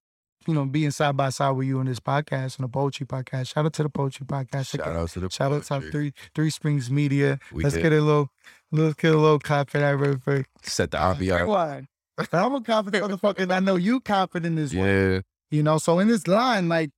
you 0.46 0.54
know, 0.54 0.64
being 0.64 0.90
side 0.90 1.16
by 1.16 1.30
side 1.30 1.50
with 1.50 1.66
you 1.66 1.80
on 1.80 1.86
this 1.86 2.00
podcast, 2.00 2.58
on 2.58 2.62
the 2.64 2.68
poetry 2.68 3.06
podcast. 3.06 3.48
Shout 3.52 3.66
out 3.66 3.72
to 3.74 3.82
the 3.82 3.88
poetry 3.88 4.26
podcast. 4.26 4.70
Shout 4.70 4.80
out 4.86 5.08
to 5.10 5.20
the 5.20 5.28
Shout 5.30 5.52
out 5.52 5.64
to. 5.64 5.90
Three 5.90 6.12
Three 6.34 6.50
Springs 6.50 6.90
Media. 6.90 7.38
We 7.52 7.64
Let's 7.64 7.74
did. 7.74 7.82
get 7.82 7.92
a 7.92 8.00
little, 8.00 8.30
let's 8.72 8.94
get 8.94 9.12
a 9.14 9.18
little 9.18 9.38
for 9.70 9.78
that 9.80 9.90
real 9.98 10.16
quick. 10.18 10.46
set 10.62 10.90
the 10.92 10.98
ambiance. 10.98 11.88
I'm 12.33 12.54
a 12.54 12.61
confident 12.61 13.04
motherfucker, 13.04 13.40
and 13.40 13.52
I 13.52 13.61
know 13.61 13.76
you 13.76 14.00
confident 14.00 14.59
as 14.59 14.74
well. 14.74 14.87
Yeah, 14.87 15.20
You 15.50 15.62
know, 15.62 15.78
so 15.78 15.98
in 15.98 16.09
this 16.09 16.26
line, 16.26 16.68
like, 16.68 16.90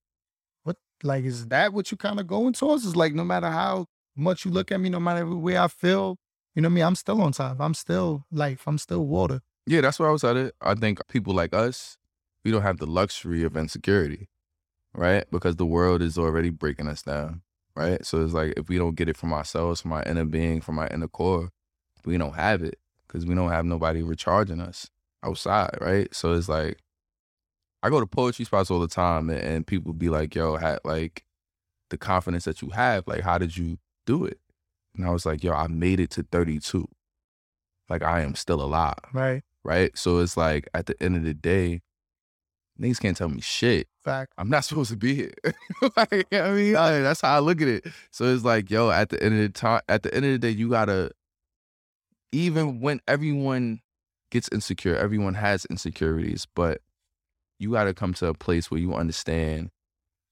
what, 0.64 0.76
like, 1.02 1.24
is 1.24 1.46
that 1.48 1.72
what 1.72 1.90
you 1.90 1.96
kind 1.96 2.18
of 2.20 2.26
going 2.26 2.52
towards? 2.54 2.84
Is 2.84 2.96
like, 2.96 3.14
no 3.14 3.24
matter 3.24 3.50
how 3.50 3.86
much 4.16 4.44
you 4.44 4.50
look 4.50 4.72
at 4.72 4.80
me, 4.80 4.88
no 4.88 5.00
matter 5.00 5.26
where 5.26 5.60
I 5.60 5.68
feel, 5.68 6.16
you 6.54 6.62
know 6.62 6.68
I 6.68 6.70
mean? 6.70 6.84
I'm 6.84 6.94
still 6.94 7.20
on 7.22 7.32
top. 7.32 7.60
I'm 7.60 7.74
still 7.74 8.24
life. 8.32 8.64
I'm 8.66 8.78
still 8.78 9.06
water. 9.06 9.40
yeah, 9.66 9.80
that's 9.82 9.98
where 10.00 10.08
I 10.08 10.12
was 10.12 10.24
at. 10.24 10.36
It. 10.36 10.54
I 10.60 10.74
think 10.74 11.06
people 11.08 11.34
like 11.34 11.54
us, 11.54 11.96
we 12.44 12.50
don't 12.50 12.62
have 12.62 12.78
the 12.78 12.86
luxury 12.86 13.44
of 13.44 13.56
insecurity, 13.56 14.28
right? 14.94 15.24
Because 15.30 15.56
the 15.56 15.66
world 15.66 16.02
is 16.02 16.18
already 16.18 16.50
breaking 16.50 16.88
us 16.88 17.02
down, 17.02 17.42
right? 17.76 18.04
So 18.04 18.24
it's 18.24 18.32
like 18.32 18.54
if 18.56 18.68
we 18.68 18.78
don't 18.78 18.96
get 18.96 19.08
it 19.08 19.16
from 19.16 19.32
ourselves, 19.32 19.80
from 19.82 19.92
our 19.92 20.02
inner 20.02 20.24
being, 20.24 20.60
from 20.60 20.78
our 20.78 20.88
inner 20.88 21.08
core, 21.08 21.50
we 22.04 22.16
don't 22.16 22.34
have 22.34 22.62
it 22.62 22.78
because 23.06 23.26
we 23.26 23.34
don't 23.34 23.50
have 23.50 23.64
nobody 23.64 24.02
recharging 24.02 24.60
us 24.60 24.88
outside, 25.22 25.76
right? 25.80 26.12
So 26.14 26.32
it's 26.34 26.48
like 26.48 26.78
I 27.82 27.90
go 27.90 28.00
to 28.00 28.06
poetry 28.06 28.44
spots 28.44 28.70
all 28.70 28.80
the 28.80 28.88
time, 28.88 29.30
and, 29.30 29.40
and 29.40 29.66
people 29.66 29.92
be 29.92 30.08
like, 30.08 30.34
"Yo, 30.34 30.56
had 30.56 30.80
like 30.84 31.24
the 31.88 31.98
confidence 31.98 32.44
that 32.44 32.62
you 32.62 32.70
have, 32.70 33.06
like, 33.06 33.22
how 33.22 33.38
did 33.38 33.56
you 33.56 33.78
do 34.06 34.24
it?" 34.24 34.38
And 34.96 35.06
I 35.06 35.10
was 35.10 35.24
like, 35.24 35.42
"Yo, 35.42 35.52
I 35.52 35.66
made 35.68 36.00
it 36.00 36.10
to 36.10 36.22
32. 36.22 36.86
Like, 37.88 38.02
I 38.02 38.20
am 38.20 38.34
still 38.34 38.62
alive." 38.62 38.98
Right. 39.12 39.42
right? 39.64 39.96
So 39.96 40.18
it's 40.18 40.36
like 40.36 40.68
at 40.74 40.86
the 40.86 41.02
end 41.02 41.16
of 41.16 41.24
the 41.24 41.34
day, 41.34 41.80
niggas 42.78 43.00
can't 43.00 43.16
tell 43.16 43.28
me 43.28 43.40
shit. 43.40 43.88
Fact. 44.02 44.32
I'm 44.36 44.50
not 44.50 44.64
supposed 44.66 44.90
to 44.90 44.96
be 44.96 45.14
here. 45.14 45.32
like, 45.96 46.12
you 46.12 46.24
know 46.32 46.42
what 46.42 46.50
I 46.50 46.54
mean, 46.54 46.72
that's 46.74 47.22
how 47.22 47.36
I 47.36 47.38
look 47.40 47.60
at 47.62 47.68
it. 47.68 47.86
So 48.10 48.26
it's 48.26 48.44
like, 48.44 48.70
yo, 48.70 48.90
at 48.90 49.08
the 49.08 49.22
end 49.22 49.34
of 49.34 49.40
the 49.40 49.48
time, 49.48 49.80
at 49.88 50.02
the 50.02 50.14
end 50.14 50.24
of 50.26 50.32
the 50.32 50.38
day, 50.38 50.50
you 50.50 50.68
gotta, 50.68 51.12
even 52.32 52.80
when 52.80 53.00
everyone 53.08 53.80
gets 54.30 54.48
insecure, 54.52 54.96
everyone 54.96 55.34
has 55.34 55.64
insecurities, 55.66 56.46
but 56.54 56.80
you 57.58 57.72
gotta 57.72 57.94
come 57.94 58.14
to 58.14 58.26
a 58.28 58.34
place 58.34 58.70
where 58.70 58.80
you 58.80 58.94
understand 58.94 59.70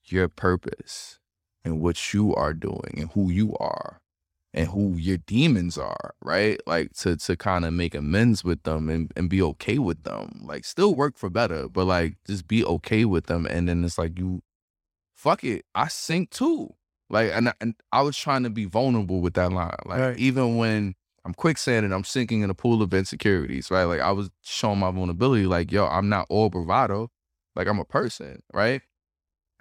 your 0.04 0.28
purpose 0.28 1.18
and 1.64 1.80
what 1.80 2.14
you 2.14 2.34
are 2.34 2.54
doing 2.54 2.94
and 2.96 3.10
who 3.12 3.30
you 3.30 3.54
are 3.58 4.00
and 4.54 4.68
who 4.68 4.96
your 4.96 5.18
demons 5.18 5.76
are, 5.76 6.14
right? 6.22 6.58
Like 6.66 6.94
to 6.94 7.16
to 7.16 7.36
kind 7.36 7.64
of 7.66 7.74
make 7.74 7.94
amends 7.94 8.42
with 8.44 8.62
them 8.62 8.88
and, 8.88 9.12
and 9.16 9.28
be 9.28 9.42
okay 9.42 9.78
with 9.78 10.04
them. 10.04 10.40
Like 10.42 10.64
still 10.64 10.94
work 10.94 11.18
for 11.18 11.28
better, 11.28 11.68
but 11.68 11.84
like 11.84 12.16
just 12.26 12.48
be 12.48 12.64
okay 12.64 13.04
with 13.04 13.26
them. 13.26 13.46
And 13.46 13.68
then 13.68 13.84
it's 13.84 13.98
like 13.98 14.18
you 14.18 14.40
fuck 15.14 15.44
it. 15.44 15.64
I 15.74 15.88
sink 15.88 16.30
too. 16.30 16.74
Like 17.10 17.30
and, 17.32 17.48
I- 17.50 17.54
and 17.60 17.74
I 17.92 18.02
was 18.02 18.16
trying 18.16 18.44
to 18.44 18.50
be 18.50 18.64
vulnerable 18.64 19.20
with 19.20 19.34
that 19.34 19.52
line. 19.52 19.74
Like 19.84 20.00
Right. 20.00 20.18
even 20.18 20.56
when 20.56 20.94
I'm 21.28 21.34
quicksand 21.34 21.84
and 21.84 21.92
I'm 21.92 22.04
sinking 22.04 22.40
in 22.40 22.48
a 22.48 22.54
pool 22.54 22.80
of 22.80 22.94
insecurities, 22.94 23.70
right? 23.70 23.84
Like 23.84 24.00
I 24.00 24.12
was 24.12 24.30
showing 24.42 24.78
my 24.78 24.90
vulnerability, 24.90 25.44
like, 25.44 25.70
yo, 25.70 25.86
I'm 25.86 26.08
not 26.08 26.24
all 26.30 26.48
bravado. 26.48 27.10
Like 27.54 27.66
I'm 27.68 27.78
a 27.78 27.84
person, 27.84 28.40
right? 28.54 28.80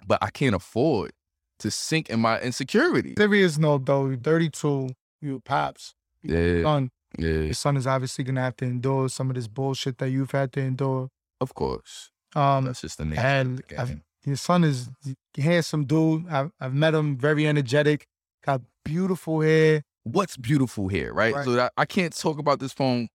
But 0.06 0.18
I 0.22 0.30
can't 0.30 0.54
afford 0.54 1.12
to 1.58 1.70
sink 1.70 2.08
in 2.08 2.20
my 2.20 2.40
insecurity. 2.40 3.16
Serious 3.18 3.58
note 3.58 3.84
though, 3.84 4.16
32, 4.16 4.88
you 5.20 5.40
pops. 5.44 5.94
Yeah. 6.22 6.62
Son, 6.62 6.90
Yeah, 7.18 7.28
your 7.28 7.52
son 7.52 7.76
is 7.76 7.86
obviously 7.86 8.24
gonna 8.24 8.40
have 8.40 8.56
to 8.56 8.64
endure 8.64 9.10
some 9.10 9.28
of 9.28 9.36
this 9.36 9.46
bullshit 9.46 9.98
that 9.98 10.08
you've 10.08 10.30
had 10.30 10.50
to 10.54 10.60
endure. 10.60 11.10
of 11.42 11.52
course. 11.54 12.10
Um, 12.34 12.64
That's 12.64 12.80
just 12.80 12.96
the 12.96 13.04
name. 13.04 13.18
and 13.18 13.62
I've- 13.78 14.00
your 14.24 14.36
son 14.36 14.64
is 14.64 14.88
handsome 15.36 15.84
dude. 15.84 16.28
I've, 16.28 16.50
I've 16.60 16.72
met 16.74 16.94
him, 16.94 17.16
very 17.18 17.46
energetic, 17.46 18.06
got 18.44 18.62
beautiful 18.86 19.42
hair. 19.42 19.82
What's 20.12 20.36
beautiful 20.36 20.88
here, 20.88 21.12
right? 21.12 21.34
Right. 21.34 21.44
So 21.44 21.52
that, 21.52 21.72
I 21.76 21.84
can't 21.84 22.14
talk 22.16 22.38
about 22.38 22.60
this 22.60 22.72
phone 22.72 23.08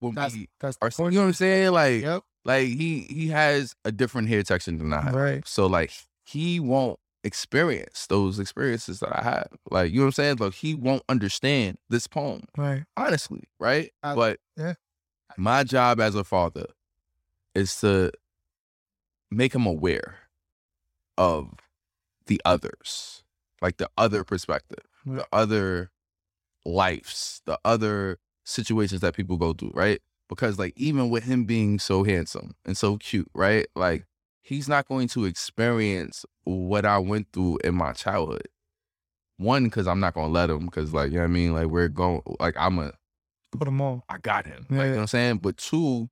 when 0.00 0.14
That's 0.14 0.34
we 0.34 0.48
that's 0.60 0.76
are. 0.80 0.90
You 0.98 1.10
know 1.10 1.20
what 1.22 1.26
I'm 1.28 1.32
saying? 1.32 1.72
Like, 1.72 2.02
Yep. 2.02 2.22
like 2.44 2.68
he 2.68 3.00
he 3.10 3.28
has 3.28 3.74
a 3.84 3.92
different 3.92 4.28
hair 4.28 4.42
texture 4.42 4.72
than 4.72 4.92
I 4.92 5.00
have. 5.02 5.14
Right. 5.14 5.46
So 5.46 5.66
like 5.66 5.92
he 6.24 6.60
won't 6.60 6.98
experience 7.24 8.06
those 8.06 8.38
experiences 8.38 9.00
that 9.00 9.10
I 9.18 9.22
have. 9.24 9.48
Like, 9.70 9.90
you 9.90 9.98
know 9.98 10.04
what 10.04 10.08
I'm 10.08 10.12
saying? 10.12 10.36
Like 10.38 10.54
he 10.54 10.74
won't 10.74 11.02
understand 11.08 11.78
this 11.88 12.06
poem. 12.06 12.42
Right. 12.56 12.84
honestly, 12.96 13.44
right? 13.58 13.90
I- 14.02 14.14
but 14.14 14.38
yeah. 14.56 14.74
my 15.36 15.64
job 15.64 16.00
as 16.00 16.14
a 16.14 16.24
father 16.24 16.66
is 17.54 17.74
to 17.80 18.12
make 19.30 19.54
him 19.54 19.66
aware 19.66 20.16
of 21.16 21.50
the 22.26 22.40
others, 22.44 23.24
like 23.60 23.78
the 23.78 23.90
other 23.98 24.22
perspective, 24.22 24.84
the 25.04 25.26
other 25.32 25.90
lives, 26.64 27.42
the 27.46 27.58
other 27.64 28.18
situations 28.44 29.00
that 29.00 29.14
people 29.14 29.36
go 29.36 29.52
through, 29.52 29.72
right? 29.74 30.00
Because 30.28 30.58
like 30.58 30.74
even 30.76 31.10
with 31.10 31.24
him 31.24 31.44
being 31.44 31.78
so 31.78 32.04
handsome 32.04 32.54
and 32.64 32.76
so 32.76 32.96
cute, 32.96 33.30
right? 33.34 33.66
Like 33.74 34.04
he's 34.42 34.68
not 34.68 34.88
going 34.88 35.08
to 35.08 35.24
experience 35.24 36.24
what 36.44 36.84
I 36.84 36.98
went 36.98 37.28
through 37.32 37.58
in 37.64 37.74
my 37.74 37.92
childhood. 37.92 38.48
One, 39.36 39.64
because 39.64 39.86
I'm 39.86 40.00
not 40.00 40.14
gonna 40.14 40.32
let 40.32 40.50
him, 40.50 40.66
because 40.66 40.92
like 40.92 41.10
you 41.10 41.18
know 41.18 41.22
what 41.22 41.30
I 41.30 41.32
mean, 41.32 41.54
like 41.54 41.66
we're 41.66 41.88
going, 41.88 42.22
like 42.40 42.56
I'm 42.58 42.78
a, 42.78 42.92
Put 43.50 43.64
them 43.64 43.80
on. 43.80 44.02
I 44.08 44.18
got 44.18 44.46
him, 44.46 44.66
Yeah, 44.68 44.76
like 44.76 44.84
you 44.84 44.90
know 44.90 44.96
what 44.96 45.00
I'm 45.02 45.06
saying. 45.06 45.38
But 45.38 45.56
two, 45.56 46.10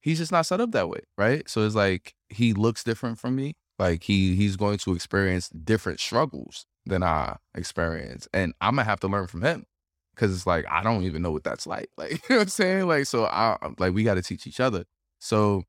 he's 0.00 0.18
just 0.18 0.32
not 0.32 0.46
set 0.46 0.60
up 0.60 0.70
that 0.72 0.88
way, 0.88 1.00
right? 1.18 1.48
So 1.48 1.66
it's 1.66 1.74
like 1.74 2.14
he 2.28 2.52
looks 2.54 2.84
different 2.84 3.18
from 3.18 3.36
me. 3.36 3.54
Like 3.78 4.04
he 4.04 4.34
he's 4.36 4.56
going 4.56 4.78
to 4.78 4.94
experience 4.94 5.48
different 5.48 6.00
struggles 6.00 6.64
than 6.86 7.02
I 7.02 7.36
experience, 7.54 8.28
and 8.32 8.52
I'm 8.60 8.76
gonna 8.76 8.84
have 8.84 9.00
to 9.00 9.08
learn 9.08 9.26
from 9.26 9.42
him 9.42 9.66
because 10.14 10.34
it's 10.34 10.46
like 10.46 10.64
I 10.70 10.82
don't 10.82 11.04
even 11.04 11.22
know 11.22 11.32
what 11.32 11.44
that's 11.44 11.66
like. 11.66 11.88
Like 11.96 12.10
you 12.12 12.18
know 12.30 12.36
what 12.36 12.42
I'm 12.42 12.48
saying? 12.48 12.86
Like 12.88 13.06
so, 13.06 13.24
I 13.24 13.56
like 13.78 13.94
we 13.94 14.04
got 14.04 14.14
to 14.14 14.22
teach 14.22 14.46
each 14.46 14.60
other. 14.60 14.84
So 15.18 15.64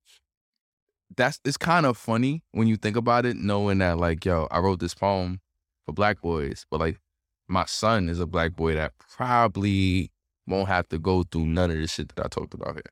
that's 1.15 1.39
it's 1.45 1.57
kind 1.57 1.85
of 1.85 1.97
funny 1.97 2.43
when 2.51 2.67
you 2.67 2.75
think 2.77 2.95
about 2.97 3.25
it, 3.25 3.37
knowing 3.37 3.77
that 3.79 3.97
like 3.97 4.25
yo, 4.25 4.47
I 4.51 4.59
wrote 4.59 4.79
this 4.79 4.93
poem 4.93 5.39
for 5.85 5.93
black 5.93 6.21
boys, 6.21 6.65
but 6.69 6.79
like 6.79 6.99
my 7.47 7.65
son 7.65 8.09
is 8.09 8.19
a 8.19 8.25
black 8.25 8.55
boy 8.55 8.73
that 8.75 8.93
probably 8.97 10.11
won't 10.47 10.67
have 10.67 10.87
to 10.89 10.97
go 10.99 11.23
through 11.23 11.45
none 11.45 11.71
of 11.71 11.77
the 11.77 11.87
shit 11.87 12.09
that 12.15 12.25
I 12.25 12.27
talked 12.27 12.53
about 12.53 12.73
here, 12.75 12.83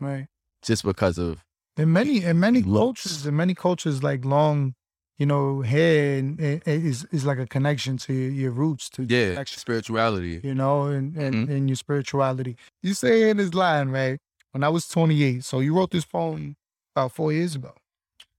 Right. 0.00 0.26
just 0.62 0.84
because 0.84 1.18
of 1.18 1.44
In 1.76 1.92
many 1.92 2.22
in 2.22 2.38
many 2.40 2.62
Looks. 2.62 3.02
cultures, 3.02 3.26
in 3.26 3.36
many 3.36 3.54
cultures, 3.54 4.02
like 4.02 4.24
long, 4.24 4.74
you 5.18 5.26
know, 5.26 5.60
hair 5.62 6.18
and, 6.18 6.38
and- 6.40 6.62
and 6.66 6.86
is 6.86 7.04
is 7.12 7.24
like 7.24 7.38
a 7.38 7.46
connection 7.46 7.96
to 7.98 8.12
your, 8.12 8.30
your 8.30 8.50
roots, 8.50 8.88
to 8.90 9.04
yeah 9.04 9.42
spirituality. 9.46 10.40
you 10.42 10.54
know, 10.54 10.86
and 10.86 11.16
and, 11.16 11.48
Mhm. 11.48 11.50
and 11.54 11.68
your 11.68 11.76
spirituality. 11.76 12.56
You 12.82 12.94
say 12.94 13.30
in 13.30 13.36
this 13.36 13.54
line, 13.54 13.90
right? 13.90 14.18
When 14.52 14.64
I 14.64 14.68
was 14.68 14.86
28, 14.88 15.44
so 15.44 15.60
you 15.60 15.74
wrote 15.74 15.90
this 15.92 16.04
poem 16.04 16.56
about 16.94 17.12
four 17.12 17.32
years 17.32 17.54
ago. 17.54 17.74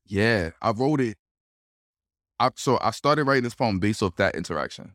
Yeah, 0.06 0.52
I 0.62 0.72
wrote 0.72 1.02
it. 1.02 1.18
I, 2.40 2.50
so 2.56 2.78
I 2.82 2.92
started 2.92 3.24
writing 3.26 3.44
this 3.44 3.56
poem 3.56 3.80
based 3.80 4.04
off 4.04 4.16
that 4.18 4.36
interaction. 4.36 4.94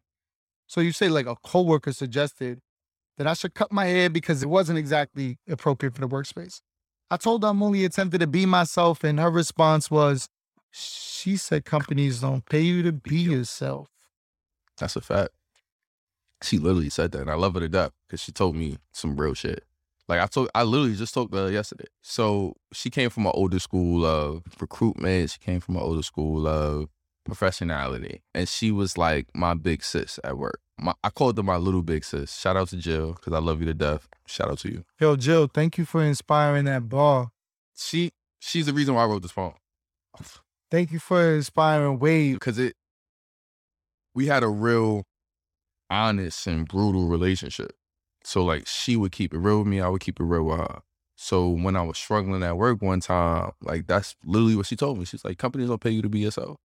So 0.67 0.81
you 0.81 0.93
say 0.93 1.09
like 1.09 1.27
a 1.27 1.37
coworker 1.37 1.93
suggested 1.93 2.61
that 3.17 3.27
I 3.27 3.35
should 3.35 3.55
cut 3.55 3.73
my 3.73 3.87
hair 3.87 4.11
because 4.11 4.43
it 4.43 4.49
wasn't 4.49 4.79
exactly 4.79 5.39
appropriate 5.49 5.95
for 5.95 6.03
the 6.03 6.09
workspace. 6.09 6.61
I 7.11 7.17
told 7.17 7.43
her 7.43 7.49
I'm 7.49 7.63
only 7.63 7.85
attempting 7.85 8.21
to 8.21 8.27
be 8.27 8.45
myself, 8.45 9.03
and 9.03 9.19
her 9.19 9.31
response 9.31 9.91
was, 9.91 10.29
"She 10.71 11.37
said 11.37 11.65
companies 11.65 12.21
don't 12.21 12.45
pay 12.45 12.61
you 12.61 12.83
to 12.83 12.93
be 12.93 13.17
yourself." 13.17 13.89
That's 14.79 14.97
a 14.97 15.01
fact. 15.01 15.31
She 16.43 16.59
literally 16.59 16.91
said 16.91 17.13
that, 17.13 17.23
and 17.23 17.31
I 17.31 17.35
love 17.35 17.55
her 17.55 17.61
to 17.61 17.69
death 17.69 17.93
because 18.07 18.21
she 18.21 18.33
told 18.33 18.55
me 18.55 18.79
some 18.93 19.17
real 19.17 19.35
shit. 19.35 19.65
Like 20.09 20.21
I 20.21 20.27
told, 20.27 20.49
I 20.55 20.63
literally 20.63 20.95
just 20.95 21.13
talked 21.13 21.33
to 21.33 21.39
her 21.39 21.51
yesterday. 21.51 21.87
So 22.03 22.55
she 22.73 22.89
came 22.89 23.11
from 23.11 23.27
an 23.27 23.33
older 23.35 23.59
school 23.59 24.07
of 24.07 24.43
recruitment. 24.61 25.31
She 25.31 25.39
came 25.39 25.61
from 25.61 25.77
an 25.77 25.83
older 25.83 26.03
school 26.03 26.47
of 26.47 26.89
professionality, 27.29 28.21
and 28.35 28.49
she 28.49 28.71
was 28.71 28.97
like 28.97 29.27
my 29.35 29.55
big 29.55 29.85
sis 29.85 30.19
at 30.25 30.39
work. 30.39 30.61
My, 30.79 30.95
I 31.05 31.11
called 31.11 31.37
her 31.37 31.43
my 31.43 31.57
little 31.57 31.83
big 31.83 32.05
sis. 32.05 32.35
Shout 32.35 32.57
out 32.57 32.69
to 32.69 32.77
Jill 32.77 33.15
because 33.15 33.33
I 33.33 33.39
love 33.39 33.61
you 33.61 33.67
to 33.67 33.75
death. 33.75 34.09
Shout 34.27 34.51
out 34.51 34.59
to 34.61 34.71
you. 34.71 34.85
Yo, 34.99 35.17
Jill, 35.17 35.49
thank 35.53 35.77
you 35.77 35.85
for 35.85 36.03
inspiring 36.03 36.65
that 36.65 36.89
bar. 36.89 37.31
She 37.77 38.13
she's 38.39 38.67
the 38.67 38.73
reason 38.73 38.95
why 38.95 39.03
I 39.03 39.07
wrote 39.07 39.23
this 39.23 39.33
poem 39.33 39.55
Thank 40.71 40.93
you 40.93 40.99
for 40.99 41.35
inspiring 41.35 41.99
Waves. 41.99 42.35
because 42.37 42.59
it 42.59 42.75
we 44.15 44.27
had 44.27 44.43
a 44.43 44.49
real 44.49 45.05
honest 45.91 46.47
and 46.47 46.67
brutal 46.69 47.09
relationship. 47.09 47.73
So 48.25 48.45
like 48.45 48.67
she 48.67 48.97
would 48.97 49.13
keep 49.13 49.35
it 49.35 49.39
real 49.39 49.61
with 49.61 49.69
me, 49.69 49.81
I 49.81 49.89
would 49.89 50.01
keep 50.01 50.21
it 50.21 50.25
real 50.25 50.45
with 50.45 50.59
her. 50.59 50.81
So 51.17 51.49
when 51.49 51.77
I 51.77 51.83
was 51.83 51.99
struggling 51.99 52.43
at 52.43 52.57
work 52.57 52.83
one 52.83 53.01
time, 53.01 53.53
like 53.63 53.87
that's 53.87 54.17
literally 54.25 54.57
what 54.57 54.67
she 54.67 54.77
told 54.77 54.99
me. 54.99 55.05
She's 55.05 55.25
like, 55.25 55.39
companies 55.39 55.69
don't 55.69 55.81
pay 55.81 55.91
you 55.91 56.03
to 56.03 56.09
be 56.09 56.21
yourself. 56.21 56.59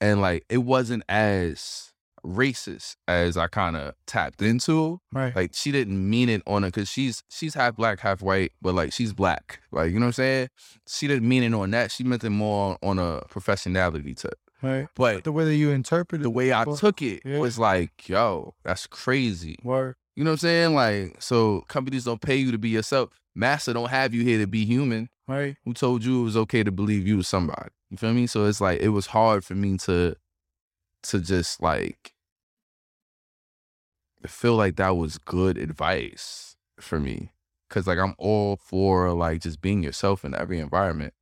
And 0.00 0.20
like 0.20 0.44
it 0.48 0.58
wasn't 0.58 1.04
as 1.08 1.92
racist 2.26 2.96
as 3.06 3.36
I 3.36 3.46
kind 3.46 3.76
of 3.76 3.94
tapped 4.06 4.42
into. 4.42 5.00
Right. 5.12 5.34
Like 5.34 5.52
she 5.54 5.70
didn't 5.72 6.08
mean 6.10 6.28
it 6.28 6.42
on 6.46 6.64
it 6.64 6.68
because 6.74 6.88
she's 6.88 7.22
she's 7.28 7.54
half 7.54 7.76
black, 7.76 8.00
half 8.00 8.20
white, 8.22 8.52
but 8.60 8.74
like 8.74 8.92
she's 8.92 9.12
black. 9.12 9.60
Like, 9.70 9.92
you 9.92 10.00
know 10.00 10.06
what 10.06 10.18
I'm 10.18 10.24
saying? 10.24 10.48
She 10.88 11.06
didn't 11.06 11.28
mean 11.28 11.42
it 11.42 11.54
on 11.54 11.70
that. 11.70 11.90
She 11.90 12.04
meant 12.04 12.24
it 12.24 12.30
more 12.30 12.76
on 12.82 12.98
a 12.98 13.20
professionality 13.30 14.16
tip. 14.16 14.38
right. 14.62 14.88
But 14.96 15.24
The 15.24 15.32
way 15.32 15.44
that 15.44 15.54
you 15.56 15.70
interpret 15.70 16.20
it. 16.20 16.24
the 16.24 16.30
way 16.30 16.52
I 16.52 16.64
Well, 16.64 16.76
took 16.76 17.00
it 17.02 17.22
yeah. 17.24 17.38
was 17.38 17.58
like, 17.58 18.08
yo, 18.08 18.54
that's 18.64 18.86
crazy. 18.86 19.56
Word. 19.62 19.94
You 20.16 20.24
know 20.24 20.30
what 20.30 20.34
I'm 20.34 20.38
saying? 20.38 20.74
Like, 20.74 21.20
so 21.22 21.60
companies 21.68 22.04
don't 22.04 22.20
pay 22.22 22.36
you 22.36 22.50
to 22.52 22.58
be 22.58 22.70
yourself. 22.70 23.10
Master 23.34 23.74
don't 23.74 23.90
have 23.90 24.14
you 24.14 24.22
here 24.24 24.38
to 24.38 24.46
be 24.46 24.64
human. 24.64 25.10
Right. 25.28 25.56
Who 25.66 25.74
told 25.74 26.04
you 26.04 26.20
it 26.20 26.24
was 26.24 26.36
okay 26.38 26.62
to 26.62 26.72
believe 26.72 27.06
you 27.06 27.18
was 27.18 27.28
somebody? 27.28 27.68
You 27.90 27.98
feel 27.98 28.14
me? 28.14 28.26
So 28.26 28.46
it's 28.46 28.60
like 28.60 28.80
it 28.80 28.88
was 28.88 29.06
hard 29.06 29.44
for 29.44 29.54
me 29.54 29.76
to 29.78 30.16
to 31.02 31.20
just 31.20 31.62
like 31.62 32.12
feel 34.26 34.56
like 34.56 34.76
that 34.76 34.96
was 34.96 35.18
good 35.18 35.58
advice 35.58 36.56
for 36.80 36.98
me. 36.98 37.32
Cause 37.68 37.86
like 37.86 37.98
I'm 37.98 38.14
all 38.18 38.56
for 38.56 39.12
like 39.12 39.40
just 39.40 39.60
being 39.60 39.82
yourself 39.82 40.24
in 40.24 40.34
every 40.34 40.60
environment. 40.60 41.14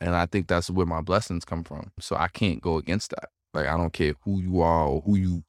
And 0.00 0.14
I 0.14 0.26
think 0.26 0.46
that's 0.46 0.70
where 0.70 0.86
my 0.86 1.00
blessings 1.00 1.44
come 1.44 1.64
from. 1.64 1.90
So 1.98 2.16
I 2.16 2.28
can't 2.28 2.60
go 2.62 2.76
against 2.76 3.10
that. 3.10 3.28
Like 3.52 3.66
I 3.66 3.76
don't 3.76 3.92
care 3.92 4.14
who 4.24 4.40
you 4.40 4.60
are 4.60 4.86
or 4.86 5.00
who 5.02 5.16
you 5.16 5.44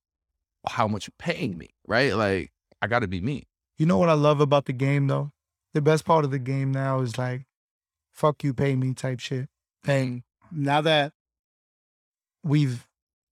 how 0.67 0.87
much 0.87 1.07
you're 1.07 1.13
paying 1.17 1.57
me, 1.57 1.69
right? 1.87 2.15
Like 2.15 2.51
I 2.81 2.87
gotta 2.87 3.07
be 3.07 3.21
me. 3.21 3.47
You 3.77 3.85
know 3.85 3.97
what 3.97 4.09
I 4.09 4.13
love 4.13 4.41
about 4.41 4.65
the 4.65 4.73
game 4.73 5.07
though? 5.07 5.31
The 5.73 5.81
best 5.81 6.05
part 6.05 6.25
of 6.25 6.31
the 6.31 6.39
game 6.39 6.71
now 6.71 7.01
is 7.01 7.17
like, 7.17 7.45
fuck 8.11 8.43
you, 8.43 8.53
pay 8.53 8.75
me 8.75 8.93
type 8.93 9.19
shit. 9.19 9.47
And 9.85 10.23
now 10.51 10.81
that 10.81 11.13
we've 12.43 12.87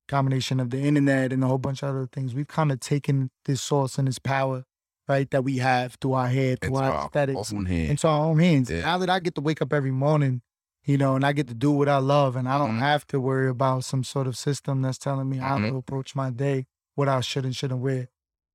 combination 0.10 0.60
of 0.60 0.70
the 0.72 0.80
internet 0.82 1.32
and 1.32 1.44
a 1.44 1.48
whole 1.48 1.58
bunch 1.58 1.82
of 1.84 1.90
other 1.90 2.08
things, 2.12 2.34
we've 2.36 2.48
kind 2.48 2.72
of 2.72 2.80
taken 2.82 3.30
this 3.46 3.62
source 3.62 3.98
and 3.98 4.08
this 4.08 4.20
power, 4.20 4.66
right, 5.08 5.30
that 5.32 5.44
we 5.44 5.58
have 5.60 5.96
through 6.02 6.14
our 6.14 6.28
head, 6.28 6.60
through 6.60 6.76
Into 6.76 6.84
our 6.84 6.92
our 6.94 7.06
aesthetics, 7.06 7.54
own 7.54 7.66
hand. 7.66 7.90
into 7.92 8.08
our 8.08 8.26
own 8.26 8.40
hands. 8.40 8.70
Yeah. 8.70 8.82
Now 8.82 8.98
that 8.98 9.10
I 9.10 9.20
get 9.20 9.36
to 9.36 9.42
wake 9.42 9.62
up 9.62 9.72
every 9.72 9.92
morning, 9.92 10.42
you 10.86 10.98
know, 10.98 11.16
and 11.16 11.26
I 11.26 11.32
get 11.34 11.48
to 11.48 11.54
do 11.54 11.72
what 11.72 11.88
I 11.88 11.98
love, 12.00 12.36
and 12.36 12.50
I 12.50 12.58
don't 12.58 12.78
Mhm. 12.78 12.80
have 12.80 13.06
to 13.08 13.20
worry 13.20 13.48
about 13.50 13.84
some 13.86 14.04
sort 14.04 14.28
of 14.28 14.36
system 14.38 14.82
that's 14.82 14.98
telling 14.98 15.30
me 15.30 15.38
how 15.38 15.58
Mhm. 15.58 15.70
to 15.70 15.76
approach 15.78 16.16
my 16.16 16.30
day, 16.32 16.66
what 16.96 17.08
I 17.08 17.22
should 17.22 17.46
and 17.46 17.56
shouldn't 17.56 17.82
wear. 17.82 18.10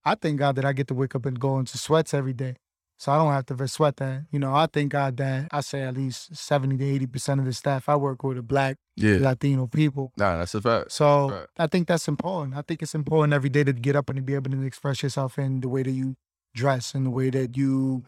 I 0.05 0.17
thank 0.17 0.39
God 0.39 0.57
that 0.57 0.65
I 0.67 0.73
get 0.75 0.89
to 0.89 0.95
wake 0.95 1.15
up 1.15 1.25
and 1.25 1.39
go 1.41 1.59
into 1.59 1.79
sweats 1.79 2.13
every 2.13 2.33
day. 2.35 2.57
So 2.97 3.13
I 3.13 3.17
don't 3.19 3.33
have 3.33 3.47
to 3.47 3.69
sweat 3.69 3.97
that. 3.97 4.25
You 4.31 4.39
know, 4.39 4.55
I 4.55 4.67
thank 4.73 4.93
God 4.93 5.17
that 5.17 5.49
I 5.51 5.61
say 5.61 5.83
at 5.83 5.95
least 5.97 6.35
70 6.37 6.77
to 6.79 7.07
80% 7.07 7.41
of 7.41 7.45
the 7.45 7.53
staff 7.53 7.89
I 7.89 7.97
work 7.97 8.23
with 8.23 8.39
are 8.39 8.43
black, 8.43 8.77
Yeah. 8.97 9.17
Latino 9.21 9.67
people. 9.67 10.13
Nah, 10.17 10.39
that's 10.39 10.55
a 10.55 10.61
fact. 10.61 10.93
So 10.93 11.31
Right. 11.31 11.47
I 11.59 11.67
think 11.67 11.89
that's 11.89 12.07
important. 12.09 12.57
I 12.57 12.63
think 12.63 12.83
it's 12.83 12.95
important 12.95 13.33
every 13.35 13.51
day 13.51 13.65
to 13.65 13.73
get 13.73 13.97
up 13.97 14.09
and 14.11 14.17
to 14.17 14.23
be 14.23 14.35
able 14.35 14.51
to 14.53 14.63
express 14.63 15.03
yourself 15.03 15.39
in 15.39 15.61
the 15.61 15.69
way 15.69 15.83
that 15.83 15.91
you 15.91 16.15
dress 16.55 16.95
and 16.95 17.05
the 17.07 17.11
way 17.11 17.31
that 17.31 17.57
you 17.57 18.05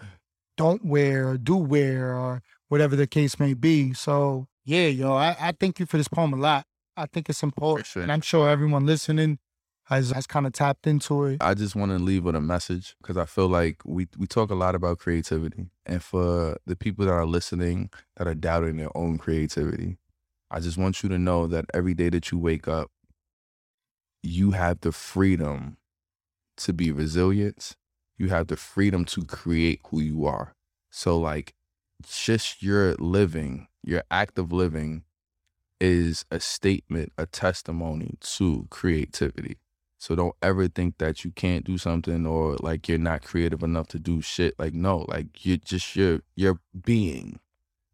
don't 0.57 0.85
wear 0.85 1.29
or 1.29 1.37
do 1.37 1.57
wear 1.57 2.15
or 2.15 2.43
whatever 2.69 2.97
the 2.97 3.07
case 3.07 3.39
may 3.41 3.55
be. 3.55 3.93
So 3.93 4.47
yeah, 4.65 4.87
yo, 4.87 5.15
I, 5.15 5.37
I 5.41 5.53
thank 5.59 5.79
you 5.81 5.87
for 5.87 5.97
this 5.97 6.09
poem 6.09 6.33
a 6.33 6.37
lot. 6.37 6.65
I 6.97 7.07
think 7.07 7.29
it's 7.29 7.43
important. 7.43 7.87
Appreciate 7.87 8.03
And. 8.05 8.13
I'm 8.13 8.21
sure 8.23 8.49
everyone 8.49 8.87
listening 8.87 9.39
has, 9.87 10.11
has 10.11 10.27
kind 10.27 10.47
of 10.47 10.53
tapped 10.53 10.87
into 10.87 11.25
it. 11.25 11.39
I 11.41 11.55
just 11.55 11.77
want 11.77 11.93
to 11.93 11.99
leave 11.99 12.25
with 12.25 12.35
a 12.35 12.41
message 12.41 12.97
because 13.01 13.17
I 13.17 13.25
feel 13.25 13.49
like 13.49 13.83
we 13.85 14.09
we 14.19 14.27
talk 14.27 14.51
a 14.51 14.55
lot 14.55 14.75
about 14.75 14.99
creativity, 14.99 15.71
and 15.85 16.03
for 16.03 16.59
the 16.67 16.77
people 16.77 17.07
that 17.07 17.13
are 17.13 17.27
listening 17.27 17.91
that 18.17 18.27
are 18.27 18.35
doubting 18.35 18.77
their 18.77 18.97
own 18.97 19.19
creativity, 19.19 19.99
I 20.51 20.61
just 20.61 20.77
want 20.77 21.03
you 21.03 21.09
to 21.09 21.19
know 21.19 21.47
that 21.47 21.67
every 21.73 21.95
day 21.95 22.09
that 22.11 22.31
you 22.31 22.39
wake 22.39 22.67
up, 22.69 22.91
you 24.23 24.53
have 24.53 24.81
the 24.81 24.93
freedom 24.93 25.77
to 26.59 26.73
be 26.73 26.91
resilient. 26.91 27.77
You 28.19 28.29
have 28.29 28.49
the 28.49 28.57
freedom 28.57 29.05
to 29.07 29.25
create 29.25 29.81
who 29.89 30.01
you 30.01 30.25
are. 30.27 30.55
So 30.91 31.19
like, 31.19 31.55
just 32.09 32.63
your 32.63 32.95
living, 32.95 33.69
your 33.85 34.03
act 34.11 34.39
of 34.39 34.53
living, 34.53 35.05
is 35.81 36.25
a 36.31 36.41
statement, 36.41 37.13
a 37.19 37.27
testimony 37.27 38.17
to 38.21 38.67
creativity. 38.71 39.59
So 40.07 40.15
don't 40.15 40.37
ever 40.41 40.69
think 40.69 40.99
that 40.99 41.25
you 41.25 41.33
can't 41.33 41.65
do 41.65 41.79
something 41.79 42.27
or 42.27 42.55
like 42.61 42.87
you're 42.87 42.97
not 42.97 43.25
creative 43.25 43.65
enough 43.65 43.89
to 43.89 43.99
do 43.99 44.23
shit. 44.23 44.55
Like 44.57 44.73
no, 44.73 45.05
like 45.09 45.45
you're 45.45 45.57
just 45.57 45.97
your 45.97 46.21
your 46.37 46.61
being 46.85 47.41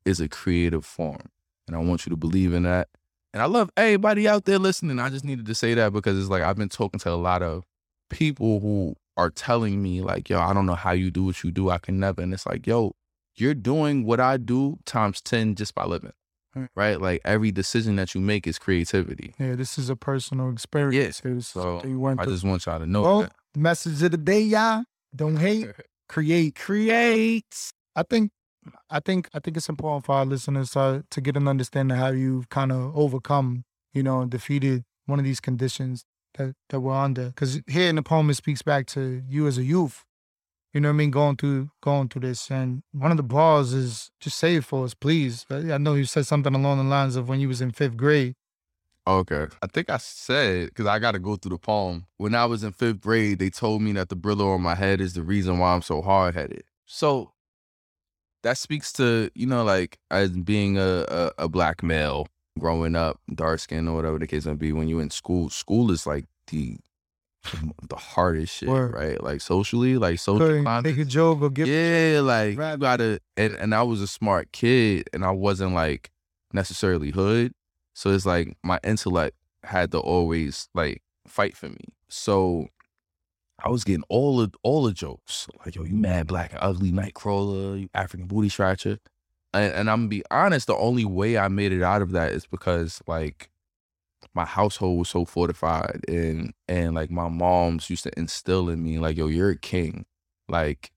is 0.04 0.20
a 0.20 0.28
creative 0.28 0.84
form. 0.84 1.30
And 1.66 1.74
I 1.74 1.78
want 1.78 2.04
you 2.04 2.10
to 2.10 2.16
believe 2.16 2.52
in 2.52 2.64
that. 2.64 2.88
And 3.32 3.40
I 3.40 3.46
love 3.46 3.70
everybody 3.78 4.28
out 4.28 4.44
there 4.44 4.58
listening. 4.58 4.98
I 4.98 5.08
just 5.08 5.24
needed 5.24 5.46
to 5.46 5.54
say 5.54 5.72
that 5.72 5.94
because 5.94 6.18
it's 6.18 6.28
like 6.28 6.42
I've 6.42 6.58
been 6.58 6.68
talking 6.68 7.00
to 7.00 7.10
a 7.10 7.14
lot 7.16 7.42
of 7.42 7.64
people 8.10 8.60
who 8.60 8.94
are 9.16 9.30
telling 9.30 9.82
me 9.82 10.02
like, 10.02 10.28
yo, 10.28 10.38
I 10.38 10.52
don't 10.52 10.66
know 10.66 10.74
how 10.74 10.92
you 10.92 11.10
do 11.10 11.24
what 11.24 11.42
you 11.42 11.50
do. 11.50 11.70
I 11.70 11.78
can 11.78 11.98
never. 11.98 12.20
And 12.20 12.34
it's 12.34 12.44
like, 12.44 12.66
yo, 12.66 12.92
you're 13.36 13.54
doing 13.54 14.04
what 14.04 14.20
I 14.20 14.36
do 14.36 14.78
times 14.84 15.22
10 15.22 15.54
just 15.54 15.74
by 15.74 15.86
living. 15.86 16.12
Right. 16.54 16.68
Right? 16.74 17.00
Like 17.00 17.20
every 17.24 17.50
decision 17.50 17.96
that 17.96 18.14
you 18.14 18.20
make 18.20 18.46
is 18.46 18.58
creativity. 18.58 19.34
Yeah, 19.38 19.54
this 19.54 19.78
is 19.78 19.88
a 19.88 19.96
personal 19.96 20.50
experience. 20.50 21.22
Was 21.24 21.46
So 21.48 21.82
you 21.84 22.04
I 22.06 22.24
just 22.26 22.44
want 22.44 22.66
y'all 22.66 22.78
to 22.78 22.86
know 22.86 23.02
Well, 23.02 23.20
that. 23.22 23.32
message 23.56 24.02
of 24.02 24.10
the 24.10 24.16
day, 24.18 24.40
y'all. 24.40 24.84
Don't 25.14 25.36
hate, 25.36 25.68
create, 26.08 26.54
create. 26.54 27.72
I 27.96 28.02
think, 28.02 28.30
I 28.90 29.00
think, 29.00 29.28
I 29.34 29.40
think 29.40 29.56
it's 29.56 29.68
important 29.68 30.04
for 30.06 30.14
our 30.14 30.24
listeners 30.24 30.70
to 30.70 31.04
to 31.10 31.20
get 31.20 31.36
an 31.36 31.48
understanding 31.48 31.96
of 31.96 32.02
how 32.02 32.10
you've 32.12 32.48
kind 32.48 32.72
of 32.72 32.96
overcome, 32.96 33.64
you 33.92 34.02
know, 34.02 34.24
defeated 34.24 34.84
one 35.06 35.18
of 35.18 35.24
these 35.24 35.40
conditions 35.40 36.04
that 36.38 36.54
that 36.70 36.80
we're 36.80 36.94
under. 36.94 37.26
Because 37.26 37.60
here 37.66 37.88
in 37.88 37.96
the 37.96 38.02
poem, 38.02 38.30
it 38.30 38.34
speaks 38.34 38.62
back 38.62 38.86
to 38.88 39.22
you 39.28 39.46
as 39.46 39.58
a 39.58 39.64
youth. 39.64 40.04
You 40.72 40.80
know 40.80 40.88
what 40.88 40.94
I 40.94 40.96
mean? 40.96 41.10
Going 41.10 41.36
through 41.36 41.70
going 41.82 42.08
through 42.08 42.22
this, 42.22 42.50
and 42.50 42.82
one 42.92 43.10
of 43.10 43.18
the 43.18 43.22
bars 43.22 43.72
is 43.72 44.10
just 44.20 44.38
say 44.38 44.56
it 44.56 44.64
for 44.64 44.84
us, 44.84 44.94
please. 44.94 45.44
I 45.50 45.72
I 45.72 45.78
know 45.78 45.94
you 45.94 46.04
said 46.04 46.26
something 46.26 46.54
along 46.54 46.78
the 46.78 46.84
lines 46.84 47.16
of 47.16 47.28
when 47.28 47.40
you 47.40 47.48
was 47.48 47.60
in 47.60 47.72
fifth 47.72 47.96
grade. 47.96 48.34
Okay. 49.06 49.46
I 49.60 49.66
think 49.66 49.90
I 49.90 49.96
said, 49.96 50.68
because 50.68 50.86
I 50.86 50.98
got 50.98 51.12
to 51.12 51.18
go 51.18 51.36
through 51.36 51.50
the 51.50 51.58
poem. 51.58 52.06
When 52.18 52.34
I 52.34 52.46
was 52.46 52.62
in 52.62 52.72
fifth 52.72 53.00
grade, 53.00 53.40
they 53.40 53.50
told 53.50 53.82
me 53.82 53.92
that 53.92 54.08
the 54.08 54.16
Brillo 54.16 54.54
on 54.54 54.62
my 54.62 54.76
head 54.76 55.00
is 55.00 55.14
the 55.14 55.22
reason 55.22 55.58
why 55.58 55.74
I'm 55.74 55.82
so 55.82 56.02
hard 56.02 56.34
headed. 56.34 56.62
So 56.86 57.32
that 58.42 58.58
speaks 58.58 58.92
to, 58.94 59.30
you 59.34 59.46
know, 59.46 59.64
like 59.64 59.98
as 60.10 60.30
being 60.30 60.78
a, 60.78 61.04
a, 61.08 61.32
a 61.38 61.48
black 61.48 61.82
male 61.82 62.28
growing 62.58 62.94
up, 62.94 63.20
dark 63.34 63.58
skin 63.58 63.88
or 63.88 63.96
whatever 63.96 64.18
the 64.18 64.26
case 64.26 64.46
may 64.46 64.54
be, 64.54 64.72
when 64.72 64.88
you're 64.88 65.02
in 65.02 65.10
school, 65.10 65.50
school 65.50 65.90
is 65.90 66.06
like 66.06 66.26
the 66.48 66.76
the 67.88 67.96
hardest 67.96 68.54
shit, 68.54 68.68
Word. 68.68 68.94
right? 68.94 69.22
Like 69.22 69.40
socially, 69.40 69.96
like 69.98 70.18
social 70.18 70.64
take 70.82 70.98
a 70.98 71.04
joke 71.04 71.42
or 71.42 71.50
get 71.50 71.68
Yeah, 71.68 72.20
like 72.20 72.56
Right. 72.58 72.72
you 72.72 72.78
gotta 72.78 73.20
and, 73.36 73.54
and 73.54 73.74
I 73.74 73.82
was 73.82 74.00
a 74.00 74.06
smart 74.06 74.52
kid 74.52 75.08
and 75.12 75.24
I 75.24 75.30
wasn't 75.32 75.74
like 75.74 76.10
necessarily 76.52 77.10
hood. 77.10 77.52
So 77.94 78.10
it's 78.10 78.24
like 78.26 78.56
my 78.62 78.78
intellect 78.84 79.36
had 79.64 79.92
to 79.92 79.98
always 79.98 80.68
like 80.74 81.02
fight 81.26 81.56
for 81.56 81.68
me. 81.68 81.84
So 82.08 82.68
I 83.64 83.68
was 83.68 83.84
getting 83.84 84.04
all 84.08 84.38
the 84.38 84.50
all 84.62 84.82
the 84.84 84.92
jokes. 84.92 85.46
Like, 85.64 85.74
yo, 85.76 85.84
you 85.84 85.94
mad 85.94 86.26
black 86.26 86.52
and 86.52 86.60
ugly 86.62 86.90
nightcrawler, 86.90 87.80
you 87.80 87.88
African 87.94 88.26
booty 88.26 88.48
scratcher. 88.48 88.98
And, 89.54 89.72
and 89.74 89.90
I'm 89.90 90.00
gonna 90.00 90.08
be 90.08 90.22
honest, 90.30 90.66
the 90.66 90.76
only 90.76 91.04
way 91.04 91.36
I 91.38 91.48
made 91.48 91.72
it 91.72 91.82
out 91.82 92.02
of 92.02 92.12
that 92.12 92.32
is 92.32 92.46
because 92.46 93.00
like 93.06 93.50
my 94.34 94.44
household 94.44 94.98
was 94.98 95.08
so 95.10 95.24
fortified 95.24 96.00
and 96.08 96.52
and 96.68 96.94
like 96.94 97.10
my 97.10 97.28
moms 97.28 97.90
used 97.90 98.04
to 98.04 98.18
instill 98.18 98.68
in 98.68 98.82
me 98.82 98.98
like, 98.98 99.16
yo, 99.16 99.26
you're 99.26 99.50
a 99.50 99.58
king. 99.58 100.06
Like 100.48 100.90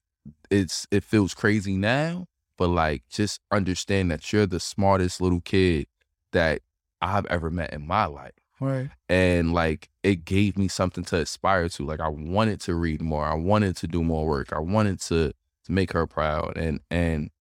it's 0.49 0.87
it 0.91 1.03
feels 1.03 1.33
crazy 1.33 1.75
now, 1.75 2.27
but 2.57 2.69
like 2.69 3.03
just 3.09 3.39
understand 3.51 4.11
that 4.11 4.31
you're 4.31 4.45
the 4.45 4.59
smartest 4.59 5.21
little 5.21 5.41
kid 5.41 5.87
that 6.31 6.61
I've 7.01 7.25
ever 7.27 7.49
met 7.49 7.73
in 7.73 7.85
my 7.85 8.05
life. 8.05 8.33
right. 8.59 8.89
And 9.09 9.53
like 9.53 9.89
it 10.03 10.25
gave 10.25 10.57
me 10.57 10.67
something 10.67 11.03
to 11.05 11.17
aspire 11.17 11.69
to. 11.69 11.85
Like 11.85 11.99
I 11.99 12.07
wanted 12.07 12.61
to 12.61 12.75
read 12.75 13.01
more. 13.01 13.25
I 13.25 13.35
wanted 13.35 13.75
to 13.77 13.87
do 13.87 14.03
more 14.03 14.25
work. 14.25 14.53
I 14.53 14.59
wanted 14.59 15.01
to 15.01 15.33
to 15.65 15.71
make 15.71 15.91
her 15.93 16.07
proud. 16.07 16.57
And 16.57 16.79
and 16.89 17.31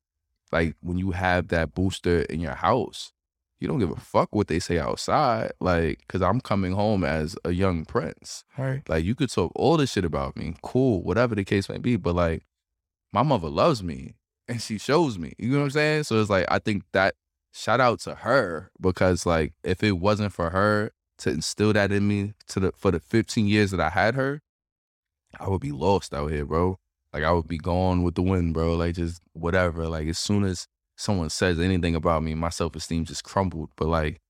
like 0.51 0.77
when 0.81 0.99
you 0.99 1.13
have 1.13 1.49
that 1.49 1.75
booster 1.75 2.23
in 2.23 2.41
your 2.41 2.55
house, 2.55 3.13
you 3.61 3.69
don't 3.69 3.79
give 3.79 3.91
a 3.91 3.97
fuck 3.97 4.35
what 4.35 4.49
they 4.49 4.59
say 4.59 4.79
outside. 4.79 5.53
Like, 5.61 6.01
cause 6.09 6.23
I'm 6.23 6.41
coming 6.41 6.73
home 6.73 7.05
as 7.05 7.37
a 7.45 7.53
young 7.53 7.85
prince. 7.85 8.45
Right. 8.59 8.83
Like 8.89 9.05
you 9.05 9.15
could 9.15 9.31
talk 9.31 9.53
all 9.55 9.77
this 9.77 9.93
shit 9.93 10.05
about 10.05 10.37
me, 10.37 10.55
cool, 10.63 11.03
whatever 11.03 11.35
the 11.35 11.45
case 11.45 11.69
may 11.69 11.79
be. 11.79 11.97
But 11.97 12.15
like, 12.15 12.45
my 13.13 13.23
mother 13.23 13.49
loves 13.49 13.83
me 13.83 14.17
and 14.49 14.61
she 14.61 14.79
shows 14.79 15.19
me. 15.19 15.33
You 15.39 15.51
know 15.51 15.59
what 15.59 15.65
I'm 15.65 15.71
saying? 15.71 16.05
So 16.05 16.21
it's 16.21 16.31
like 16.31 16.47
I 16.49 16.59
think 16.59 16.85
that 16.93 17.15
shout 17.53 17.81
out 17.81 18.01
to 18.01 18.17
her 18.17 18.71
because 18.81 19.25
like 19.25 19.55
if 19.63 19.83
it 19.83 19.93
wasn't 19.93 20.33
for 20.33 20.51
her 20.51 20.91
to 21.19 21.31
instill 21.31 21.73
that 21.73 21.93
in 21.93 22.07
me 22.07 22.35
to 22.49 22.61
the 22.61 22.73
for 22.77 22.91
the 22.91 23.01
15 23.01 23.47
years 23.47 23.71
that 23.71 23.81
I 23.81 23.91
had 23.91 24.15
her, 24.15 24.41
I 25.39 25.49
would 25.49 25.61
be 25.61 25.73
lost 25.73 26.13
out 26.13 26.31
here, 26.31 26.45
bro. 26.45 26.79
Like 27.13 27.23
I 27.23 27.31
would 27.31 27.49
be 27.49 27.59
gone 27.59 28.03
with 28.03 28.17
the 28.17 28.23
wind, 28.23 28.55
bro. 28.55 28.75
Like 28.75 28.97
just 28.97 29.23
whatever. 29.33 29.87
Like 29.89 30.09
as 30.09 30.19
soon 30.19 30.45
as 30.45 30.67
someone 30.97 31.31
says 31.31 31.59
anything 31.59 31.95
about 31.95 32.23
me, 32.23 32.35
my 32.35 32.51
self 32.51 32.77
esteem 32.77 33.05
just 33.05 33.25
crumbled. 33.25 33.71
But 33.77 33.89
like 33.89 34.21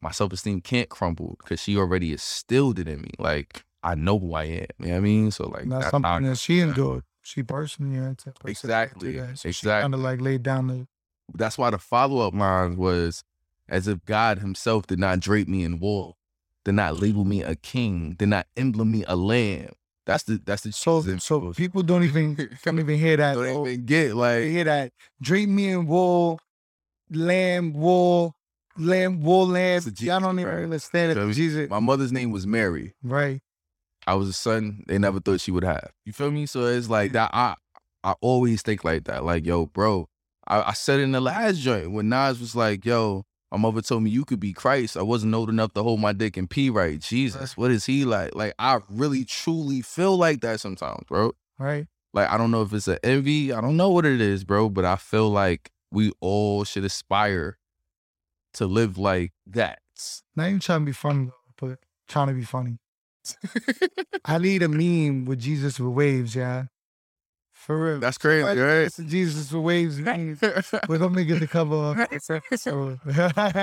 my 0.00 0.10
self 0.10 0.32
esteem 0.32 0.60
can't 0.60 0.88
crumble 0.88 1.36
because 1.40 1.60
she 1.60 1.76
already 1.76 2.12
instilled 2.12 2.78
it 2.78 2.88
in 2.88 3.02
me. 3.02 3.10
Like 3.18 3.64
I 3.82 3.94
know 3.94 4.18
who 4.18 4.34
I 4.34 4.44
am. 4.44 4.66
You 4.78 4.86
know 4.86 4.90
what 4.92 4.96
I 4.96 5.00
mean? 5.00 5.30
So 5.30 5.48
like 5.48 5.68
that's, 5.68 5.84
that's 5.84 5.90
something 5.90 6.10
I- 6.10 6.20
that 6.20 6.38
she 6.38 6.60
endured. 6.60 7.04
She 7.24 7.44
personally 7.44 8.16
to 8.16 8.32
Exactly. 8.46 9.14
Kind 9.14 9.38
Exactly. 9.44 9.94
of 9.94 10.00
like 10.00 10.20
laid 10.20 10.42
down 10.42 10.66
the 10.66 10.86
that's 11.34 11.56
why 11.56 11.70
the 11.70 11.78
follow 11.78 12.26
up 12.26 12.34
line 12.34 12.76
was 12.76 13.22
as 13.68 13.86
if 13.88 14.04
God 14.04 14.40
himself 14.40 14.86
did 14.86 14.98
not 14.98 15.20
drape 15.20 15.48
me 15.48 15.62
in 15.62 15.78
wool, 15.78 16.18
did 16.64 16.74
not 16.74 17.00
label 17.00 17.24
me 17.24 17.42
a 17.42 17.54
king, 17.54 18.14
did 18.18 18.28
not 18.28 18.46
emblem 18.56 18.90
me 18.90 19.04
a 19.06 19.16
lamb. 19.16 19.72
That's 20.04 20.24
the 20.24 20.40
that's 20.44 20.62
the 20.62 20.72
so 20.72 21.00
so 21.18 21.52
people 21.52 21.82
don't 21.82 22.02
even 22.02 22.34
don't 22.64 22.78
even 22.80 22.98
hear 22.98 23.16
that. 23.16 23.34
don't 23.34 23.46
oh, 23.46 23.66
even 23.66 23.84
get 23.86 24.08
They 24.08 24.12
like 24.12 24.42
hear 24.44 24.64
that 24.64 24.92
Dream 25.20 25.54
me 25.54 25.68
in 25.70 25.86
wool, 25.86 26.40
lamb 27.10 27.72
wool, 27.72 28.34
lamb 28.76 29.20
wool 29.22 29.46
lamb. 29.46 29.80
Jesus, 29.82 30.00
Y'all 30.02 30.20
don't 30.20 30.38
even 30.40 30.52
right? 30.52 30.64
understand 30.64 31.16
it. 31.18 31.32
Jesus, 31.34 31.70
my 31.70 31.78
mother's 31.80 32.12
name 32.12 32.30
was 32.30 32.46
Mary. 32.46 32.94
right? 33.02 33.40
I 34.06 34.14
was 34.14 34.28
a 34.28 34.32
son 34.32 34.82
they 34.88 34.98
never 34.98 35.20
thought 35.20 35.40
she 35.40 35.52
would 35.52 35.62
have. 35.64 35.92
You 36.04 36.12
feel 36.12 36.30
me? 36.32 36.46
So 36.46 36.64
it's 36.66 36.88
like 36.88 37.12
that. 37.12 37.30
I 37.32 37.54
I 38.02 38.14
always 38.20 38.62
think 38.62 38.82
like 38.84 39.04
that. 39.04 39.24
Like, 39.24 39.46
yo, 39.46 39.66
bro, 39.66 40.08
I, 40.46 40.62
I 40.62 40.72
said 40.72 40.98
in 40.98 41.12
the 41.12 41.20
last 41.20 41.58
joint 41.58 41.92
when 41.92 42.08
Nas 42.08 42.40
was 42.40 42.56
like, 42.56 42.84
yo, 42.84 43.24
my 43.52 43.58
mother 43.58 43.82
told 43.82 44.02
me 44.02 44.08
you 44.08 44.24
could 44.24 44.40
be 44.40 44.54
Christ. 44.54 44.96
I 44.96 45.02
wasn't 45.02 45.34
old 45.34 45.50
enough 45.50 45.74
to 45.74 45.82
hold 45.82 46.00
my 46.00 46.14
dick 46.14 46.38
and 46.38 46.48
pee 46.48 46.70
right. 46.70 46.98
Jesus, 46.98 47.54
what 47.54 47.70
is 47.70 47.84
he 47.84 48.06
like? 48.06 48.34
Like, 48.34 48.54
I 48.58 48.80
really 48.88 49.26
truly 49.26 49.82
feel 49.82 50.16
like 50.16 50.40
that 50.40 50.58
sometimes, 50.58 51.04
bro. 51.06 51.32
Right. 51.58 51.86
Like, 52.14 52.30
I 52.30 52.38
don't 52.38 52.50
know 52.50 52.62
if 52.62 52.72
it's 52.72 52.88
an 52.88 52.98
envy. 53.02 53.52
I 53.52 53.60
don't 53.60 53.76
know 53.76 53.90
what 53.90 54.06
it 54.06 54.22
is, 54.22 54.44
bro, 54.44 54.70
but 54.70 54.86
I 54.86 54.96
feel 54.96 55.28
like 55.28 55.70
we 55.90 56.12
all 56.20 56.64
should 56.64 56.84
aspire 56.84 57.58
to 58.54 58.66
live 58.66 58.96
like 58.96 59.32
that. 59.48 59.80
Not 60.34 60.48
even 60.48 60.60
trying 60.60 60.80
to 60.80 60.86
be 60.86 60.92
funny, 60.92 61.30
but 61.60 61.78
trying 62.08 62.28
to 62.28 62.34
be 62.34 62.44
funny. 62.44 62.78
I 64.24 64.38
need 64.38 64.62
a 64.62 64.68
meme 64.68 65.26
with 65.26 65.40
Jesus 65.40 65.78
with 65.78 65.92
waves, 65.92 66.34
yeah. 66.34 66.64
For 67.64 67.78
real. 67.80 68.00
That's 68.00 68.18
crazy, 68.18 68.42
Right? 68.44 68.58
right? 68.58 69.08
Jesus 69.08 69.52
with 69.52 69.62
waves. 69.62 70.00
We're 70.00 70.98
gonna 70.98 71.10
make 71.10 71.28
it 71.30 71.38
the 71.38 71.46
cover 71.46 71.94
up. 71.96 72.22
So- 72.56 72.98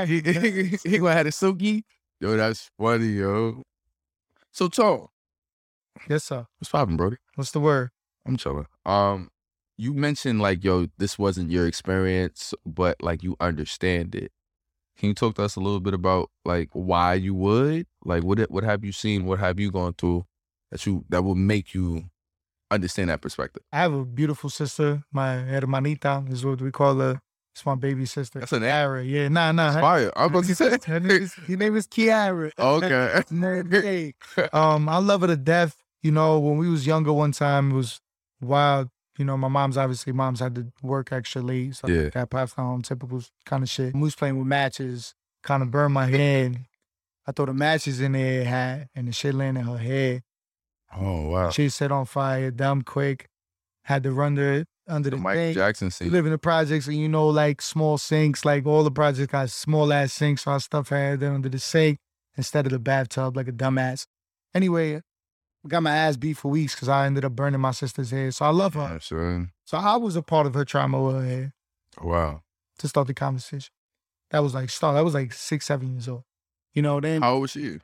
he, 0.07 0.21
he, 0.21 0.77
he 0.89 0.97
gonna 0.99 1.13
have 1.13 1.27
a 1.27 1.31
silky. 1.33 1.83
Yo, 2.21 2.37
that's 2.37 2.69
funny, 2.79 3.07
yo. 3.07 3.61
So, 4.53 4.67
Tone, 4.69 5.07
yes, 6.09 6.23
sir. 6.25 6.45
what's 6.59 6.69
poppin', 6.69 6.95
Brody? 6.97 7.17
What's 7.35 7.51
the 7.51 7.59
word? 7.59 7.89
I'm 8.25 8.37
chilling. 8.37 8.65
Um, 8.85 9.29
you 9.77 9.93
mentioned 9.93 10.41
like, 10.41 10.63
yo, 10.63 10.87
this 10.97 11.19
wasn't 11.19 11.51
your 11.51 11.67
experience, 11.67 12.53
but 12.65 13.01
like 13.01 13.21
you 13.21 13.35
understand 13.39 14.15
it. 14.15 14.31
Can 14.97 15.09
you 15.09 15.13
talk 15.15 15.35
to 15.35 15.43
us 15.43 15.55
a 15.55 15.59
little 15.61 15.79
bit 15.81 15.93
about 15.93 16.29
like 16.45 16.69
why 16.73 17.13
you 17.15 17.33
would? 17.35 17.85
Like, 18.03 18.23
what 18.23 18.39
what 18.49 18.63
have 18.63 18.83
you 18.85 18.91
seen? 18.93 19.25
What 19.25 19.39
have 19.39 19.59
you 19.59 19.71
gone 19.71 19.93
through 19.93 20.25
that 20.71 20.85
you 20.85 21.03
that 21.09 21.23
will 21.23 21.35
make 21.35 21.73
you 21.73 22.05
understand 22.71 23.09
that 23.09 23.21
perspective? 23.21 23.63
I 23.73 23.77
have 23.79 23.93
a 23.93 24.05
beautiful 24.05 24.49
sister. 24.49 25.03
My 25.11 25.37
hermanita 25.39 26.23
is 26.29 26.45
what 26.45 26.61
we 26.61 26.71
call 26.71 26.95
her. 26.99 27.21
It's 27.55 27.65
my 27.65 27.75
baby 27.75 28.05
sister. 28.05 28.39
That's 28.39 28.53
an. 28.53 28.61
Kiara. 28.61 29.07
Yeah, 29.09 29.27
nah, 29.27 29.51
nah. 29.51 29.71
her- 29.73 29.81
Fire. 29.81 30.11
I 30.15 30.27
was 30.27 30.29
about 30.31 30.43
to 30.45 30.55
say. 30.55 30.77
her 30.91 30.99
name 30.99 31.23
is, 31.23 31.33
her 31.33 31.55
name 31.57 31.75
is 31.75 31.87
Kiara. 31.87 32.51
okay. 32.57 34.13
Um, 34.53 34.87
I 34.87 34.97
love 34.99 35.21
her 35.21 35.27
to 35.27 35.35
death. 35.35 35.75
You 36.01 36.11
know, 36.11 36.39
when 36.39 36.57
we 36.57 36.69
was 36.69 36.85
younger, 36.87 37.11
one 37.11 37.31
time 37.33 37.71
it 37.71 37.75
was 37.75 37.99
wild. 38.41 38.89
You 39.17 39.25
know, 39.25 39.35
my 39.35 39.49
mom's 39.49 39.75
obviously 39.77 40.13
moms 40.13 40.39
had 40.39 40.55
to 40.55 40.67
work 40.81 41.11
extra 41.11 41.41
late, 41.41 41.75
so 41.75 41.87
Yeah. 41.89 42.03
like 42.03 42.13
that 42.13 42.29
pass 42.29 42.53
home, 42.53 42.81
typical 42.83 43.21
kind 43.45 43.63
of 43.63 43.69
shit. 43.69 43.93
We 43.93 43.99
was 44.01 44.15
playing 44.15 44.37
with 44.37 44.47
matches, 44.47 45.13
kind 45.43 45.61
of 45.61 45.71
burned 45.71 45.93
my 45.93 46.05
head. 46.05 46.65
I 47.27 47.33
throw 47.33 47.45
the 47.47 47.53
matches 47.53 47.99
in 47.99 48.13
there, 48.13 48.45
hat, 48.45 48.87
and 48.95 49.09
the 49.09 49.11
shit 49.11 49.35
landed 49.35 49.59
in 49.61 49.65
her 49.67 49.77
head. 49.77 50.23
Oh 50.95 51.29
wow. 51.29 51.49
She 51.51 51.69
set 51.69 51.91
on 51.91 52.05
fire, 52.05 52.51
dumb 52.51 52.81
quick. 52.81 53.27
Had 53.83 54.03
to 54.03 54.11
run 54.11 54.35
the 54.35 54.65
under 54.87 55.09
The 55.09 55.15
the 55.15 55.21
Michael 55.21 55.41
thing. 55.43 55.53
Jackson 55.53 55.85
We 55.87 55.91
scene. 55.91 56.11
live 56.11 56.25
in 56.25 56.31
the 56.31 56.37
projects, 56.37 56.87
and 56.87 56.97
you 56.97 57.07
know, 57.09 57.27
like 57.27 57.61
small 57.61 57.97
sinks, 57.97 58.43
like 58.45 58.65
all 58.65 58.83
the 58.83 58.91
projects 58.91 59.31
got 59.31 59.49
small 59.49 59.91
ass 59.93 60.13
sinks. 60.13 60.43
So 60.43 60.51
our 60.51 60.59
stuff 60.59 60.89
had 60.89 61.23
under 61.23 61.49
the 61.49 61.59
sink 61.59 61.97
instead 62.37 62.65
of 62.65 62.71
the 62.71 62.79
bathtub, 62.79 63.35
like 63.35 63.47
a 63.47 63.51
dumbass. 63.51 64.05
Anyway, 64.53 65.01
got 65.67 65.83
my 65.83 65.95
ass 65.95 66.17
beat 66.17 66.37
for 66.37 66.49
weeks 66.51 66.73
because 66.75 66.89
I 66.89 67.05
ended 67.05 67.25
up 67.25 67.33
burning 67.35 67.61
my 67.61 67.71
sister's 67.71 68.11
head. 68.11 68.33
So 68.33 68.45
I 68.45 68.49
love 68.49 68.73
her. 68.75 68.89
Yeah, 68.93 68.99
son. 68.99 69.51
So 69.65 69.77
I 69.77 69.95
was 69.97 70.15
a 70.15 70.21
part 70.23 70.47
of 70.47 70.53
her 70.55 70.65
trauma 70.65 71.01
with 71.01 71.15
her 71.15 71.25
hair 71.25 71.53
oh, 72.01 72.07
Wow. 72.07 72.41
to 72.79 72.87
start 72.87 73.07
the 73.07 73.13
conversation. 73.13 73.71
That 74.31 74.39
was 74.43 74.53
like 74.55 74.69
start. 74.69 74.95
That 74.95 75.03
was 75.05 75.13
like 75.13 75.33
six, 75.33 75.65
seven 75.67 75.91
years 75.93 76.07
old. 76.07 76.23
You 76.73 76.81
know, 76.83 76.99
then 76.99 77.21
How 77.21 77.33
old 77.33 77.41
was 77.43 77.51
she? 77.51 77.79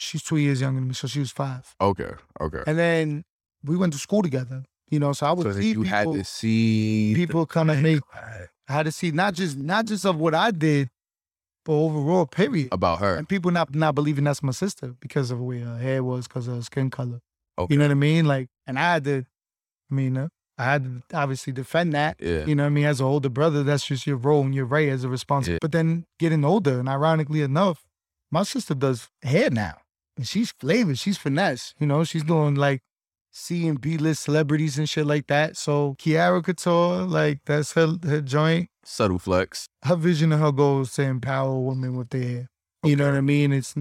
She's 0.00 0.22
two 0.22 0.38
years 0.38 0.60
younger 0.60 0.80
than 0.80 0.88
me, 0.88 0.94
so 0.94 1.06
she 1.06 1.20
was 1.20 1.30
five. 1.30 1.74
Okay. 1.80 2.10
Okay. 2.40 2.62
And 2.66 2.78
then 2.78 3.24
we 3.62 3.76
went 3.76 3.92
to 3.92 3.98
school 3.98 4.22
together. 4.22 4.64
You 4.88 4.98
know, 4.98 5.12
so 5.12 5.26
I 5.26 5.32
would 5.32 5.44
So 5.44 5.52
see 5.52 5.68
you 5.68 5.84
people, 5.84 5.88
had 5.88 6.12
to 6.12 6.24
see 6.24 7.12
people 7.14 7.46
kind 7.46 7.70
of 7.70 7.78
make 7.78 8.00
I 8.68 8.72
had 8.72 8.86
to 8.86 8.92
see 8.92 9.12
not 9.12 9.34
just 9.34 9.56
not 9.56 9.84
just 9.84 10.04
of 10.04 10.16
what 10.16 10.34
I 10.34 10.50
did, 10.50 10.90
but 11.64 11.74
overall, 11.74 12.26
period. 12.26 12.70
about 12.72 12.98
her. 12.98 13.14
And 13.14 13.28
people 13.28 13.52
not 13.52 13.72
not 13.72 13.94
believing 13.94 14.24
that's 14.24 14.42
my 14.42 14.52
sister 14.52 14.94
because 15.00 15.30
of 15.30 15.40
where 15.40 15.60
her 15.60 15.78
hair 15.78 16.02
was, 16.02 16.26
because 16.26 16.48
of 16.48 16.56
her 16.56 16.62
skin 16.62 16.90
color. 16.90 17.20
Okay. 17.56 17.74
You 17.74 17.78
know 17.78 17.84
what 17.84 17.92
I 17.92 17.94
mean? 17.94 18.24
Like, 18.24 18.48
and 18.66 18.78
I 18.78 18.94
had 18.94 19.04
to, 19.04 19.26
I 19.90 19.94
mean, 19.94 20.16
uh, 20.16 20.28
I 20.58 20.64
had 20.64 20.84
to 20.84 21.16
obviously 21.16 21.52
defend 21.52 21.92
that. 21.92 22.16
Yeah. 22.18 22.46
You 22.46 22.54
know 22.56 22.64
what 22.64 22.68
I 22.68 22.70
mean? 22.70 22.86
As 22.86 23.00
an 23.00 23.06
older 23.06 23.28
brother, 23.28 23.62
that's 23.62 23.86
just 23.86 24.06
your 24.06 24.16
role 24.16 24.42
and 24.42 24.54
you're 24.54 24.64
right 24.64 24.88
as 24.88 25.04
a 25.04 25.08
responsible. 25.08 25.54
Yeah. 25.54 25.58
But 25.60 25.72
then 25.72 26.06
getting 26.18 26.44
older, 26.44 26.80
and 26.80 26.88
ironically 26.88 27.42
enough, 27.42 27.84
my 28.30 28.42
sister 28.42 28.74
does 28.74 29.08
hair 29.22 29.50
now. 29.50 29.76
And 30.16 30.26
she's 30.26 30.52
flavor, 30.52 30.94
she's 30.94 31.18
finesse. 31.18 31.74
You 31.78 31.86
know, 31.86 32.04
she's 32.04 32.24
doing 32.24 32.54
like 32.54 32.82
C 33.30 33.68
and 33.68 33.80
B 33.80 33.96
list 33.96 34.24
celebrities 34.24 34.78
and 34.78 34.88
shit 34.88 35.06
like 35.06 35.26
that. 35.28 35.56
So 35.56 35.96
Kiara 35.98 36.42
Couture, 36.42 37.02
like 37.02 37.40
that's 37.46 37.72
her 37.72 37.96
her 38.04 38.20
joint. 38.20 38.68
Subtle 38.84 39.18
flex. 39.18 39.68
Her 39.84 39.96
vision 39.96 40.32
and 40.32 40.42
her 40.42 40.52
goal 40.52 40.82
is 40.82 40.92
to 40.94 41.02
empower 41.02 41.58
women 41.58 41.96
with 41.96 42.10
their 42.10 42.22
hair. 42.22 42.48
You 42.84 42.96
know 42.96 43.06
what 43.06 43.14
I 43.14 43.20
mean? 43.20 43.52
It's 43.52 43.74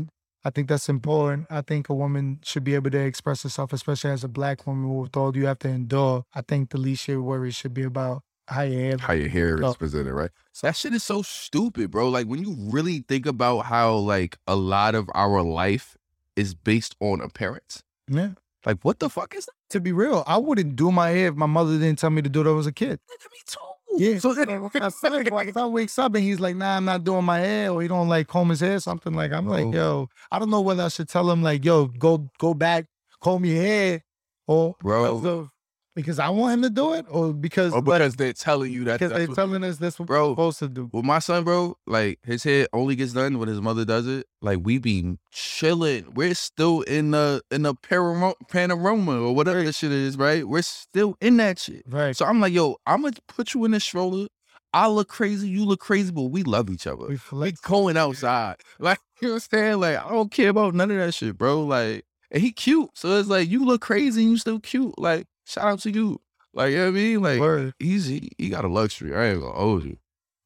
I 0.43 0.49
think 0.51 0.69
that's 0.69 0.87
important. 0.87 1.47
I 1.49 1.61
think 1.61 1.89
a 1.89 1.93
woman 1.93 2.39
should 2.43 2.63
be 2.63 2.75
able 2.75 2.91
to 2.91 2.99
express 2.99 3.43
herself, 3.43 3.73
especially 3.73 4.11
as 4.11 4.23
a 4.23 4.29
black 4.29 4.65
woman 4.65 4.95
with 4.95 5.15
all 5.17 5.35
you 5.35 5.47
have 5.47 5.59
to 5.59 5.69
endure. 5.69 6.23
I 6.33 6.41
think 6.41 6.69
the 6.69 6.77
least 6.77 7.07
your 7.07 7.21
worry 7.21 7.51
should 7.51 7.73
be 7.73 7.83
about 7.83 8.21
how 8.47 8.61
your 8.63 8.79
hair 8.79 8.97
How 8.97 9.13
your 9.13 9.29
hair 9.29 9.61
is 9.61 9.75
presented, 9.75 10.13
right? 10.13 10.31
That 10.61 10.75
shit 10.75 10.93
is 10.93 11.03
so 11.03 11.21
stupid, 11.21 11.91
bro. 11.91 12.09
Like 12.09 12.27
when 12.27 12.41
you 12.41 12.55
really 12.57 13.03
think 13.07 13.25
about 13.25 13.59
how 13.65 13.95
like 13.95 14.37
a 14.47 14.55
lot 14.55 14.95
of 14.95 15.09
our 15.13 15.41
life 15.41 15.97
is 16.39 16.53
based 16.55 16.95
on 16.99 17.21
appearance. 17.21 17.83
Yeah. 18.09 18.31
Like 18.65 18.79
what 18.83 18.99
the 18.99 19.09
fuck 19.09 19.35
is 19.35 19.45
that? 19.45 19.53
To 19.71 19.79
be 19.79 19.91
real, 19.91 20.23
I 20.25 20.37
wouldn't 20.37 20.75
do 20.75 20.91
my 20.91 21.09
hair 21.09 21.27
if 21.29 21.35
my 21.35 21.45
mother 21.45 21.73
didn't 21.77 21.99
tell 21.99 22.09
me 22.09 22.21
to 22.21 22.29
do 22.29 22.41
it 22.41 22.43
when 22.45 22.53
I 22.53 22.55
was 22.55 22.67
a 22.67 22.71
kid. 22.71 22.99
Me 23.09 23.39
too. 23.45 23.57
Yeah. 23.97 24.19
So 24.19 24.31
I 24.31 24.89
feel 24.89 25.11
like, 25.11 25.31
like 25.39 25.47
if 25.49 25.57
I 25.57 25.65
wakes 25.65 25.97
up 25.99 26.15
and 26.15 26.23
he's 26.23 26.39
like, 26.39 26.55
nah, 26.55 26.77
I'm 26.77 26.85
not 26.85 27.03
doing 27.03 27.23
my 27.25 27.39
hair, 27.39 27.71
or 27.71 27.81
he 27.81 27.87
don't 27.87 28.07
like 28.09 28.27
comb 28.27 28.49
his 28.49 28.59
hair, 28.61 28.79
something 28.79 29.13
like 29.13 29.31
I'm 29.31 29.47
like, 29.47 29.65
Oh. 29.65 29.73
yo, 29.73 30.09
I 30.31 30.39
don't 30.39 30.49
know 30.49 30.61
whether 30.61 30.83
I 30.83 30.87
should 30.89 31.09
tell 31.09 31.29
him 31.29 31.41
like, 31.43 31.63
yo, 31.65 31.85
go 31.87 32.29
go 32.37 32.53
back, 32.53 32.85
comb 33.21 33.45
your 33.45 33.61
hair, 33.61 34.03
or 34.47 34.75
Bro. 34.81 35.49
because, 35.95 36.19
I 36.19 36.29
want 36.29 36.53
him 36.53 36.61
to 36.63 36.69
do 36.69 36.93
it, 36.93 37.05
or 37.09 37.33
because 37.33 37.73
oh, 37.73 37.81
because 37.81 38.15
they're 38.15 38.33
telling 38.33 38.71
you 38.71 38.83
that. 38.85 38.99
because 38.99 39.11
they're 39.11 39.35
telling 39.35 39.63
us 39.63 39.77
that's 39.77 39.99
what 39.99 40.07
Bro. 40.07 40.29
we're 40.29 40.31
supposed 40.33 40.59
to 40.59 40.69
do. 40.69 40.89
with 40.93 41.05
my 41.05 41.19
son, 41.19 41.43
bro, 41.43 41.77
like 41.87 42.19
his 42.23 42.43
hair 42.43 42.67
only 42.73 42.95
gets 42.95 43.13
done 43.13 43.39
when 43.39 43.47
his 43.47 43.61
mother 43.61 43.85
does 43.85 44.07
it. 44.07 44.25
Like 44.41 44.59
we 44.61 44.77
be 44.77 45.17
chilling. 45.31 46.13
We're 46.13 46.35
still 46.35 46.81
in 46.81 47.11
the 47.11 47.41
in 47.51 47.63
the 47.63 47.73
paramo- 47.75 48.35
panorama 48.49 49.21
or 49.21 49.35
whatever 49.35 49.63
that 49.63 49.73
shit 49.73 49.91
is, 49.91 50.17
right? 50.17 50.47
We're 50.47 50.61
still 50.61 51.15
in 51.21 51.37
that 51.37 51.59
shit. 51.59 51.83
Right. 51.87 52.15
So 52.15 52.25
I'm 52.25 52.39
like, 52.39 52.53
yo, 52.53 52.77
I'm 52.85 53.01
gonna 53.01 53.15
put 53.27 53.53
you 53.53 53.65
in 53.65 53.71
the 53.71 53.79
stroller. 53.79 54.27
I 54.73 54.87
look 54.87 55.09
crazy, 55.09 55.49
you 55.49 55.65
look 55.65 55.79
crazy, 55.79 56.11
but 56.11 56.23
we 56.23 56.43
love 56.43 56.69
each 56.69 56.85
other. 56.85 57.07
We 57.07 57.19
We 57.31 57.53
going 57.63 57.97
outside. 57.97 58.57
Like, 58.79 58.99
you 59.21 59.27
know 59.29 59.33
what 59.33 59.47
I'm 59.51 59.59
saying? 59.59 59.79
Like, 59.79 59.97
I 59.97 60.09
don't 60.09 60.31
care 60.31 60.49
about 60.49 60.73
none 60.75 60.91
of 60.91 60.97
that 60.97 61.13
shit, 61.13 61.37
bro. 61.37 61.63
Like, 61.63 62.05
and 62.31 62.41
he 62.41 62.51
cute. 62.51 62.89
So 62.93 63.17
it's 63.17 63.27
like 63.27 63.49
you 63.49 63.65
look 63.65 63.81
crazy 63.81 64.21
and 64.21 64.31
you 64.31 64.37
still 64.37 64.59
cute. 64.59 64.97
Like, 64.97 65.27
shout 65.49 65.65
out 65.65 65.79
to 65.81 65.91
you. 65.91 66.21
Like, 66.53 66.71
you 66.71 66.77
know 66.77 66.83
what 66.85 66.89
I 66.89 66.91
mean? 66.91 67.21
Like, 67.21 67.39
Word. 67.39 67.73
he's 67.79 68.05
he, 68.07 68.31
got 68.49 68.65
a 68.65 68.67
luxury. 68.67 69.15
I 69.15 69.27
ain't 69.31 69.41
gonna 69.41 69.53
owe 69.53 69.79
you. 69.79 69.97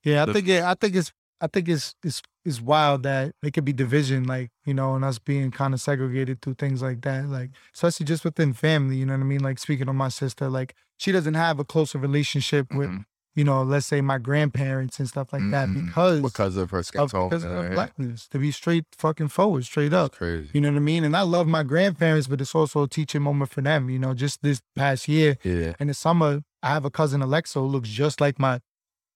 Yeah, 0.04 0.24
I 0.24 0.26
The- 0.26 0.34
think 0.34 0.48
it, 0.50 0.64
I 0.64 0.74
think 0.74 0.96
it's 0.96 1.12
I 1.42 1.48
think 1.48 1.68
it's 1.70 1.96
it's 2.04 2.22
it's 2.46 2.60
wild 2.62 3.04
that 3.04 3.34
it 3.42 3.54
could 3.54 3.64
be 3.66 3.74
division, 3.74 4.24
like 4.26 4.50
you 4.66 4.74
know, 4.74 4.96
and 4.96 5.04
us 5.06 5.20
being 5.20 5.50
kind 5.52 5.74
of 5.74 5.80
segregated 5.82 6.42
through 6.42 6.56
things 6.56 6.82
like 6.82 7.02
that, 7.02 7.28
like 7.30 7.52
especially 7.74 8.06
just 8.06 8.24
within 8.26 8.54
family. 8.54 8.98
You 8.98 9.06
know 9.06 9.14
what 9.14 9.22
I 9.22 9.26
mean? 9.26 9.42
Like 9.42 9.60
speaking 9.60 9.88
of 9.90 9.96
my 9.96 10.10
sister, 10.10 10.50
like 10.50 10.76
she 10.98 11.12
doesn't 11.12 11.34
have 11.36 11.60
a 11.60 11.66
closer 11.66 11.98
relationship 12.00 12.74
with 12.74 12.90
Mhm. 12.90 13.06
You 13.36 13.44
know, 13.44 13.64
let's 13.64 13.86
say 13.86 14.00
my 14.02 14.18
grandparents 14.20 15.00
and 15.00 15.08
stuff 15.10 15.34
like 15.34 15.50
that 15.52 15.68
Mhm. 15.68 15.86
because 15.88 16.22
because 16.22 16.56
of 16.58 16.70
her 16.72 16.84
skin 16.84 17.08
tone. 17.08 17.30
because 17.30 17.44
of 17.44 17.52
her 17.52 17.64
that. 17.64 17.74
blackness. 17.74 18.28
To 18.30 18.40
be 18.40 18.52
straight 18.52 18.86
fucking 18.98 19.30
forward, 19.30 19.66
straight 19.66 19.94
up. 19.94 20.14
Crazy. 20.14 20.50
You 20.54 20.62
know 20.62 20.70
what 20.72 20.78
I 20.78 20.82
mean? 20.82 21.04
And 21.04 21.16
I 21.18 21.22
love 21.22 21.48
my 21.48 21.64
grandparents, 21.64 22.28
but 22.28 22.42
it's 22.42 22.54
also 22.54 22.84
a 22.84 22.88
teaching 22.88 23.22
moment 23.24 23.50
for 23.52 23.62
them. 23.62 23.90
You 23.90 24.00
know, 24.00 24.14
just 24.14 24.42
this 24.44 24.62
past 24.76 25.08
year 25.08 25.38
Yeah. 25.44 25.74
in 25.80 25.88
the 25.88 25.94
summer, 25.94 26.42
I 26.62 26.70
have 26.70 26.86
a 26.86 26.92
cousin 26.92 27.22
Alexa 27.22 27.60
who 27.60 27.66
looks 27.66 27.90
just 27.90 28.22
like 28.22 28.40
my 28.40 28.60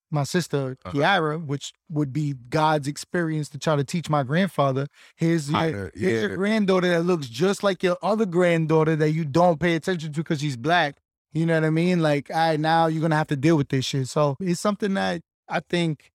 my 0.09 0.24
sister 0.24 0.78
Uh-huh. 0.86 0.97
Kiara, 0.97 1.45
which 1.45 1.74
would 1.89 2.13
be 2.13 2.34
God's 2.49 2.88
experience 2.88 3.49
to 3.49 3.57
try 3.59 3.76
to 3.76 3.84
teach 3.84 4.09
my 4.09 4.24
grandfather. 4.24 4.88
Here's 5.18 5.51
your, 5.51 5.59
Kinda, 5.59 5.91
here's 5.93 6.22
your 6.30 6.38
granddaughter 6.38 6.88
that 6.91 7.01
looks 7.03 7.28
just 7.28 7.61
like 7.61 7.84
your 7.84 7.97
other 8.01 8.26
granddaughter 8.26 8.95
that 8.95 9.11
you 9.11 9.26
don't 9.26 9.59
pay 9.59 9.76
attention 9.76 10.13
to 10.13 10.20
because 10.22 10.39
she's 10.39 10.55
black. 10.55 10.95
You 11.38 11.45
know 11.45 11.53
what 11.53 11.65
I 11.65 11.69
mean? 11.69 12.01
Like, 12.01 12.29
all 12.31 12.35
right, 12.38 12.59
now 12.59 12.88
you're 12.88 13.01
gonna 13.01 13.15
have 13.15 13.27
to 13.27 13.35
deal 13.35 13.57
with 13.57 13.69
this 13.69 13.85
shit. 13.85 14.07
So 14.07 14.35
it's 14.39 14.59
something 14.59 14.93
that 14.95 15.21
I 15.47 15.59
think 15.61 16.11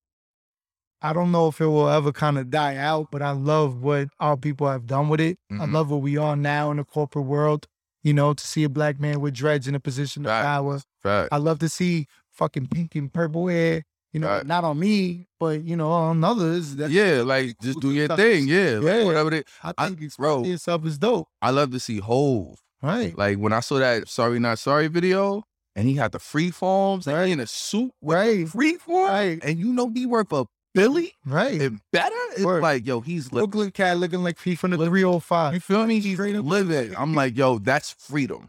I 1.00 1.12
don't 1.12 1.32
know 1.32 1.48
if 1.48 1.60
it 1.60 1.66
will 1.66 1.88
ever 1.88 2.12
kind 2.12 2.38
of 2.38 2.48
die 2.50 2.76
out, 2.76 3.08
but 3.10 3.22
I 3.22 3.30
love 3.32 3.82
what 3.82 4.08
our 4.20 4.36
people 4.36 4.68
have 4.68 4.86
done 4.86 5.08
with 5.08 5.20
it. 5.20 5.36
I 5.50 5.54
Mhm. 5.66 5.72
love 5.72 5.90
what 5.90 6.00
we 6.02 6.16
are 6.16 6.36
now 6.36 6.70
in 6.70 6.76
the 6.76 6.84
corporate 6.84 7.24
world. 7.26 7.66
You 8.04 8.12
know, 8.14 8.34
to 8.34 8.46
see 8.46 8.64
a 8.64 8.68
black 8.68 8.98
man 9.00 9.20
with 9.20 9.34
dreads 9.34 9.66
in 9.68 9.74
a 9.76 9.80
position 9.80 10.26
of 10.26 10.30
power. 10.30 10.80
Fact. 11.02 11.28
I 11.32 11.36
love 11.38 11.58
to 11.60 11.68
see 11.68 12.06
fucking 12.30 12.66
pink 12.68 12.94
and 12.96 13.12
purple 13.12 13.46
hair. 13.48 13.84
You 14.12 14.20
know, 14.20 14.28
Right. 14.28 14.46
not 14.46 14.62
on 14.64 14.78
me, 14.78 15.26
but 15.40 15.62
you 15.64 15.74
know, 15.76 15.90
on 15.90 16.22
others. 16.22 16.74
Yeah, 16.74 17.22
like 17.24 17.58
just 17.60 17.80
do 17.80 17.92
your 17.92 18.06
Stuff. 18.06 18.18
thing. 18.18 18.46
Yeah, 18.48 18.78
like, 18.80 18.84
Yeah. 18.84 19.04
whatever. 19.04 19.30
They, 19.30 19.44
I 19.62 19.72
I- 19.78 19.86
think 19.86 19.98
bro. 19.98 20.06
expressing 20.06 20.44
yourself 20.44 20.84
is 20.86 20.98
dope. 20.98 21.28
I 21.40 21.50
love 21.50 21.70
to 21.72 21.80
see 21.80 21.98
Hove. 21.98 22.58
Right. 22.82 23.16
Like 23.16 23.38
when 23.38 23.52
I 23.52 23.60
saw 23.60 23.78
that 23.78 24.08
"Sorry 24.08 24.38
Not 24.38 24.58
Sorry" 24.58 24.88
video, 24.88 25.44
and 25.76 25.86
he 25.88 25.94
had 25.94 26.12
the 26.12 26.18
free 26.18 26.50
forms, 26.50 27.06
and 27.06 27.26
he 27.26 27.32
in 27.32 27.40
a 27.40 27.46
suit 27.46 27.92
with 28.00 28.16
Right. 28.16 28.48
free 28.48 28.74
form, 28.76 29.08
Right. 29.10 29.38
and 29.42 29.58
you 29.58 29.72
know 29.72 29.88
he 29.94 30.06
worth 30.06 30.32
a 30.32 30.46
Billy 30.74 31.12
Right. 31.26 31.60
and 31.60 31.80
better. 31.92 32.14
It's 32.32 32.44
Word. 32.44 32.62
like 32.62 32.86
yo, 32.86 33.00
he's 33.00 33.30
li- 33.32 33.40
Brooklyn 33.40 33.70
cat 33.72 33.98
looking 33.98 34.22
like 34.24 34.40
he 34.40 34.54
from 34.54 34.70
the 34.72 34.78
305. 34.78 35.54
you 35.54 35.60
feel 35.60 35.86
me? 35.86 36.00
He's 36.00 36.18
living. 36.18 36.94
I'm 36.96 37.14
like 37.14 37.36
yo, 37.36 37.58
that's 37.58 37.92
freedom. 37.92 38.48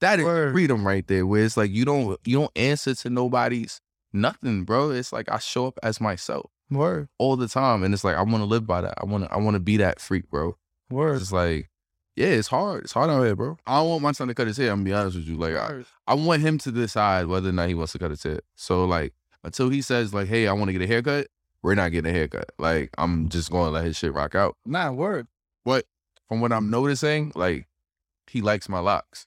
That 0.00 0.18
is 0.20 0.24
Word. 0.24 0.52
freedom 0.52 0.86
right 0.86 1.06
there. 1.06 1.26
Where 1.26 1.44
it's 1.44 1.56
like 1.56 1.70
you 1.72 1.84
don't 1.84 2.18
you 2.24 2.38
don't 2.38 2.52
answer 2.56 2.94
to 2.94 3.10
nobody's 3.10 3.80
nothing, 4.12 4.64
bro. 4.64 4.90
It's 4.90 5.12
like 5.12 5.28
I 5.30 5.38
show 5.38 5.66
up 5.66 5.78
as 5.82 6.00
myself 6.00 6.50
Word. 6.70 7.08
all 7.18 7.36
the 7.36 7.48
time, 7.48 7.82
and 7.82 7.92
it's 7.92 8.04
like 8.04 8.16
I 8.16 8.22
want 8.22 8.36
to 8.38 8.44
live 8.44 8.66
by 8.66 8.80
that. 8.80 8.94
I 8.98 9.04
want 9.04 9.24
to 9.24 9.32
I 9.32 9.38
want 9.38 9.54
to 9.54 9.60
be 9.60 9.76
that 9.78 10.00
freak, 10.00 10.30
bro. 10.30 10.56
Word. 10.90 11.20
It's 11.20 11.32
like, 11.32 11.70
yeah, 12.16 12.26
it's 12.28 12.48
hard. 12.48 12.84
It's 12.84 12.92
hard 12.92 13.10
out 13.10 13.22
here, 13.22 13.34
bro. 13.36 13.56
I 13.66 13.78
don't 13.80 13.88
want 13.90 14.02
my 14.02 14.12
son 14.12 14.28
to 14.28 14.34
cut 14.34 14.46
his 14.46 14.56
hair. 14.56 14.70
I'm 14.70 14.78
gonna 14.78 14.84
be 14.84 14.92
honest 14.92 15.16
with 15.16 15.26
you. 15.26 15.36
Like, 15.36 15.56
I, 15.56 15.84
I 16.06 16.14
want 16.14 16.42
him 16.42 16.58
to 16.58 16.70
decide 16.72 17.26
whether 17.26 17.48
or 17.48 17.52
not 17.52 17.68
he 17.68 17.74
wants 17.74 17.92
to 17.92 17.98
cut 17.98 18.10
his 18.10 18.22
hair. 18.22 18.40
So, 18.54 18.84
like, 18.84 19.12
until 19.42 19.68
he 19.70 19.82
says, 19.82 20.14
like, 20.14 20.28
hey, 20.28 20.46
I 20.48 20.52
want 20.52 20.68
to 20.68 20.72
get 20.72 20.82
a 20.82 20.86
haircut, 20.86 21.26
we're 21.62 21.74
not 21.74 21.92
getting 21.92 22.10
a 22.10 22.14
haircut. 22.14 22.50
Like, 22.58 22.90
I'm 22.98 23.28
just 23.28 23.50
going 23.50 23.66
to 23.66 23.70
let 23.72 23.84
his 23.84 23.96
shit 23.96 24.12
rock 24.14 24.34
out. 24.34 24.56
Nah, 24.64 24.90
word. 24.92 25.26
But 25.64 25.86
from 26.28 26.40
what 26.40 26.52
I'm 26.52 26.70
noticing, 26.70 27.32
like, 27.34 27.66
he 28.28 28.40
likes 28.40 28.68
my 28.68 28.78
locks. 28.80 29.26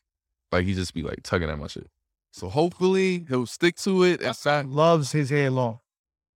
Like, 0.51 0.65
he 0.65 0.73
just 0.73 0.93
be 0.93 1.03
like 1.03 1.21
tugging 1.23 1.49
at 1.49 1.59
my 1.59 1.67
shit. 1.67 1.89
So 2.31 2.49
hopefully 2.49 3.25
he'll 3.27 3.45
stick 3.47 3.75
to 3.77 4.03
it. 4.03 4.19
That's 4.21 4.45
not, 4.45 4.65
Loves 4.67 5.11
his 5.11 5.29
hair 5.29 5.49
long. 5.49 5.79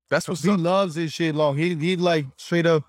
that's 0.09 0.27
what 0.27 0.39
He 0.39 0.49
up. 0.49 0.59
loves 0.59 0.95
his 0.95 1.13
shit 1.13 1.35
long. 1.35 1.57
He 1.57 1.75
he 1.75 1.95
like 1.95 2.25
straight 2.37 2.65
up. 2.65 2.83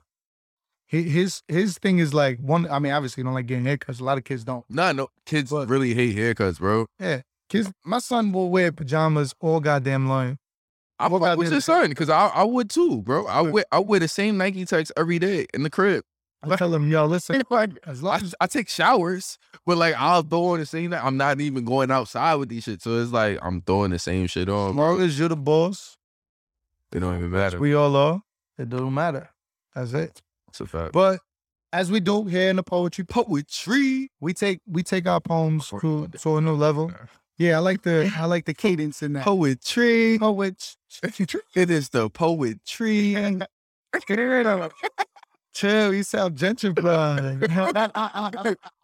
His 1.01 1.43
his 1.49 1.79
thing 1.79 1.99
is 2.01 2.13
like 2.13 2.39
one. 2.39 2.69
I 2.71 2.79
mean, 2.79 2.93
obviously, 2.93 3.23
he 3.23 3.25
don't 3.25 3.33
like 3.33 3.47
getting 3.47 3.65
haircuts. 3.65 4.01
A 4.01 4.05
lot 4.05 4.19
of 4.19 4.25
kids 4.25 4.45
don't. 4.45 4.65
Nah, 4.69 4.93
no, 4.93 5.09
kids 5.25 5.51
But- 5.51 5.69
really 5.69 5.95
hate 5.95 6.15
haircuts, 6.17 6.59
bro. 6.59 6.87
Yeah, 7.01 7.23
kids, 7.49 7.73
my 7.85 7.99
son 7.99 8.31
will 8.31 8.51
wear 8.51 8.71
pajamas 8.73 9.35
all 9.41 9.61
goddamn 9.61 10.07
long. 10.07 10.39
I 10.99 11.09
What 11.09 11.23
fuck 11.23 11.39
with 11.39 11.51
your 11.51 11.63
son 11.63 11.89
because 11.89 12.11
I, 12.11 12.27
I 12.27 12.45
would 12.45 12.69
too, 12.69 13.01
bro. 13.03 13.27
I 13.27 13.41
wear 13.41 13.65
I 13.73 13.79
wear 13.79 14.01
the 14.01 14.07
same 14.09 14.37
Nike 14.37 14.67
Techs 14.67 14.93
every 14.97 15.19
day 15.19 15.47
in 15.55 15.63
the 15.63 15.71
crib. 15.71 16.05
I 16.43 16.57
tell 16.57 16.75
him, 16.75 16.91
yo, 16.91 17.07
listen, 17.07 17.41
as 17.87 18.03
long 18.03 18.21
I, 18.21 18.25
as 18.25 18.35
I 18.41 18.47
take 18.47 18.69
showers, 18.69 19.39
but 19.65 19.79
like 19.79 19.95
I'll 19.97 20.23
throw 20.23 20.49
on 20.49 20.59
the 20.59 20.67
same. 20.67 20.93
I'm 20.93 21.17
not 21.17 21.41
even 21.41 21.65
going 21.65 21.91
outside 21.91 22.35
with 22.35 22.51
these 22.51 22.65
shit, 22.65 22.83
so 22.83 23.01
it's 23.01 23.13
like 23.13 23.39
I'm 23.41 23.63
throwing 23.63 23.93
the 23.93 23.99
same 23.99 24.27
shit 24.27 24.49
on. 24.51 24.71
as 24.71 24.77
long 24.77 25.01
as 25.01 25.19
you're 25.19 25.29
the 25.31 25.37
boss, 25.37 25.97
They 26.91 27.01
don't 27.01 27.17
even 27.17 27.31
matter. 27.31 27.59
we 27.59 27.73
all 27.75 27.97
are. 27.97 28.23
It 28.59 28.69
don't 28.69 28.93
matter. 28.93 29.31
That's 29.75 29.95
it. 29.95 30.21
It's 30.53 30.61
a 30.61 30.67
fact. 30.67 30.93
But 30.93 31.21
as 31.73 31.91
we 31.91 31.99
do 31.99 32.27
here 32.27 32.51
in 32.51 32.57
the 32.57 32.63
poetry, 32.63 33.05
poetry, 33.05 34.11
we 34.21 34.35
take 34.35 34.61
we 34.67 34.83
take 34.83 35.07
our 35.07 35.19
poems 35.19 35.71
to, 35.81 36.09
to 36.09 36.37
a 36.37 36.41
new 36.43 36.53
level. 36.53 36.93
Yeah, 37.39 37.57
I 37.57 37.61
like 37.61 37.81
the 37.81 38.13
I 38.19 38.27
like 38.27 38.45
the 38.45 38.53
cadence 38.53 39.03
in 39.03 39.15
that. 39.15 39.25
Poetry. 39.25 40.19
Poetry. 40.19 40.77
It 41.55 41.71
is 41.71 41.89
the 41.89 42.11
poetry. 42.11 43.17
Chill, 45.55 45.95
you 45.95 46.03
sound 46.03 46.37
gentrified. 46.37 47.49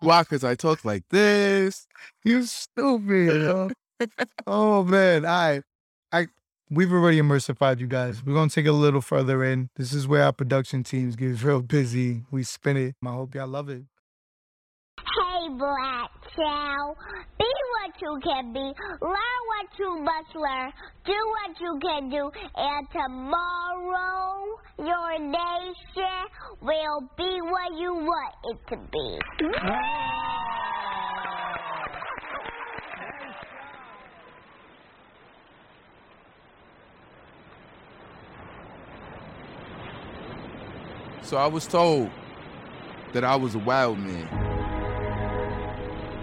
Why? 0.00 0.22
Because 0.22 0.44
I 0.44 0.54
talk 0.54 0.86
like 0.86 1.04
this. 1.10 1.86
you 2.24 2.44
stupid. 2.44 3.42
yo. 3.42 3.70
oh 4.46 4.84
man, 4.84 5.26
I, 5.26 5.60
I, 6.12 6.28
we've 6.70 6.92
already 6.92 7.20
immersified 7.20 7.80
you 7.80 7.86
guys. 7.86 8.24
We're 8.24 8.34
gonna 8.34 8.50
take 8.50 8.66
it 8.66 8.70
a 8.70 8.72
little 8.72 9.00
further 9.00 9.44
in. 9.44 9.70
This 9.76 9.92
is 9.92 10.06
where 10.06 10.22
our 10.24 10.32
production 10.32 10.84
teams 10.84 11.16
get 11.16 11.42
real 11.42 11.62
busy. 11.62 12.22
We 12.30 12.42
spin 12.42 12.76
it. 12.76 12.94
I 13.04 13.12
hope 13.12 13.34
y'all 13.34 13.48
love 13.48 13.68
it. 13.68 13.82
Hey, 14.98 15.48
Black 15.56 16.10
Child. 16.36 16.96
Be 17.38 17.44
what 17.74 17.94
you 18.00 18.20
can 18.22 18.52
be. 18.52 18.60
Learn 18.60 19.40
what 19.48 19.78
you 19.78 19.98
must 20.02 20.34
learn. 20.34 20.72
Do 21.04 21.12
what 21.12 21.60
you 21.60 21.78
can 21.82 22.10
do. 22.10 22.30
And 22.56 22.88
tomorrow, 22.90 24.58
your 24.78 25.18
nation 25.18 26.28
will 26.60 27.00
be 27.16 27.40
what 27.42 27.78
you 27.78 27.94
want 27.94 28.34
it 28.44 28.58
to 28.70 28.76
be. 28.92 29.18
So 41.28 41.36
I 41.36 41.46
was 41.46 41.66
told 41.66 42.10
that 43.12 43.22
I 43.22 43.36
was 43.36 43.54
a 43.54 43.58
wild 43.58 43.98
man. 43.98 44.26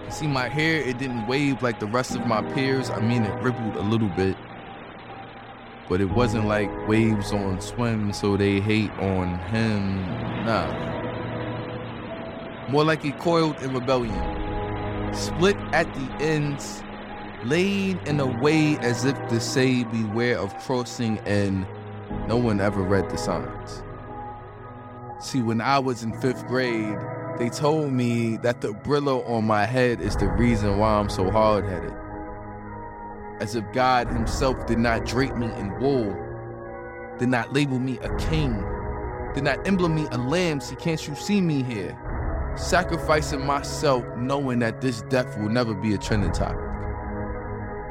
You 0.04 0.10
see, 0.10 0.26
my 0.26 0.48
hair, 0.48 0.80
it 0.82 0.98
didn't 0.98 1.28
wave 1.28 1.62
like 1.62 1.78
the 1.78 1.86
rest 1.86 2.16
of 2.16 2.26
my 2.26 2.42
peers. 2.54 2.90
I 2.90 2.98
mean, 2.98 3.22
it 3.22 3.32
rippled 3.40 3.76
a 3.76 3.82
little 3.82 4.08
bit. 4.08 4.36
But 5.88 6.00
it 6.00 6.06
wasn't 6.06 6.46
like 6.48 6.68
waves 6.88 7.32
on 7.32 7.60
swim, 7.60 8.12
so 8.12 8.36
they 8.36 8.58
hate 8.58 8.90
on 8.98 9.38
him. 9.38 10.04
Nah. 10.44 10.72
More 12.68 12.82
like 12.82 13.04
it 13.04 13.20
coiled 13.20 13.62
in 13.62 13.74
rebellion. 13.74 15.14
Split 15.14 15.56
at 15.72 15.86
the 15.94 16.10
ends, 16.20 16.82
laid 17.44 17.96
in 18.08 18.18
a 18.18 18.26
way 18.26 18.76
as 18.78 19.04
if 19.04 19.16
to 19.28 19.38
say, 19.38 19.84
beware 19.84 20.40
of 20.40 20.52
crossing, 20.64 21.20
and 21.20 21.64
no 22.26 22.36
one 22.36 22.60
ever 22.60 22.82
read 22.82 23.08
the 23.08 23.16
signs. 23.16 23.84
See, 25.18 25.40
when 25.40 25.62
I 25.62 25.78
was 25.78 26.02
in 26.02 26.12
fifth 26.20 26.46
grade, 26.46 26.98
they 27.38 27.48
told 27.48 27.90
me 27.90 28.36
that 28.38 28.60
the 28.60 28.68
Brillo 28.68 29.26
on 29.28 29.46
my 29.46 29.64
head 29.64 30.02
is 30.02 30.14
the 30.14 30.28
reason 30.28 30.78
why 30.78 30.90
I'm 30.90 31.08
so 31.08 31.30
hard 31.30 31.64
headed. 31.64 31.92
As 33.40 33.54
if 33.54 33.64
God 33.72 34.08
Himself 34.08 34.66
did 34.66 34.78
not 34.78 35.06
drape 35.06 35.34
me 35.34 35.46
in 35.46 35.78
wool, 35.80 36.14
did 37.18 37.30
not 37.30 37.54
label 37.54 37.78
me 37.78 37.98
a 37.98 38.14
king, 38.16 38.62
did 39.34 39.44
not 39.44 39.66
emblem 39.66 39.94
me 39.94 40.06
a 40.10 40.18
lamb. 40.18 40.60
See, 40.60 40.76
can't 40.76 41.08
you 41.08 41.14
see 41.14 41.40
me 41.40 41.62
here? 41.62 41.98
Sacrificing 42.56 43.44
myself, 43.44 44.04
knowing 44.18 44.58
that 44.58 44.82
this 44.82 45.00
death 45.02 45.38
will 45.38 45.48
never 45.48 45.72
be 45.72 45.94
a 45.94 45.98
trending 45.98 46.32
topic. 46.32 46.60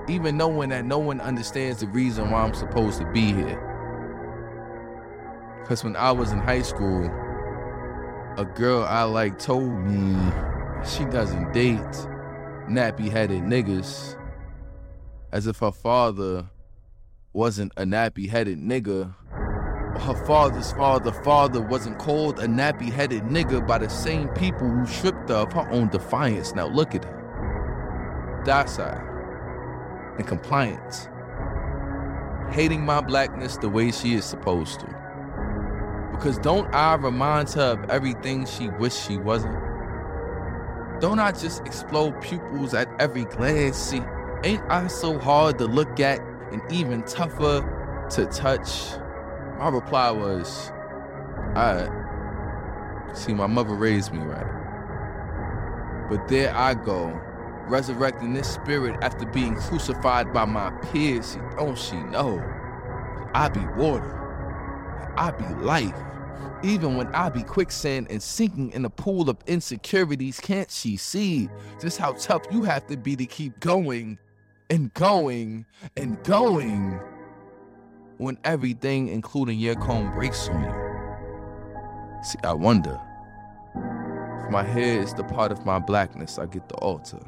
Even 0.08 0.38
knowing 0.38 0.70
that 0.70 0.86
no 0.86 1.00
one 1.00 1.20
understands 1.22 1.80
the 1.80 1.88
reason 1.88 2.30
why 2.30 2.42
I'm 2.44 2.54
supposed 2.54 3.00
to 3.00 3.06
be 3.12 3.34
here. 3.34 3.65
Because 5.66 5.84
when 5.84 5.96
I 5.96 6.12
was 6.12 6.32
in 6.32 6.38
high 6.38 6.62
school, 6.62 7.06
a 8.38 8.46
girl 8.46 8.84
I 8.84 9.02
like 9.02 9.40
told 9.40 9.74
me 9.80 10.16
she 10.86 11.06
doesn't 11.06 11.54
date 11.54 11.80
nappy 12.70 13.10
headed 13.10 13.42
niggas. 13.42 14.16
As 15.32 15.48
if 15.48 15.58
her 15.58 15.72
father 15.72 16.46
wasn't 17.34 17.72
a 17.78 17.84
nappy 17.84 18.30
headed 18.30 18.60
nigga. 18.60 19.16
Her 20.02 20.14
father's 20.28 20.72
father 20.74 21.12
father 21.12 21.62
wasn't 21.62 21.98
called 21.98 22.38
a 22.38 22.46
nappy 22.46 22.92
headed 22.92 23.24
nigga 23.24 23.66
by 23.66 23.80
the 23.80 23.90
same 23.90 24.28
people 24.36 24.70
who 24.70 24.86
stripped 24.86 25.30
her 25.30 25.36
of 25.38 25.54
her 25.54 25.68
own 25.72 25.90
defiance. 25.90 26.54
Now 26.54 26.68
look 26.68 26.94
at 26.94 27.06
her. 27.06 28.44
Docile. 28.46 29.02
and 30.20 30.28
compliant. 30.28 31.10
Hating 32.54 32.86
my 32.86 33.02
blackness 33.02 33.58
the 33.58 33.68
way 33.70 33.92
she 33.92 34.14
is 34.14 34.26
supposed 34.26 34.82
to. 34.82 35.05
Because 36.16 36.38
don't 36.38 36.74
I 36.74 36.96
remind 36.96 37.50
her 37.52 37.74
of 37.74 37.90
everything 37.90 38.46
she 38.46 38.70
wished 38.70 39.06
she 39.06 39.18
wasn't? 39.18 39.56
Don't 41.02 41.20
I 41.20 41.34
just 41.34 41.62
explode 41.68 42.20
pupils 42.22 42.74
at 42.74 42.90
every 43.00 43.26
glance? 43.26 43.78
See, 43.78 44.02
ain't 44.44 44.64
I 44.70 44.88
so 44.88 45.20
hard 45.20 45.58
to 45.60 45.66
look 45.66 46.00
at 46.00 46.20
and 46.52 46.62
even 46.72 47.04
tougher 47.04 48.08
to 48.12 48.26
touch? 48.28 48.98
My 49.60 49.70
reply 49.70 50.10
was, 50.12 50.72
I 51.54 51.90
see 53.14 53.34
my 53.34 53.48
mother 53.48 53.74
raised 53.74 54.14
me 54.14 54.20
right. 54.20 56.08
But 56.10 56.28
there 56.30 56.56
I 56.56 56.76
go, 56.76 57.08
resurrecting 57.68 58.34
this 58.34 58.52
spirit 58.52 58.98
after 59.02 59.26
being 59.26 59.56
crucified 59.56 60.32
by 60.34 60.46
my 60.46 60.72
peers. 60.72 61.26
See, 61.26 61.40
don't 61.58 61.78
she 61.78 61.98
know? 61.98 62.42
I 63.34 63.50
be 63.50 63.66
water. 63.76 64.25
I 65.18 65.32
be 65.32 65.46
life. 65.64 65.96
Even 66.64 66.96
when 66.96 67.08
I 67.08 67.30
be 67.30 67.44
quicksand 67.44 68.08
and 68.10 68.22
sinking 68.22 68.72
in 68.72 68.86
a 68.86 68.90
pool 68.90 69.30
of 69.30 69.38
insecurities, 69.46 70.40
can't 70.40 70.72
she 70.72 70.98
see 70.98 71.50
just 71.80 71.98
how 71.98 72.14
tough 72.14 72.44
you 72.52 72.64
have 72.64 72.88
to 72.88 72.98
be 72.98 73.16
to 73.16 73.26
keep 73.26 73.60
going 73.60 74.18
and 74.70 74.94
going 74.94 75.66
and 75.96 76.22
going 76.24 77.00
when 78.18 78.38
everything, 78.44 79.10
including 79.10 79.60
your 79.60 79.76
comb, 79.76 80.14
breaks 80.14 80.50
on 80.50 80.64
you? 80.64 82.24
See, 82.24 82.40
I 82.44 82.54
wonder 82.54 83.00
if 84.44 84.52
my 84.52 84.64
hair 84.64 85.02
is 85.02 85.14
the 85.14 85.24
part 85.24 85.52
of 85.52 85.66
my 85.66 85.80
blackness, 85.80 86.40
I 86.40 86.46
get 86.46 86.68
the 86.70 86.76
altar 86.76 87.20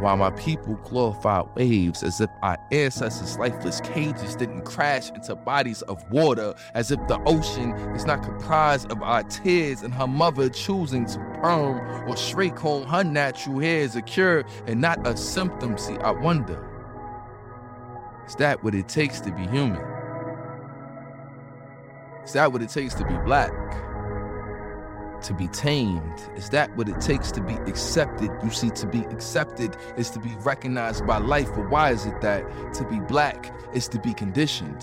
while 0.00 0.16
my 0.16 0.30
people 0.30 0.74
glorify 0.84 1.42
waves 1.56 2.02
as 2.02 2.20
if 2.20 2.30
our 2.42 2.58
ancestors' 2.72 3.38
lifeless 3.38 3.80
cages 3.80 4.36
didn't 4.36 4.62
crash 4.62 5.10
into 5.10 5.34
bodies 5.34 5.82
of 5.82 6.02
water, 6.10 6.54
as 6.74 6.90
if 6.90 6.98
the 7.08 7.20
ocean 7.26 7.72
is 7.94 8.04
not 8.04 8.22
comprised 8.22 8.90
of 8.90 9.02
our 9.02 9.22
tears 9.24 9.82
and 9.82 9.92
her 9.94 10.06
mother 10.06 10.48
choosing 10.48 11.06
to 11.06 11.18
perm 11.40 12.08
or 12.08 12.16
straight 12.16 12.56
comb 12.56 12.84
her 12.86 13.04
natural 13.04 13.58
hair 13.58 13.80
is 13.80 13.96
a 13.96 14.02
cure 14.02 14.44
and 14.66 14.80
not 14.80 15.06
a 15.06 15.16
symptom. 15.16 15.76
See, 15.78 15.96
I 15.98 16.10
wonder, 16.10 16.62
is 18.26 18.34
that 18.36 18.62
what 18.62 18.74
it 18.74 18.88
takes 18.88 19.20
to 19.20 19.32
be 19.32 19.46
human? 19.48 19.82
Is 22.24 22.32
that 22.32 22.52
what 22.52 22.62
it 22.62 22.70
takes 22.70 22.94
to 22.94 23.04
be 23.04 23.16
black? 23.18 23.52
To 25.22 25.34
be 25.34 25.48
tamed? 25.48 26.20
Is 26.36 26.50
that 26.50 26.74
what 26.76 26.88
it 26.88 27.00
takes 27.00 27.30
to 27.32 27.40
be 27.40 27.54
accepted? 27.70 28.30
You 28.42 28.50
see, 28.50 28.70
to 28.70 28.86
be 28.86 29.00
accepted 29.10 29.76
is 29.96 30.10
to 30.10 30.18
be 30.18 30.34
recognized 30.40 31.06
by 31.06 31.18
life. 31.18 31.48
But 31.54 31.70
why 31.70 31.90
is 31.90 32.06
it 32.06 32.20
that 32.20 32.44
to 32.74 32.84
be 32.84 33.00
black 33.00 33.52
is 33.74 33.88
to 33.88 33.98
be 33.98 34.14
conditioned? 34.14 34.80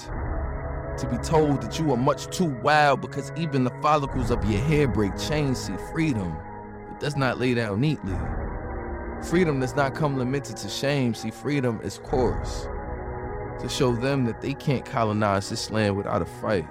To 0.98 1.08
be 1.10 1.18
told 1.18 1.62
that 1.62 1.80
you 1.80 1.92
are 1.92 1.98
much 1.98 2.28
too 2.28 2.46
wild 2.62 3.02
because 3.02 3.32
even 3.36 3.64
the 3.64 3.72
follicles 3.82 4.32
of 4.32 4.44
your 4.50 4.62
hair 4.62 4.88
break 4.88 5.18
chains. 5.18 5.60
See, 5.66 5.74
freedom, 5.92 6.36
it 6.92 7.00
does 7.00 7.16
not 7.16 7.40
lay 7.40 7.54
down 7.54 7.82
neatly. 7.82 8.18
Freedom 9.24 9.60
does 9.60 9.76
not 9.76 9.96
come 9.96 10.18
limited 10.18 10.58
to 10.58 10.70
shame. 10.70 11.14
See, 11.14 11.32
freedom 11.32 11.80
is 11.84 12.00
coarse. 12.00 12.68
To 13.62 13.70
show 13.70 13.96
them 13.96 14.26
that 14.26 14.42
they 14.42 14.54
can't 14.54 14.84
colonize 14.86 15.50
this 15.50 15.72
land 15.72 15.96
without 15.96 16.22
a 16.22 16.26
fight. 16.26 16.68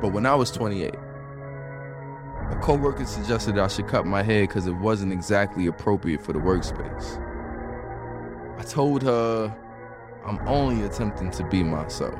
But 0.00 0.12
when 0.12 0.26
I 0.26 0.34
was 0.34 0.50
28, 0.50 0.94
a 2.50 2.56
coworker 2.62 3.04
suggested 3.04 3.58
I 3.58 3.66
should 3.66 3.88
cut 3.88 4.06
my 4.06 4.22
hair 4.22 4.46
because 4.46 4.66
it 4.66 4.72
wasn't 4.72 5.12
exactly 5.12 5.66
appropriate 5.66 6.22
for 6.22 6.32
the 6.32 6.38
workspace. 6.38 7.20
I 8.58 8.62
told 8.62 9.02
her 9.02 9.54
I'm 10.24 10.38
only 10.46 10.84
attempting 10.84 11.30
to 11.32 11.44
be 11.44 11.62
myself. 11.62 12.18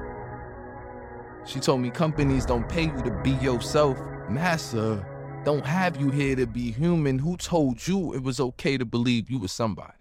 She 1.44 1.60
told 1.60 1.80
me 1.80 1.90
companies 1.90 2.44
don't 2.44 2.68
pay 2.68 2.84
you 2.84 3.02
to 3.02 3.10
be 3.22 3.32
yourself. 3.32 3.98
Massa 4.28 5.06
don't 5.44 5.64
have 5.64 6.00
you 6.00 6.10
here 6.10 6.34
to 6.34 6.46
be 6.46 6.72
human. 6.72 7.20
Who 7.20 7.36
told 7.36 7.86
you 7.86 8.12
it 8.14 8.22
was 8.22 8.40
okay 8.40 8.76
to 8.76 8.84
believe 8.84 9.30
you 9.30 9.38
were 9.38 9.48
somebody? 9.48 9.92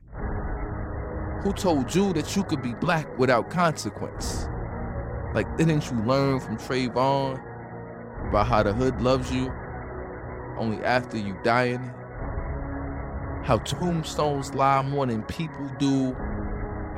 Who 1.44 1.54
told 1.54 1.94
you 1.94 2.14
that 2.14 2.36
you 2.36 2.44
could 2.44 2.64
be 2.64 2.74
black 2.74 3.20
without 3.20 3.52
consequence? 3.52 4.48
Like, 5.36 5.56
didn't 5.58 5.92
you 5.92 5.98
learn 6.02 6.40
from 6.40 6.58
Trayvon 6.58 7.40
about 8.30 8.48
how 8.48 8.64
the 8.64 8.74
hood 8.74 9.00
loves 9.02 9.32
you 9.32 9.54
only 10.58 10.84
after 10.84 11.18
you 11.18 11.36
it. 11.46 11.80
How 13.46 13.60
tombstones 13.60 14.56
lie 14.56 14.82
more 14.82 15.06
than 15.06 15.22
people 15.24 15.70
do. 15.78 16.14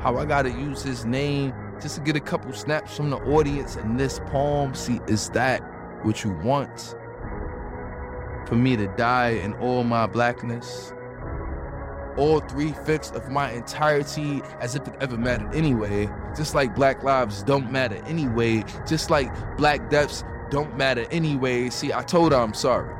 How 0.00 0.16
I 0.16 0.24
gotta 0.24 0.50
use 0.50 0.82
his 0.82 1.04
name 1.04 1.52
just 1.78 1.96
to 1.96 2.00
get 2.00 2.16
a 2.16 2.20
couple 2.20 2.52
snaps 2.54 2.96
from 2.96 3.10
the 3.10 3.18
audience 3.18 3.76
in 3.76 3.98
this 3.98 4.18
poem. 4.26 4.74
See, 4.74 4.98
is 5.08 5.28
that 5.30 5.58
what 6.04 6.24
you 6.24 6.30
want? 6.42 6.96
For 8.46 8.54
me 8.54 8.78
to 8.78 8.86
die 8.96 9.30
in 9.30 9.52
all 9.54 9.84
my 9.84 10.06
blackness? 10.06 10.94
All 12.16 12.40
three 12.40 12.72
fifths 12.72 13.10
of 13.10 13.30
my 13.30 13.52
entirety 13.52 14.40
as 14.60 14.74
if 14.74 14.88
it 14.88 14.94
ever 15.02 15.18
mattered 15.18 15.54
anyway. 15.54 16.08
Just 16.34 16.54
like 16.54 16.74
black 16.74 17.02
lives 17.02 17.42
don't 17.42 17.70
matter 17.70 18.02
anyway. 18.06 18.64
Just 18.86 19.10
like 19.10 19.30
black 19.58 19.90
deaths 19.90 20.24
don't 20.50 20.78
matter 20.78 21.06
anyway. 21.10 21.68
See, 21.68 21.92
I 21.92 22.02
told 22.02 22.32
her 22.32 22.38
I'm 22.38 22.54
sorry 22.54 22.97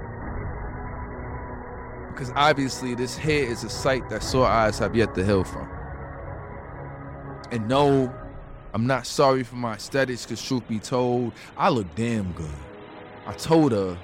because 2.18 2.32
obviously 2.34 2.96
this 2.96 3.16
hair 3.16 3.44
is 3.44 3.62
a 3.62 3.70
sight 3.70 4.08
that 4.08 4.24
sore 4.24 4.44
eyes 4.44 4.76
have 4.80 4.96
yet 4.96 5.14
to 5.14 5.24
heal 5.24 5.44
from. 5.44 5.68
And 7.52 7.68
no, 7.68 8.12
I'm 8.74 8.88
not 8.88 9.06
sorry 9.06 9.44
for 9.44 9.54
my 9.54 9.74
aesthetics, 9.74 10.24
because 10.24 10.42
truth 10.42 10.66
be 10.66 10.80
told, 10.80 11.32
I 11.56 11.68
look 11.68 11.86
damn 11.94 12.32
good. 12.32 12.50
I 13.24 13.34
told 13.34 13.70
her, 13.70 13.96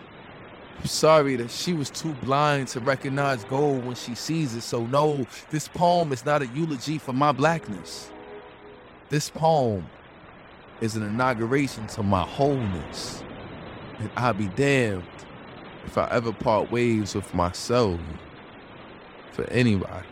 I'm 0.78 0.86
sorry 0.86 1.34
that 1.34 1.50
she 1.50 1.72
was 1.72 1.90
too 1.90 2.12
blind 2.22 2.68
to 2.68 2.78
recognize 2.78 3.42
gold 3.42 3.84
when 3.84 3.96
she 3.96 4.14
sees 4.14 4.54
it. 4.54 4.60
So, 4.60 4.86
no, 4.86 5.26
this 5.50 5.66
poem 5.66 6.12
is 6.12 6.24
not 6.24 6.40
a 6.40 6.46
eulogy 6.46 6.98
for 6.98 7.12
my 7.12 7.32
blackness. 7.32 8.12
This 9.08 9.28
poem 9.28 9.88
is 10.80 10.94
an 10.94 11.02
inauguration 11.02 11.88
to 11.88 12.04
my 12.04 12.22
wholeness. 12.22 13.24
And 13.98 14.08
I'll 14.14 14.34
be 14.34 14.46
damned 14.46 15.02
if 15.86 15.98
I 15.98 16.08
ever 16.10 16.32
part 16.32 16.70
ways 16.70 17.14
with 17.14 17.32
myself 17.34 18.00
for 19.32 19.44
anybody. 19.50 20.06